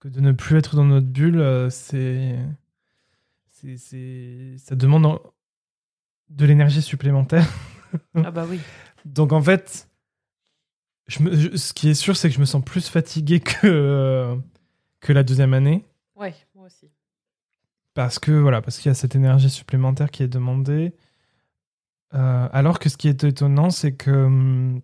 que 0.00 0.08
de 0.08 0.20
ne 0.20 0.32
plus 0.32 0.56
être 0.56 0.76
dans 0.76 0.84
notre 0.84 1.06
bulle, 1.08 1.68
c'est, 1.70 2.38
c'est, 3.50 3.76
c'est- 3.76 4.56
ça 4.58 4.74
demande 4.76 5.20
de 6.30 6.44
l'énergie 6.46 6.82
supplémentaire. 6.82 7.46
Ah, 8.14 8.30
bah 8.30 8.46
oui. 8.48 8.60
Donc 9.04 9.32
en 9.32 9.42
fait, 9.42 9.88
je 11.12 11.22
me- 11.22 11.36
je- 11.36 11.56
ce 11.56 11.72
qui 11.72 11.88
est 11.90 11.94
sûr, 11.94 12.16
c'est 12.16 12.28
que 12.28 12.34
je 12.34 12.40
me 12.40 12.44
sens 12.44 12.64
plus 12.64 12.88
fatigué 12.88 13.40
que, 13.40 13.66
euh, 13.66 14.36
que 15.00 15.12
la 15.12 15.22
deuxième 15.22 15.54
année. 15.54 15.84
Ouais, 16.16 16.34
moi 16.54 16.66
aussi. 16.66 16.90
Parce 17.94 18.18
que 18.18 18.32
voilà, 18.32 18.62
parce 18.62 18.78
qu'il 18.78 18.88
y 18.88 18.92
a 18.92 18.94
cette 18.94 19.14
énergie 19.16 19.50
supplémentaire 19.50 20.10
qui 20.10 20.22
est 20.22 20.28
demandée. 20.28 20.94
Euh, 22.14 22.48
alors 22.52 22.78
que 22.78 22.88
ce 22.88 22.96
qui 22.96 23.08
est 23.08 23.24
étonnant, 23.24 23.70
c'est 23.70 23.92
que 23.94 24.10
hum, 24.10 24.80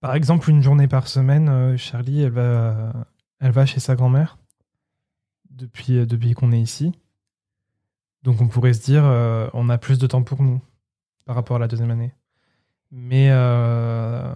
par 0.00 0.14
exemple, 0.14 0.50
une 0.50 0.62
journée 0.62 0.88
par 0.88 1.08
semaine, 1.08 1.48
euh, 1.48 1.76
Charlie, 1.76 2.22
elle 2.22 2.30
va, 2.32 2.92
elle 3.40 3.52
va 3.52 3.64
chez 3.66 3.80
sa 3.80 3.94
grand-mère 3.96 4.38
depuis, 5.50 6.06
depuis 6.06 6.34
qu'on 6.34 6.52
est 6.52 6.60
ici. 6.60 6.92
Donc 8.22 8.40
on 8.40 8.48
pourrait 8.48 8.72
se 8.74 8.82
dire, 8.82 9.04
on 9.54 9.68
a 9.68 9.76
plus 9.78 9.98
de 9.98 10.06
temps 10.06 10.22
pour 10.22 10.42
nous 10.42 10.60
par 11.26 11.36
rapport 11.36 11.56
à 11.56 11.58
la 11.58 11.68
deuxième 11.68 11.90
année. 11.90 12.12
Mais, 12.96 13.28
euh, 13.32 14.32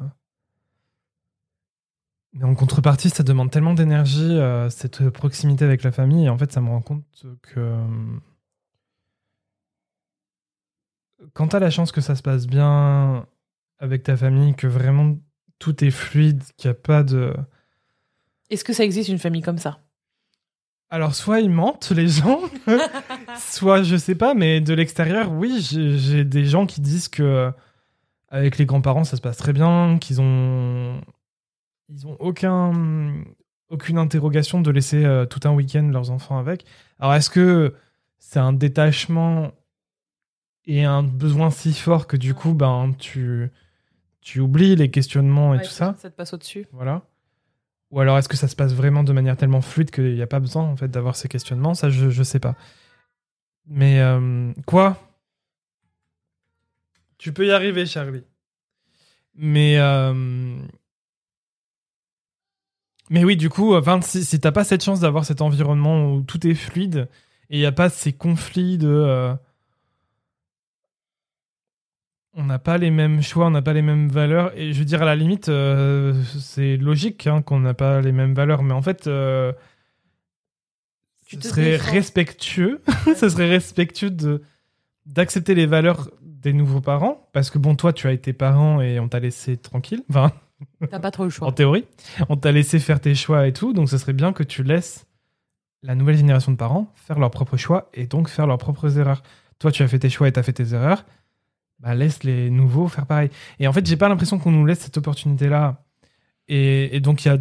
mais 2.33 2.45
en 2.45 2.57
contrepartie, 2.57 3.09
ça 3.09 3.23
demande 3.23 3.53
tellement 3.53 3.73
d'énergie, 3.73 4.37
euh, 4.37 4.69
cette 4.69 5.11
proximité 5.11 5.65
avec 5.65 5.85
la 5.85 5.93
famille. 5.93 6.25
Et 6.27 6.29
en 6.29 6.37
fait, 6.37 6.51
ça 6.51 6.61
me 6.61 6.69
rend 6.69 6.83
compte 6.83 7.25
que 7.41 7.61
euh, 7.61 7.87
quand 11.35 11.49
tu 11.49 11.57
as 11.57 11.61
la 11.61 11.71
chance 11.71 11.93
que 11.93 12.01
ça 12.01 12.17
se 12.17 12.23
passe 12.23 12.49
bien 12.49 13.29
avec 13.79 14.03
ta 14.03 14.17
famille, 14.17 14.57
que 14.57 14.67
vraiment 14.67 15.17
tout 15.61 15.85
est 15.85 15.93
fluide, 15.93 16.43
qu'il 16.57 16.69
n'y 16.69 16.73
a 16.73 16.81
pas 16.81 17.05
de... 17.05 17.33
Est-ce 18.51 18.65
que 18.65 18.73
ça 18.73 18.83
existe 18.83 19.09
une 19.09 19.21
famille 19.21 19.43
comme 19.43 19.59
ça? 19.59 19.79
Alors, 20.91 21.15
soit 21.15 21.39
ils 21.39 21.51
mentent, 21.51 21.93
les 21.93 22.09
gens, 22.09 22.41
soit 23.39 23.85
je 23.85 23.95
sais 23.97 24.17
pas, 24.17 24.35
mais 24.35 24.61
de 24.61 24.75
l'extérieur, 24.75 25.31
oui, 25.31 25.61
j'ai 25.61 26.25
des 26.25 26.45
gens 26.45 26.67
qui 26.67 26.81
disent 26.81 27.09
que 27.09 27.53
avec 28.31 28.59
les 28.59 28.67
grands-parents, 28.67 29.05
ça 29.05 29.17
se 29.17 29.21
passe 29.23 29.37
très 29.37 29.53
bien, 29.53 29.99
qu'ils 30.01 30.21
ont. 30.21 31.01
Ils 31.91 32.07
ont 32.07 32.17
aucun, 32.21 33.15
aucune 33.71 33.97
interrogation 33.97 34.61
de 34.61 34.71
laisser 34.71 35.05
euh, 35.05 35.25
tout 35.25 35.41
un 35.49 35.53
week-end 35.53 35.89
leurs 35.91 36.11
enfants 36.11 36.39
avec. 36.39 36.65
Alors, 37.01 37.15
est-ce 37.15 37.31
que 37.31 37.75
c'est 38.19 38.39
un 38.41 38.53
détachement 38.53 39.53
et 40.67 40.85
un 40.85 41.03
besoin 41.03 41.51
si 41.51 41.73
fort 41.73 42.07
que 42.07 42.19
du 42.19 42.35
coup, 42.35 42.53
ben, 42.53 42.93
tu, 42.99 43.51
tu 44.21 44.41
oublies 44.41 44.77
les 44.77 44.91
questionnements 44.91 45.55
et 45.55 45.59
Ouais, 45.59 45.65
tout 45.65 45.71
ça 45.71 45.95
Ça 45.99 46.11
te 46.11 46.15
passe 46.17 46.35
au-dessus. 46.35 46.67
voilà. 46.73 47.03
Ou 47.91 48.01
alors 48.01 48.19
est-ce 48.19 48.29
que 48.29 48.37
ça 48.37 48.49
se 48.49 48.57
passe 48.57 48.75
vraiment 48.75 49.03
de 49.03 49.15
manière 49.15 49.39
tellement 49.39 49.63
fluide 49.63 49.91
qu'il 49.91 50.15
n'y 50.15 50.21
a 50.21 50.27
pas 50.27 50.41
besoin 50.41 50.65
en 50.65 50.77
fait 50.77 50.89
d'avoir 50.89 51.17
ces 51.17 51.27
questionnements? 51.29 51.73
Ça, 51.73 51.89
je, 51.89 52.11
je 52.11 52.23
sais 52.23 52.39
pas. 52.39 52.55
Mais 53.67 54.01
euh, 54.01 54.53
quoi 54.67 54.99
Tu 57.19 57.33
peux 57.33 57.47
y 57.47 57.51
arriver, 57.51 57.85
Charlie. 57.87 58.25
Mais 59.35 59.79
euh, 59.79 60.57
mais 63.11 63.25
oui, 63.25 63.37
du 63.37 63.49
coup, 63.49 63.75
enfin, 63.75 64.01
si, 64.03 64.25
si 64.25 64.39
t'as 64.41 64.53
pas 64.53 64.65
cette 64.65 64.85
chance 64.85 65.01
d'avoir 65.01 65.25
cet 65.25 65.41
environnement 65.41 66.13
où 66.13 66.23
tout 66.23 66.47
est 66.47 66.55
fluide 66.55 67.09
et 67.51 67.57
il 67.57 67.61
n'y 67.61 67.67
a 67.67 67.73
pas 67.73 67.89
ces 67.89 68.13
conflits 68.13 68.77
de 68.79 68.89
euh, 68.89 69.35
on 72.35 72.45
n'a 72.45 72.59
pas 72.59 72.79
les 72.79 72.91
mêmes 72.91 73.23
choix, 73.23 73.47
on 73.47 73.51
n'a 73.51 73.63
pas 73.63 73.73
les 73.73 73.83
mêmes 73.83 74.09
valeurs. 74.09 74.53
Et 74.57 74.73
je 74.73 74.79
veux 74.79 74.85
dire, 74.85 75.03
à 75.03 75.07
la 75.07 75.17
limite, 75.17 75.49
euh, 75.49 76.15
c'est 76.39 76.77
logique 76.77 77.27
hein, 77.27 77.43
qu'on 77.43 77.61
n'a 77.61 77.75
pas 77.75 78.01
les 78.01 78.13
mêmes 78.13 78.35
valeurs. 78.35 78.63
Mais 78.63 78.75
en 78.75 78.83
fait, 78.83 79.07
euh, 79.07 79.53
ce 81.27 81.41
serait 81.41 81.73
défends. 81.73 81.93
respectueux. 81.93 82.81
ce 83.17 83.29
serait 83.29 83.49
respectueux 83.49 84.11
de 84.11 84.43
d'accepter 85.07 85.55
les 85.55 85.67
valeurs 85.67 86.11
des 86.41 86.53
nouveaux 86.53 86.81
parents. 86.81 87.29
Parce 87.33 87.51
que 87.51 87.59
bon, 87.59 87.75
toi, 87.75 87.93
tu 87.93 88.07
as 88.07 88.13
été 88.13 88.33
parent 88.33 88.81
et 88.81 88.99
on 89.01 89.09
t'a 89.09 89.21
laissé 89.21 89.57
tranquille. 89.57 90.03
Enfin, 90.11 90.33
T'as 90.91 90.99
pas 90.99 91.11
trop 91.11 91.25
le 91.25 91.31
choix. 91.31 91.47
en 91.47 91.53
théorie. 91.53 91.85
On 92.29 92.37
t'a 92.37 92.51
laissé 92.53 92.79
faire 92.81 93.01
tes 93.01 93.15
choix 93.15 93.47
et 93.47 93.53
tout. 93.53 93.73
Donc, 93.73 93.89
ce 93.89 93.97
serait 93.99 94.13
bien 94.13 94.33
que 94.33 94.43
tu 94.43 94.63
laisses 94.65 95.07
la 95.83 95.95
nouvelle 95.95 96.17
génération 96.17 96.51
de 96.51 96.57
parents 96.57 96.93
faire 96.97 97.19
leurs 97.21 97.31
propres 97.31 97.57
choix 97.57 97.89
et 97.95 98.07
donc 98.09 98.29
faire 98.29 98.47
leurs 98.49 98.59
propres 98.59 98.99
erreurs. 98.99 99.23
Toi, 99.61 99.71
tu 99.71 99.83
as 99.85 99.89
fait 99.89 100.01
tes 100.01 100.11
choix 100.11 100.27
et 100.29 100.33
tu 100.33 100.41
as 100.41 100.43
fait 100.43 100.53
tes 100.53 100.75
erreurs. 100.75 101.05
Bah, 101.79 101.95
laisse 101.95 102.25
les 102.25 102.51
nouveaux 102.51 102.89
faire 102.89 103.07
pareil. 103.07 103.31
Et 103.61 103.69
en 103.69 103.73
fait, 103.73 103.87
j'ai 103.87 103.97
pas 103.97 104.09
l'impression 104.09 104.39
qu'on 104.41 104.51
nous 104.51 104.67
laisse 104.67 104.81
cette 104.81 104.97
opportunité-là. 104.97 105.85
Et, 106.49 106.97
et 106.97 107.01
donc, 107.01 107.25
il 107.25 107.29
y 107.29 107.31
a 107.31 107.39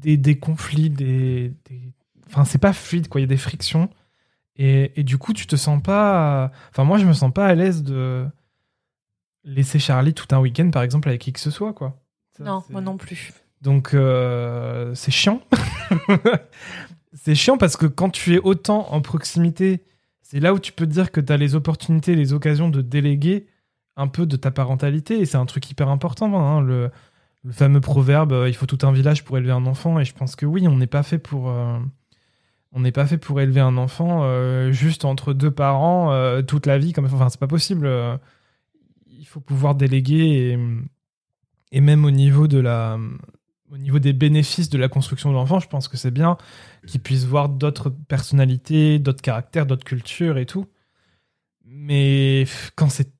des, 0.00 0.16
des 0.16 0.38
conflits, 0.38 0.88
des, 0.90 1.52
des- 1.68 1.92
Enfin, 2.28 2.44
c'est 2.44 2.58
pas 2.58 2.72
fluide, 2.72 3.08
quoi. 3.08 3.20
Il 3.20 3.24
y 3.24 3.26
a 3.26 3.28
des 3.28 3.36
frictions. 3.36 3.88
Et, 4.58 4.98
et 4.98 5.04
du 5.04 5.18
coup, 5.18 5.32
tu 5.32 5.46
te 5.46 5.56
sens 5.56 5.82
pas. 5.82 6.50
Enfin, 6.70 6.84
moi, 6.84 6.98
je 6.98 7.04
me 7.06 7.12
sens 7.12 7.32
pas 7.32 7.46
à 7.46 7.54
l'aise 7.54 7.82
de 7.82 8.26
laisser 9.44 9.78
Charlie 9.78 10.14
tout 10.14 10.26
un 10.34 10.38
week-end, 10.40 10.70
par 10.70 10.82
exemple, 10.82 11.08
avec 11.08 11.20
qui 11.20 11.32
que 11.32 11.40
ce 11.40 11.50
soit, 11.50 11.72
quoi. 11.72 12.00
Ça, 12.36 12.44
Non, 12.44 12.62
moi 12.70 12.80
non 12.80 12.96
plus. 12.96 13.32
donc 13.62 13.94
euh, 13.94 14.94
c'est 14.94 15.10
chiant. 15.12 15.40
c'est 17.12 17.34
chiant 17.34 17.56
parce 17.58 17.76
que 17.76 17.86
quand 17.86 18.10
tu 18.10 18.34
es 18.34 18.38
autant 18.38 18.92
en 18.92 19.00
proximité, 19.00 19.84
c'est 20.22 20.40
là 20.40 20.52
où 20.54 20.58
tu 20.58 20.72
peux 20.72 20.86
te 20.86 20.92
dire 20.92 21.12
que 21.12 21.20
tu 21.20 21.32
as 21.32 21.36
les 21.36 21.54
opportunités, 21.54 22.14
les 22.14 22.32
occasions 22.32 22.68
de 22.68 22.82
déléguer 22.82 23.46
un 23.96 24.08
peu 24.08 24.26
de 24.26 24.36
ta 24.36 24.50
parentalité. 24.50 25.18
Et 25.20 25.24
c'est 25.26 25.38
un 25.38 25.46
truc 25.46 25.70
hyper 25.70 25.88
important, 25.88 26.34
hein, 26.38 26.60
le, 26.60 26.90
le 27.44 27.52
fameux 27.52 27.80
proverbe 27.80 28.32
euh, 28.32 28.48
il 28.48 28.54
faut 28.54 28.66
tout 28.66 28.78
un 28.86 28.92
village 28.92 29.24
pour 29.24 29.38
élever 29.38 29.52
un 29.52 29.66
enfant. 29.66 29.98
Et 30.00 30.04
je 30.04 30.14
pense 30.14 30.36
que 30.36 30.44
oui, 30.46 30.66
on 30.68 30.76
n'est 30.76 30.86
pas 30.86 31.02
fait 31.02 31.18
pour. 31.18 31.48
euh, 31.50 31.78
on 32.72 32.80
n'est 32.80 32.92
pas 32.92 33.06
fait 33.06 33.18
pour 33.18 33.40
élever 33.40 33.60
un 33.60 33.76
enfant 33.76 34.22
euh, 34.24 34.72
juste 34.72 35.04
entre 35.04 35.32
deux 35.32 35.50
parents 35.50 36.12
euh, 36.12 36.42
toute 36.42 36.66
la 36.66 36.78
vie. 36.78 36.92
Comme, 36.92 37.06
enfin, 37.06 37.28
c'est 37.28 37.40
pas 37.40 37.46
possible. 37.46 37.86
euh, 37.86 38.16
il 39.18 39.26
faut 39.26 39.40
pouvoir 39.40 39.74
déléguer 39.74 40.52
et, 40.52 40.58
et 41.72 41.80
même 41.80 42.04
au 42.04 42.10
niveau 42.10 42.48
de 42.48 42.58
la, 42.58 42.98
au 43.70 43.78
niveau 43.78 43.98
des 43.98 44.12
bénéfices 44.12 44.68
de 44.68 44.78
la 44.78 44.88
construction 44.88 45.30
de 45.30 45.34
l'enfant, 45.34 45.58
je 45.58 45.68
pense 45.68 45.88
que 45.88 45.96
c'est 45.96 46.10
bien 46.10 46.36
qu'il 46.86 47.00
puisse 47.00 47.24
voir 47.24 47.48
d'autres 47.48 47.90
personnalités, 47.90 48.98
d'autres 48.98 49.22
caractères, 49.22 49.66
d'autres 49.66 49.84
cultures 49.84 50.38
et 50.38 50.46
tout. 50.46 50.66
Mais 51.64 52.46
quand 52.76 52.88
c'est 52.88 53.12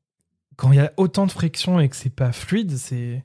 quand 0.56 0.72
il 0.72 0.76
y 0.76 0.80
a 0.80 0.92
autant 0.96 1.26
de 1.26 1.32
friction 1.32 1.80
et 1.80 1.88
que 1.88 1.96
c'est 1.96 2.14
pas 2.14 2.32
fluide, 2.32 2.76
c'est 2.76 3.24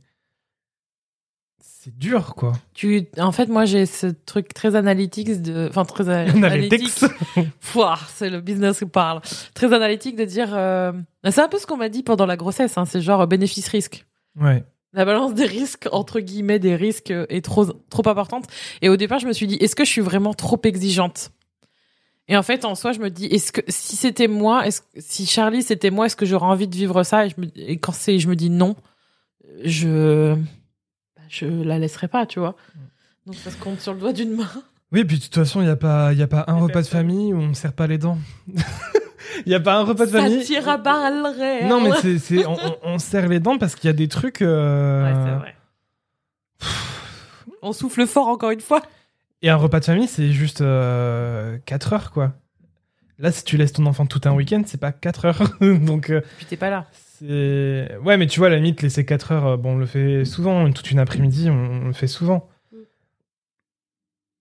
c'est 1.84 1.97
dur 1.97 2.36
quoi. 2.36 2.53
Tu, 2.75 3.07
en 3.17 3.32
fait, 3.32 3.47
moi, 3.47 3.65
j'ai 3.65 3.88
ce 3.88 4.05
truc 4.05 4.53
très 4.53 4.75
analytique 4.75 5.41
de, 5.41 5.67
enfin, 5.67 5.84
très 5.84 6.07
a- 6.09 6.19
Analytics. 6.29 7.05
Pouah, 7.71 7.97
c'est 8.13 8.29
le 8.29 8.39
business 8.39 8.77
qui 8.79 8.86
parle. 8.86 9.19
Très 9.55 9.73
analytique 9.73 10.15
de 10.15 10.25
dire, 10.25 10.49
euh, 10.53 10.91
c'est 11.32 11.41
un 11.41 11.47
peu 11.47 11.57
ce 11.57 11.65
qu'on 11.65 11.77
m'a 11.77 11.89
dit 11.89 12.03
pendant 12.03 12.27
la 12.27 12.38
grossesse, 12.38 12.77
hein, 12.77 12.86
c'est 12.86 13.01
genre 13.01 13.25
bénéfice-risque. 13.25 14.05
Ouais. 14.39 14.63
La 14.93 15.05
balance 15.05 15.34
des 15.34 15.47
risques, 15.47 15.88
entre 15.91 16.19
guillemets, 16.19 16.59
des 16.59 16.75
risques 16.75 17.11
est 17.29 17.43
trop, 17.43 17.65
trop 17.65 18.07
importante. 18.07 18.45
Et 18.84 18.89
au 18.89 18.95
départ, 18.95 19.17
je 19.17 19.25
me 19.25 19.34
suis 19.34 19.47
dit, 19.47 19.55
est-ce 19.55 19.75
que 19.75 19.84
je 19.84 19.89
suis 19.89 20.01
vraiment 20.01 20.36
trop 20.36 20.59
exigeante? 20.63 21.32
Et 22.27 22.38
en 22.38 22.43
fait, 22.43 22.63
en 22.63 22.75
soi, 22.75 22.91
je 22.91 22.99
me 22.99 23.09
dis, 23.09 23.25
est-ce 23.25 23.51
que 23.51 23.61
si 23.67 23.95
c'était 23.95 24.27
moi, 24.27 24.67
est-ce 24.67 24.82
si 24.99 25.25
Charlie 25.25 25.63
c'était 25.63 25.89
moi, 25.89 26.05
est-ce 26.05 26.15
que 26.15 26.27
j'aurais 26.27 26.45
envie 26.45 26.67
de 26.67 26.75
vivre 26.75 27.01
ça? 27.01 27.25
Et, 27.25 27.29
je 27.29 27.41
me, 27.41 27.47
et 27.55 27.77
quand 27.79 27.91
c'est, 27.91 28.19
je 28.19 28.27
me 28.27 28.36
dis 28.36 28.51
non, 28.51 28.75
je, 29.63 30.36
je 31.32 31.45
la 31.45 31.79
laisserai 31.79 32.07
pas, 32.07 32.25
tu 32.25 32.39
vois. 32.39 32.55
Donc 33.25 33.36
ça 33.36 33.51
se 33.51 33.57
compte 33.57 33.79
sur 33.79 33.93
le 33.93 33.99
doigt 33.99 34.13
d'une 34.13 34.36
main. 34.36 34.49
Oui, 34.91 35.05
puis 35.05 35.17
de 35.17 35.23
toute 35.23 35.36
façon, 35.36 35.61
il 35.61 35.65
n'y 35.65 35.69
a 35.69 35.75
pas, 35.77 36.11
il 36.13 36.19
y 36.19 36.23
a 36.23 36.27
pas 36.27 36.43
un 36.47 36.55
repas 36.59 36.82
de 36.82 36.88
famille 36.88 37.34
où 37.34 37.38
on 37.39 37.47
ne 37.47 37.53
serre 37.53 37.73
pas 37.73 37.88
les 37.88 37.97
dents. 37.97 38.17
Il 39.45 39.49
n'y 39.49 39.55
a 39.55 39.59
pas 39.61 39.75
un 39.75 39.84
repas 39.84 40.05
de 40.05 40.11
Ça 40.11 40.21
famille. 40.21 40.43
tire 40.43 40.67
à 40.67 40.77
balles 40.77 41.25
réelles. 41.25 41.67
Non, 41.67 41.79
mais 41.82 41.91
c'est, 42.01 42.19
c'est, 42.19 42.45
on, 42.45 42.53
on- 42.53 42.77
on 42.84 42.99
serre 42.99 43.27
les 43.29 43.39
dents 43.39 43.57
parce 43.57 43.75
qu'il 43.75 43.88
y 43.88 43.89
a 43.89 43.93
des 43.93 44.07
trucs. 44.09 44.41
euh, 44.41 45.03
Ouais, 45.03 45.25
c'est 45.25 45.36
vrai. 45.38 45.55
On 47.61 47.73
souffle 47.73 48.05
fort 48.07 48.27
encore 48.27 48.51
une 48.51 48.59
fois. 48.61 48.82
Et 49.41 49.49
un 49.49 49.55
repas 49.55 49.79
de 49.79 49.86
famille, 49.86 50.07
c'est 50.07 50.32
juste 50.32 50.59
4 50.59 51.93
heures, 51.93 52.11
quoi. 52.11 52.34
Là, 53.19 53.32
si 53.32 53.43
tu 53.43 53.55
laisses 53.57 53.73
ton 53.73 53.86
enfant 53.86 54.05
tout 54.05 54.21
un 54.25 54.32
week-end, 54.34 54.63
c'est 54.65 54.79
pas 54.79 54.91
4 54.91 55.25
heures. 55.25 55.41
Donc, 55.61 56.09
euh, 56.09 56.21
Puis 56.38 56.45
t'es 56.47 56.57
pas 56.57 56.69
là. 56.69 56.86
Ouais, 57.22 58.17
mais 58.17 58.28
tu 58.28 58.39
vois, 58.39 58.47
à 58.47 58.51
la 58.51 58.55
limite, 58.57 58.82
laisser 58.82 59.05
4 59.05 59.32
heures, 59.32 59.45
euh, 59.45 59.57
bon, 59.57 59.74
on 59.74 59.78
le 59.78 59.86
fait 59.86 60.26
souvent. 60.26 60.72
Toute 60.72 60.91
une 60.91 60.99
après-midi, 60.99 61.49
on, 61.49 61.53
on 61.84 61.88
le 61.88 61.93
fait 61.93 62.07
souvent. 62.07 62.49
Mm. 62.72 62.78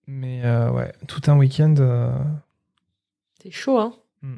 Mais 0.06 0.44
euh, 0.44 0.70
ouais, 0.70 0.92
tout 1.06 1.20
un 1.26 1.36
week-end. 1.36 1.74
euh, 1.78 2.10
C'est 3.42 3.50
chaud, 3.50 3.78
hein. 3.78 3.94
Mm. 4.22 4.36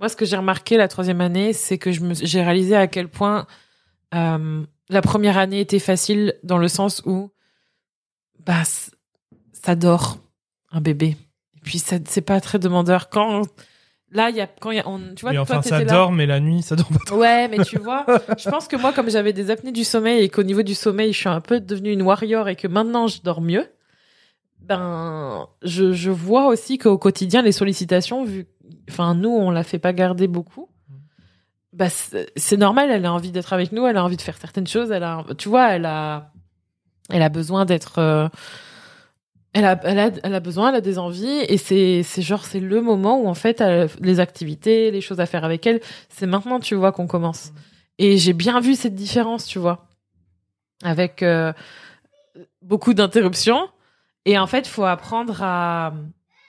Moi, 0.00 0.08
ce 0.08 0.16
que 0.16 0.24
j'ai 0.24 0.36
remarqué 0.36 0.76
la 0.76 0.88
troisième 0.88 1.20
année, 1.20 1.52
c'est 1.52 1.78
que 1.78 1.92
je 1.92 2.00
me, 2.00 2.14
j'ai 2.14 2.42
réalisé 2.42 2.74
à 2.74 2.86
quel 2.86 3.08
point 3.08 3.46
euh, 4.14 4.64
la 4.88 5.02
première 5.02 5.38
année 5.38 5.60
était 5.60 5.78
facile 5.78 6.34
dans 6.42 6.58
le 6.58 6.68
sens 6.68 7.02
où 7.06 7.30
bah 8.44 8.62
ça 9.52 9.74
dort 9.76 10.18
un 10.72 10.80
bébé. 10.80 11.16
Et 11.56 11.60
puis 11.62 11.78
c'est 11.78 12.20
pas 12.22 12.40
très 12.40 12.58
demandeur. 12.58 13.08
Quand 13.08 13.42
là, 14.12 14.30
il 14.30 14.36
y 14.36 14.40
a 14.40 14.46
quand 14.46 14.70
y 14.70 14.78
a, 14.78 14.88
on, 14.88 15.00
tu 15.14 15.22
vois, 15.22 15.30
mais 15.30 15.36
toi, 15.36 15.42
enfin, 15.58 15.62
ça 15.62 15.78
là. 15.78 15.84
dort, 15.84 16.12
mais 16.12 16.26
la 16.26 16.40
nuit, 16.40 16.62
ça 16.62 16.76
dort 16.76 16.88
pas 16.88 16.98
trop. 17.06 17.16
Ouais, 17.16 17.48
mais 17.48 17.64
tu 17.64 17.78
vois, 17.78 18.06
je 18.38 18.48
pense 18.48 18.68
que 18.68 18.76
moi, 18.76 18.92
comme 18.92 19.10
j'avais 19.10 19.32
des 19.32 19.50
apnées 19.50 19.72
du 19.72 19.84
sommeil 19.84 20.22
et 20.22 20.28
qu'au 20.28 20.42
niveau 20.42 20.62
du 20.62 20.74
sommeil, 20.74 21.12
je 21.12 21.18
suis 21.18 21.28
un 21.28 21.40
peu 21.40 21.60
devenue 21.60 21.92
une 21.92 22.02
warrior 22.02 22.48
et 22.48 22.56
que 22.56 22.68
maintenant 22.68 23.06
je 23.08 23.22
dors 23.22 23.40
mieux, 23.40 23.66
ben, 24.60 25.48
je, 25.62 25.92
je 25.92 26.10
vois 26.10 26.46
aussi 26.46 26.78
qu'au 26.78 26.98
quotidien, 26.98 27.42
les 27.42 27.52
sollicitations, 27.52 28.24
vu, 28.24 28.46
enfin, 28.88 29.14
nous, 29.14 29.30
on 29.30 29.50
la 29.50 29.64
fait 29.64 29.78
pas 29.78 29.92
garder 29.92 30.28
beaucoup. 30.28 30.68
Bah, 31.72 31.88
c'est 31.88 32.30
c'est 32.36 32.58
normal, 32.58 32.90
elle 32.90 33.06
a 33.06 33.12
envie 33.12 33.32
d'être 33.32 33.54
avec 33.54 33.72
nous, 33.72 33.86
elle 33.86 33.96
a 33.96 34.04
envie 34.04 34.18
de 34.18 34.22
faire 34.22 34.36
certaines 34.36 34.66
choses, 34.66 34.90
elle 34.90 35.04
a, 35.04 35.24
tu 35.38 35.48
vois, 35.48 35.70
elle 35.70 35.86
a, 35.86 36.30
elle 37.08 37.22
a 37.22 37.30
besoin 37.30 37.64
d'être, 37.64 37.98
euh, 37.98 38.28
elle 39.54 39.64
a, 39.66 39.78
elle 39.84 39.98
a, 39.98 40.10
elle 40.22 40.34
a 40.34 40.40
besoin, 40.40 40.70
elle 40.70 40.76
a 40.76 40.80
des 40.80 40.98
envies, 40.98 41.44
et 41.48 41.58
c'est, 41.58 42.02
c'est 42.02 42.22
genre, 42.22 42.44
c'est 42.44 42.60
le 42.60 42.80
moment 42.80 43.20
où, 43.20 43.28
en 43.28 43.34
fait, 43.34 43.60
elle- 43.60 43.90
les 44.00 44.18
activités, 44.20 44.90
les 44.90 45.00
choses 45.00 45.20
à 45.20 45.26
faire 45.26 45.44
avec 45.44 45.66
elle, 45.66 45.80
c'est 46.08 46.26
maintenant, 46.26 46.58
tu 46.60 46.74
vois, 46.74 46.92
qu'on 46.92 47.06
commence. 47.06 47.52
Et 47.98 48.16
j'ai 48.16 48.32
bien 48.32 48.60
vu 48.60 48.74
cette 48.74 48.94
différence, 48.94 49.46
tu 49.46 49.58
vois, 49.58 49.86
avec 50.82 51.22
euh, 51.22 51.52
beaucoup 52.62 52.94
d'interruptions. 52.94 53.68
Et 54.24 54.38
en 54.38 54.46
fait, 54.46 54.60
il 54.60 54.70
faut 54.70 54.84
apprendre 54.84 55.42
à, 55.42 55.92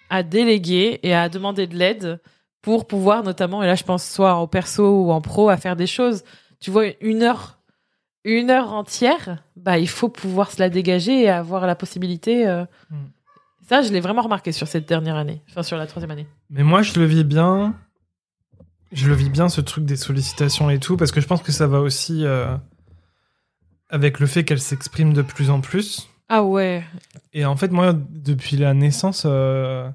à 0.10 0.24
déléguer 0.24 1.00
et 1.04 1.14
à 1.14 1.28
demander 1.30 1.68
de 1.68 1.76
l'aide 1.76 2.22
pour 2.62 2.88
pouvoir, 2.88 3.24
notamment, 3.24 3.62
et 3.64 3.68
là, 3.68 3.76
je 3.76 3.84
pense 3.84 4.10
soit 4.10 4.36
en 4.36 4.48
perso 4.48 5.04
ou 5.04 5.12
en 5.12 5.20
pro, 5.22 5.50
à 5.50 5.58
faire 5.58 5.76
des 5.76 5.88
choses. 5.88 6.24
Tu 6.62 6.72
vois, 6.72 6.86
une 7.02 7.24
heure, 7.24 7.60
une 8.24 8.50
heure 8.50 8.74
entière, 8.74 9.44
bah, 9.56 9.78
il 9.78 9.90
faut 9.90 10.10
pouvoir 10.10 10.52
se 10.52 10.60
la 10.60 10.70
dégager 10.70 11.24
et 11.24 11.30
avoir 11.30 11.68
la 11.68 11.76
possibilité. 11.76 12.48
euh, 12.48 12.66
Mm. 12.90 12.96
Ça, 13.68 13.82
je 13.82 13.92
l'ai 13.94 14.02
vraiment 14.02 14.22
remarqué 14.22 14.52
sur 14.52 14.68
cette 14.68 14.88
dernière 14.88 15.16
année, 15.16 15.42
enfin 15.50 15.64
sur 15.64 15.78
la 15.78 15.88
troisième 15.88 16.12
année. 16.12 16.28
Mais 16.50 16.64
moi, 16.64 16.82
je 16.82 17.00
le 17.00 17.06
vis 17.06 17.24
bien. 17.24 17.74
Je 18.92 19.08
le 19.08 19.16
vis 19.16 19.30
bien, 19.30 19.50
ce 19.50 19.62
truc 19.62 19.86
des 19.86 19.96
sollicitations 19.96 20.70
et 20.70 20.80
tout, 20.80 20.98
parce 20.98 21.12
que 21.12 21.22
je 21.22 21.28
pense 21.28 21.42
que 21.42 21.52
ça 21.52 21.66
va 21.66 21.80
aussi 21.80 22.26
euh, 22.26 22.56
avec 23.90 24.20
le 24.20 24.28
fait 24.28 24.44
qu'elle 24.44 24.60
s'exprime 24.60 25.14
de 25.14 25.22
plus 25.22 25.50
en 25.50 25.62
plus. 25.62 26.10
Ah 26.30 26.44
ouais. 26.44 26.84
Et 27.32 27.46
en 27.46 27.56
fait, 27.56 27.72
moi, 27.72 27.94
depuis 27.94 28.58
la 28.58 28.74
naissance, 28.74 29.24
euh, 29.26 29.90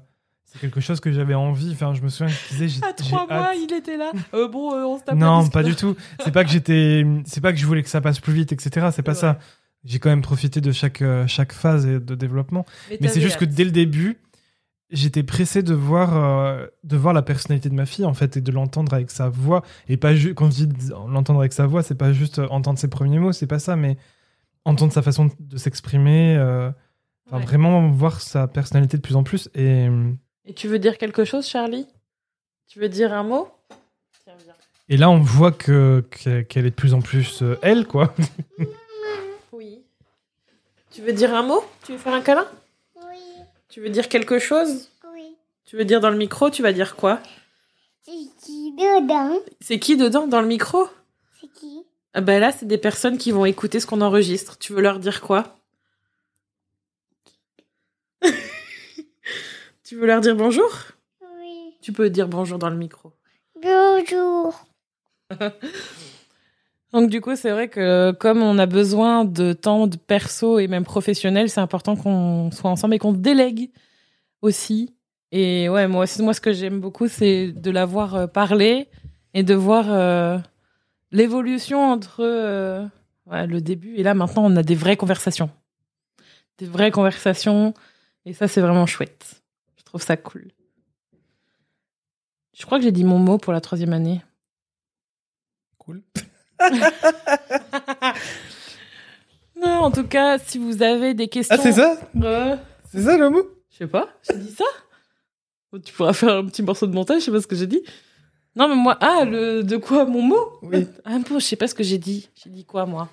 c'est 0.51 0.59
quelque 0.59 0.81
chose 0.81 0.99
que 0.99 1.11
j'avais 1.11 1.35
envie. 1.35 1.71
Enfin, 1.73 1.93
je 1.93 2.01
me 2.01 2.09
souviens 2.09 2.33
que 2.33 2.39
je 2.51 2.57
disais, 2.65 2.85
À 2.87 2.93
trois 2.93 3.25
mois, 3.27 3.49
hâte. 3.51 3.57
il 3.57 3.73
était 3.73 3.97
là. 3.97 4.11
Euh, 4.33 4.47
bon, 4.47 4.73
euh, 4.73 4.83
on 4.85 4.97
se 4.97 5.03
tape 5.03 5.15
Non, 5.15 5.47
pas 5.47 5.63
du 5.63 5.75
tout. 5.75 5.95
C'est 6.23 6.31
pas 6.31 6.43
que 6.43 6.49
j'étais, 6.49 7.05
c'est 7.25 7.41
pas 7.41 7.51
que 7.53 7.59
je 7.59 7.65
voulais 7.65 7.83
que 7.83 7.89
ça 7.89 8.01
passe 8.01 8.19
plus 8.19 8.33
vite, 8.33 8.51
etc. 8.51 8.87
C'est 8.91 9.03
pas 9.03 9.11
Ouais. 9.11 9.17
ça. 9.17 9.39
J'ai 9.85 9.99
quand 9.99 10.09
même 10.09 10.21
profité 10.21 10.59
de 10.59 10.71
chaque 10.71 11.01
euh, 11.01 11.25
chaque 11.27 11.53
phase 11.53 11.85
de 11.85 12.15
développement. 12.15 12.65
Mais 12.99 13.07
c'est 13.07 13.21
juste 13.21 13.37
que 13.37 13.45
dès 13.45 13.63
le 13.63 13.71
début, 13.71 14.17
j'étais 14.89 15.23
pressé 15.23 15.61
de 15.63 15.73
voir, 15.73 16.17
euh, 16.17 16.65
de 16.83 16.97
voir 16.97 17.13
la 17.13 17.21
personnalité 17.21 17.69
de 17.69 17.75
ma 17.75 17.85
fille, 17.85 18.05
en 18.05 18.13
fait, 18.13 18.35
et 18.37 18.41
de 18.41 18.51
l'entendre 18.51 18.93
avec 18.93 19.09
sa 19.11 19.29
voix. 19.29 19.63
Et 19.87 19.95
pas 19.97 20.15
juste, 20.15 20.33
quand 20.35 20.51
je 20.51 20.65
dis 20.65 20.89
l'entendre 21.07 21.39
avec 21.39 21.53
sa 21.53 21.65
voix, 21.67 21.83
c'est 21.83 21.95
pas 21.95 22.11
juste 22.11 22.39
entendre 22.49 22.77
ses 22.79 22.87
premiers 22.89 23.19
mots, 23.19 23.31
c'est 23.31 23.47
pas 23.47 23.59
ça, 23.59 23.75
mais 23.75 23.97
entendre 24.65 24.91
sa 24.91 25.01
façon 25.01 25.29
de 25.39 25.57
s'exprimer, 25.57 26.35
euh, 26.37 26.71
Ouais. 27.31 27.39
vraiment 27.41 27.87
voir 27.91 28.21
sa 28.21 28.47
personnalité 28.47 28.97
de 28.97 29.03
plus 29.03 29.15
en 29.15 29.21
plus. 29.23 29.49
Et 29.53 29.87
Et 30.49 30.53
tu 30.53 30.67
veux 30.67 30.79
dire 30.79 30.97
quelque 30.97 31.25
chose, 31.25 31.47
Charlie? 31.47 31.85
Tu 32.67 32.79
veux 32.79 32.89
dire 32.89 33.13
un 33.13 33.21
mot? 33.21 33.49
Tiens, 34.23 34.33
viens. 34.43 34.55
Et 34.89 34.97
là, 34.97 35.07
on 35.11 35.19
voit 35.19 35.51
que 35.51 36.03
que- 36.09 36.41
qu'elle 36.41 36.65
est 36.65 36.71
de 36.71 36.75
plus 36.75 36.95
en 36.95 37.01
plus 37.01 37.43
euh, 37.43 37.57
elle, 37.61 37.85
quoi. 37.87 38.15
Oui. 39.51 39.83
Tu 40.89 41.01
veux 41.03 41.13
dire 41.13 41.35
un 41.35 41.43
mot? 41.43 41.63
Tu 41.83 41.91
veux 41.91 41.97
faire 41.99 42.13
un 42.15 42.21
câlin? 42.21 42.47
Oui, 42.95 43.19
Tu 43.69 43.79
veux 43.79 43.89
dire 43.89 44.09
quelque 44.09 44.39
chose? 44.39 44.89
Oui. 45.13 45.35
Tu 45.65 45.77
veux 45.77 45.85
dire 45.85 45.99
dans 46.01 46.09
le 46.09 46.17
micro 46.17 46.49
Tu 46.49 46.63
vas 46.63 46.73
dire 46.73 46.95
quoi? 46.95 47.19
C'est 48.03 48.11
qui 48.43 48.71
dedans? 48.71 49.37
C'est 49.61 49.77
qui 49.77 49.97
dedans 49.97 50.25
dans 50.25 50.41
le 50.41 50.47
micro? 50.47 50.87
C'est 51.39 51.51
qui? 51.53 51.83
Ah 52.15 52.21
ben 52.21 52.39
là, 52.39 52.51
c'est 52.51 52.65
des 52.65 52.79
personnes 52.79 53.19
qui 53.19 53.31
vont 53.31 53.45
écouter 53.45 53.79
ce 53.79 53.85
qu'on 53.85 54.01
enregistre. 54.01 54.57
Tu 54.57 54.73
veux 54.73 54.81
leur 54.81 54.97
dire 54.97 55.21
quoi? 55.21 55.55
Tu 59.89 59.95
veux 59.95 60.05
leur 60.05 60.21
dire 60.21 60.35
bonjour? 60.35 60.69
Oui. 61.41 61.73
Tu 61.81 61.91
peux 61.91 62.11
dire 62.11 62.27
bonjour 62.27 62.59
dans 62.59 62.69
le 62.69 62.75
micro. 62.75 63.11
Bonjour. 63.59 64.67
Donc 66.93 67.09
du 67.09 67.21
coup, 67.21 67.35
c'est 67.35 67.49
vrai 67.49 67.69
que 67.69 68.11
comme 68.11 68.43
on 68.43 68.59
a 68.59 68.67
besoin 68.67 69.25
de 69.25 69.51
temps 69.51 69.87
de 69.87 69.97
perso 69.97 70.59
et 70.59 70.67
même 70.67 70.83
professionnel, 70.83 71.49
c'est 71.49 71.59
important 71.59 71.95
qu'on 71.95 72.51
soit 72.51 72.69
ensemble 72.69 72.93
et 72.93 72.99
qu'on 72.99 73.13
délègue 73.13 73.71
aussi. 74.43 74.93
Et 75.31 75.69
ouais, 75.69 75.87
moi, 75.87 76.05
moi 76.19 76.33
ce 76.35 76.41
que 76.41 76.53
j'aime 76.53 76.79
beaucoup, 76.79 77.07
c'est 77.07 77.51
de 77.51 77.71
la 77.71 77.87
voir 77.87 78.13
euh, 78.13 78.27
parler 78.27 78.89
et 79.33 79.41
de 79.41 79.55
voir 79.55 79.85
euh, 79.91 80.37
l'évolution 81.11 81.83
entre 81.83 82.19
euh, 82.19 82.85
ouais, 83.25 83.47
le 83.47 83.59
début 83.59 83.95
et 83.95 84.03
là 84.03 84.13
maintenant, 84.13 84.45
on 84.45 84.55
a 84.55 84.61
des 84.61 84.75
vraies 84.75 84.97
conversations, 84.97 85.49
des 86.59 86.67
vraies 86.67 86.91
conversations, 86.91 87.73
et 88.27 88.33
ça 88.33 88.47
c'est 88.47 88.61
vraiment 88.61 88.85
chouette. 88.85 89.38
Je 89.89 89.91
trouve 89.91 90.03
ça 90.03 90.17
cool. 90.17 90.51
Je 92.55 92.63
crois 92.63 92.77
que 92.77 92.83
j'ai 92.83 92.91
dit 92.91 93.03
mon 93.03 93.17
mot 93.17 93.39
pour 93.39 93.51
la 93.53 93.59
troisième 93.59 93.91
année. 93.91 94.21
Cool. 95.79 96.03
Non, 99.59 99.79
en 99.79 99.91
tout 99.91 100.05
cas, 100.07 100.37
si 100.37 100.57
vous 100.59 100.83
avez 100.83 101.13
des 101.15 101.27
questions. 101.27 101.55
Ah, 101.59 101.61
c'est 101.61 101.71
ça 101.73 101.97
Ouais. 102.15 102.55
C'est 102.91 103.01
ça 103.01 103.17
le 103.17 103.29
mot 103.31 103.41
Je 103.71 103.77
sais 103.79 103.87
pas, 103.87 104.07
j'ai 104.29 104.37
dit 104.37 104.51
ça 104.51 104.63
Bon, 105.71 105.79
Tu 105.81 105.91
pourras 105.93 106.13
faire 106.13 106.37
un 106.37 106.45
petit 106.45 106.61
morceau 106.63 106.85
de 106.87 106.93
montage, 106.93 107.19
je 107.21 107.25
sais 107.25 107.31
pas 107.31 107.41
ce 107.41 107.47
que 107.47 107.55
j'ai 107.55 107.67
dit. 107.67 107.81
Non, 108.55 108.67
mais 108.69 108.75
moi, 108.75 108.97
ah, 109.01 109.25
le, 109.25 109.63
de 109.63 109.77
quoi 109.77 110.05
mon 110.05 110.21
mot 110.21 110.59
Oui. 110.61 110.87
Ah, 111.03 111.17
bon, 111.27 111.39
je 111.39 111.45
sais 111.45 111.55
pas 111.55 111.67
ce 111.67 111.75
que 111.75 111.83
j'ai 111.83 111.97
dit. 111.97 112.29
J'ai 112.35 112.49
dit 112.51 112.63
quoi, 112.65 112.85
moi 112.85 113.09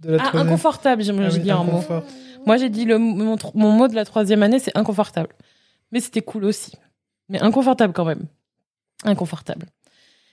de 0.00 0.10
la 0.10 0.16
Ah, 0.22 0.26
troisième 0.26 0.48
inconfortable, 0.48 1.02
j'ai 1.02 1.12
Ah 1.12 1.28
oui, 1.32 1.38
dit 1.38 1.50
un 1.52 1.64
mot. 1.64 1.82
Moi, 2.44 2.56
j'ai 2.58 2.68
dit 2.68 2.84
le, 2.84 2.98
mon, 2.98 3.36
tr- 3.36 3.52
mon 3.54 3.70
mot 3.70 3.88
de 3.88 3.94
la 3.94 4.04
troisième 4.04 4.42
année, 4.42 4.58
c'est 4.58 4.76
inconfortable. 4.76 5.30
Mais 5.92 6.00
c'était 6.00 6.22
cool 6.22 6.44
aussi. 6.44 6.72
Mais 7.28 7.40
inconfortable 7.40 7.92
quand 7.92 8.04
même. 8.04 8.26
Inconfortable. 9.04 9.66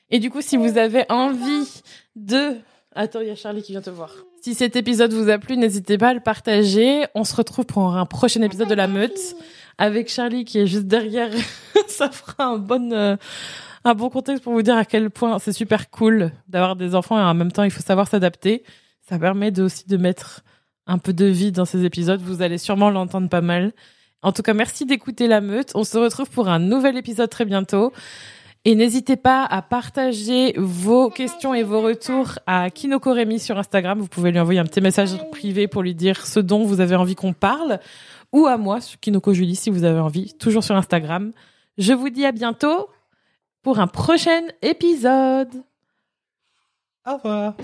Et 0.10 0.20
du 0.20 0.30
coup, 0.30 0.42
si 0.42 0.58
vous 0.58 0.78
avez 0.78 1.06
envie 1.10 1.82
de... 2.16 2.58
Attends, 2.96 3.22
il 3.22 3.28
y 3.28 3.32
a 3.32 3.36
Charlie 3.36 3.64
qui 3.64 3.72
vient 3.72 3.82
te 3.82 3.90
voir. 3.90 4.12
Si 4.42 4.54
cet 4.54 4.76
épisode 4.76 5.14
vous 5.14 5.30
a 5.30 5.40
plu, 5.40 5.58
n'hésitez 5.58 5.98
pas 5.98 6.10
à 6.10 6.14
le 6.14 6.20
partager. 6.20 7.06
On 7.16 7.24
se 7.24 7.36
retrouve 7.36 7.66
pour 7.66 7.96
un 7.96 8.06
prochain 8.06 8.42
épisode 8.42 8.68
de 8.68 8.76
La 8.76 8.88
Meute 8.88 9.36
avec 9.78 10.10
Charlie 10.10 10.46
qui 10.46 10.60
est 10.60 10.68
juste 10.68 10.86
derrière. 10.86 11.32
Ça 11.88 12.12
fera 12.12 12.46
un 12.46 12.58
bon, 12.58 12.92
euh, 12.92 13.18
un 13.84 13.94
bon 13.96 14.10
contexte 14.10 14.44
pour 14.44 14.54
vous 14.54 14.62
dire 14.62 14.76
à 14.76 14.86
quel 14.86 15.10
point 15.10 15.40
c'est 15.40 15.54
super 15.54 15.90
cool 15.90 16.32
d'avoir 16.48 16.76
des 16.76 16.94
enfants 16.96 17.18
et 17.18 17.24
en 17.24 17.34
même 17.34 17.52
temps, 17.52 17.64
il 17.64 17.72
faut 17.72 17.82
savoir 17.82 18.08
s'adapter. 18.08 18.64
Ça 19.02 19.18
permet 19.18 19.60
aussi 19.60 19.88
de 19.88 19.98
mettre 19.98 20.42
un 20.88 20.98
peu 20.98 21.14
de 21.14 21.26
vie 21.26 21.52
dans 21.52 21.66
ces 21.66 21.86
épisodes. 21.86 22.22
Vous 22.22 22.42
allez 22.42 22.58
sûrement 22.58 22.90
l'entendre 22.90 23.30
pas 23.30 23.42
mal. 23.42 23.74
En 24.24 24.32
tout 24.32 24.42
cas, 24.42 24.54
merci 24.54 24.86
d'écouter 24.86 25.28
la 25.28 25.42
meute. 25.42 25.72
On 25.76 25.84
se 25.84 25.98
retrouve 25.98 26.30
pour 26.30 26.48
un 26.48 26.60
nouvel 26.60 26.98
épisode 26.98 27.30
très 27.30 27.46
bientôt. 27.46 27.92
Et 28.66 28.76
n'hésitez 28.76 29.18
pas 29.18 29.44
à 29.44 29.62
partager 29.62 30.54
vos 30.58 31.10
questions 31.10 31.54
et 31.54 31.64
vos 31.64 31.82
retours 31.82 32.40
à 32.48 32.70
Kinoko 32.70 33.12
Rémi 33.12 33.38
sur 33.38 33.58
Instagram. 33.58 34.00
Vous 34.00 34.08
pouvez 34.08 34.32
lui 34.32 34.40
envoyer 34.40 34.62
un 34.62 34.66
petit 34.66 34.80
message 34.80 35.18
privé 35.32 35.68
pour 35.68 35.84
lui 35.84 35.94
dire 35.94 36.26
ce 36.26 36.40
dont 36.40 36.64
vous 36.64 36.80
avez 36.80 36.96
envie 36.96 37.16
qu'on 37.16 37.34
parle. 37.34 37.80
Ou 38.32 38.48
à 38.48 38.56
moi, 38.56 38.80
sur 38.80 38.98
Kinoko 39.02 39.34
Julie, 39.34 39.58
si 39.58 39.70
vous 39.70 39.84
avez 39.84 40.00
envie, 40.00 40.34
toujours 40.36 40.64
sur 40.64 40.78
Instagram. 40.78 41.34
Je 41.78 41.92
vous 41.92 42.10
dis 42.10 42.26
à 42.26 42.32
bientôt 42.32 42.88
pour 43.62 43.80
un 43.80 43.88
prochain 43.88 44.44
épisode. 44.62 45.64
Au 47.06 47.18
revoir. 47.18 47.56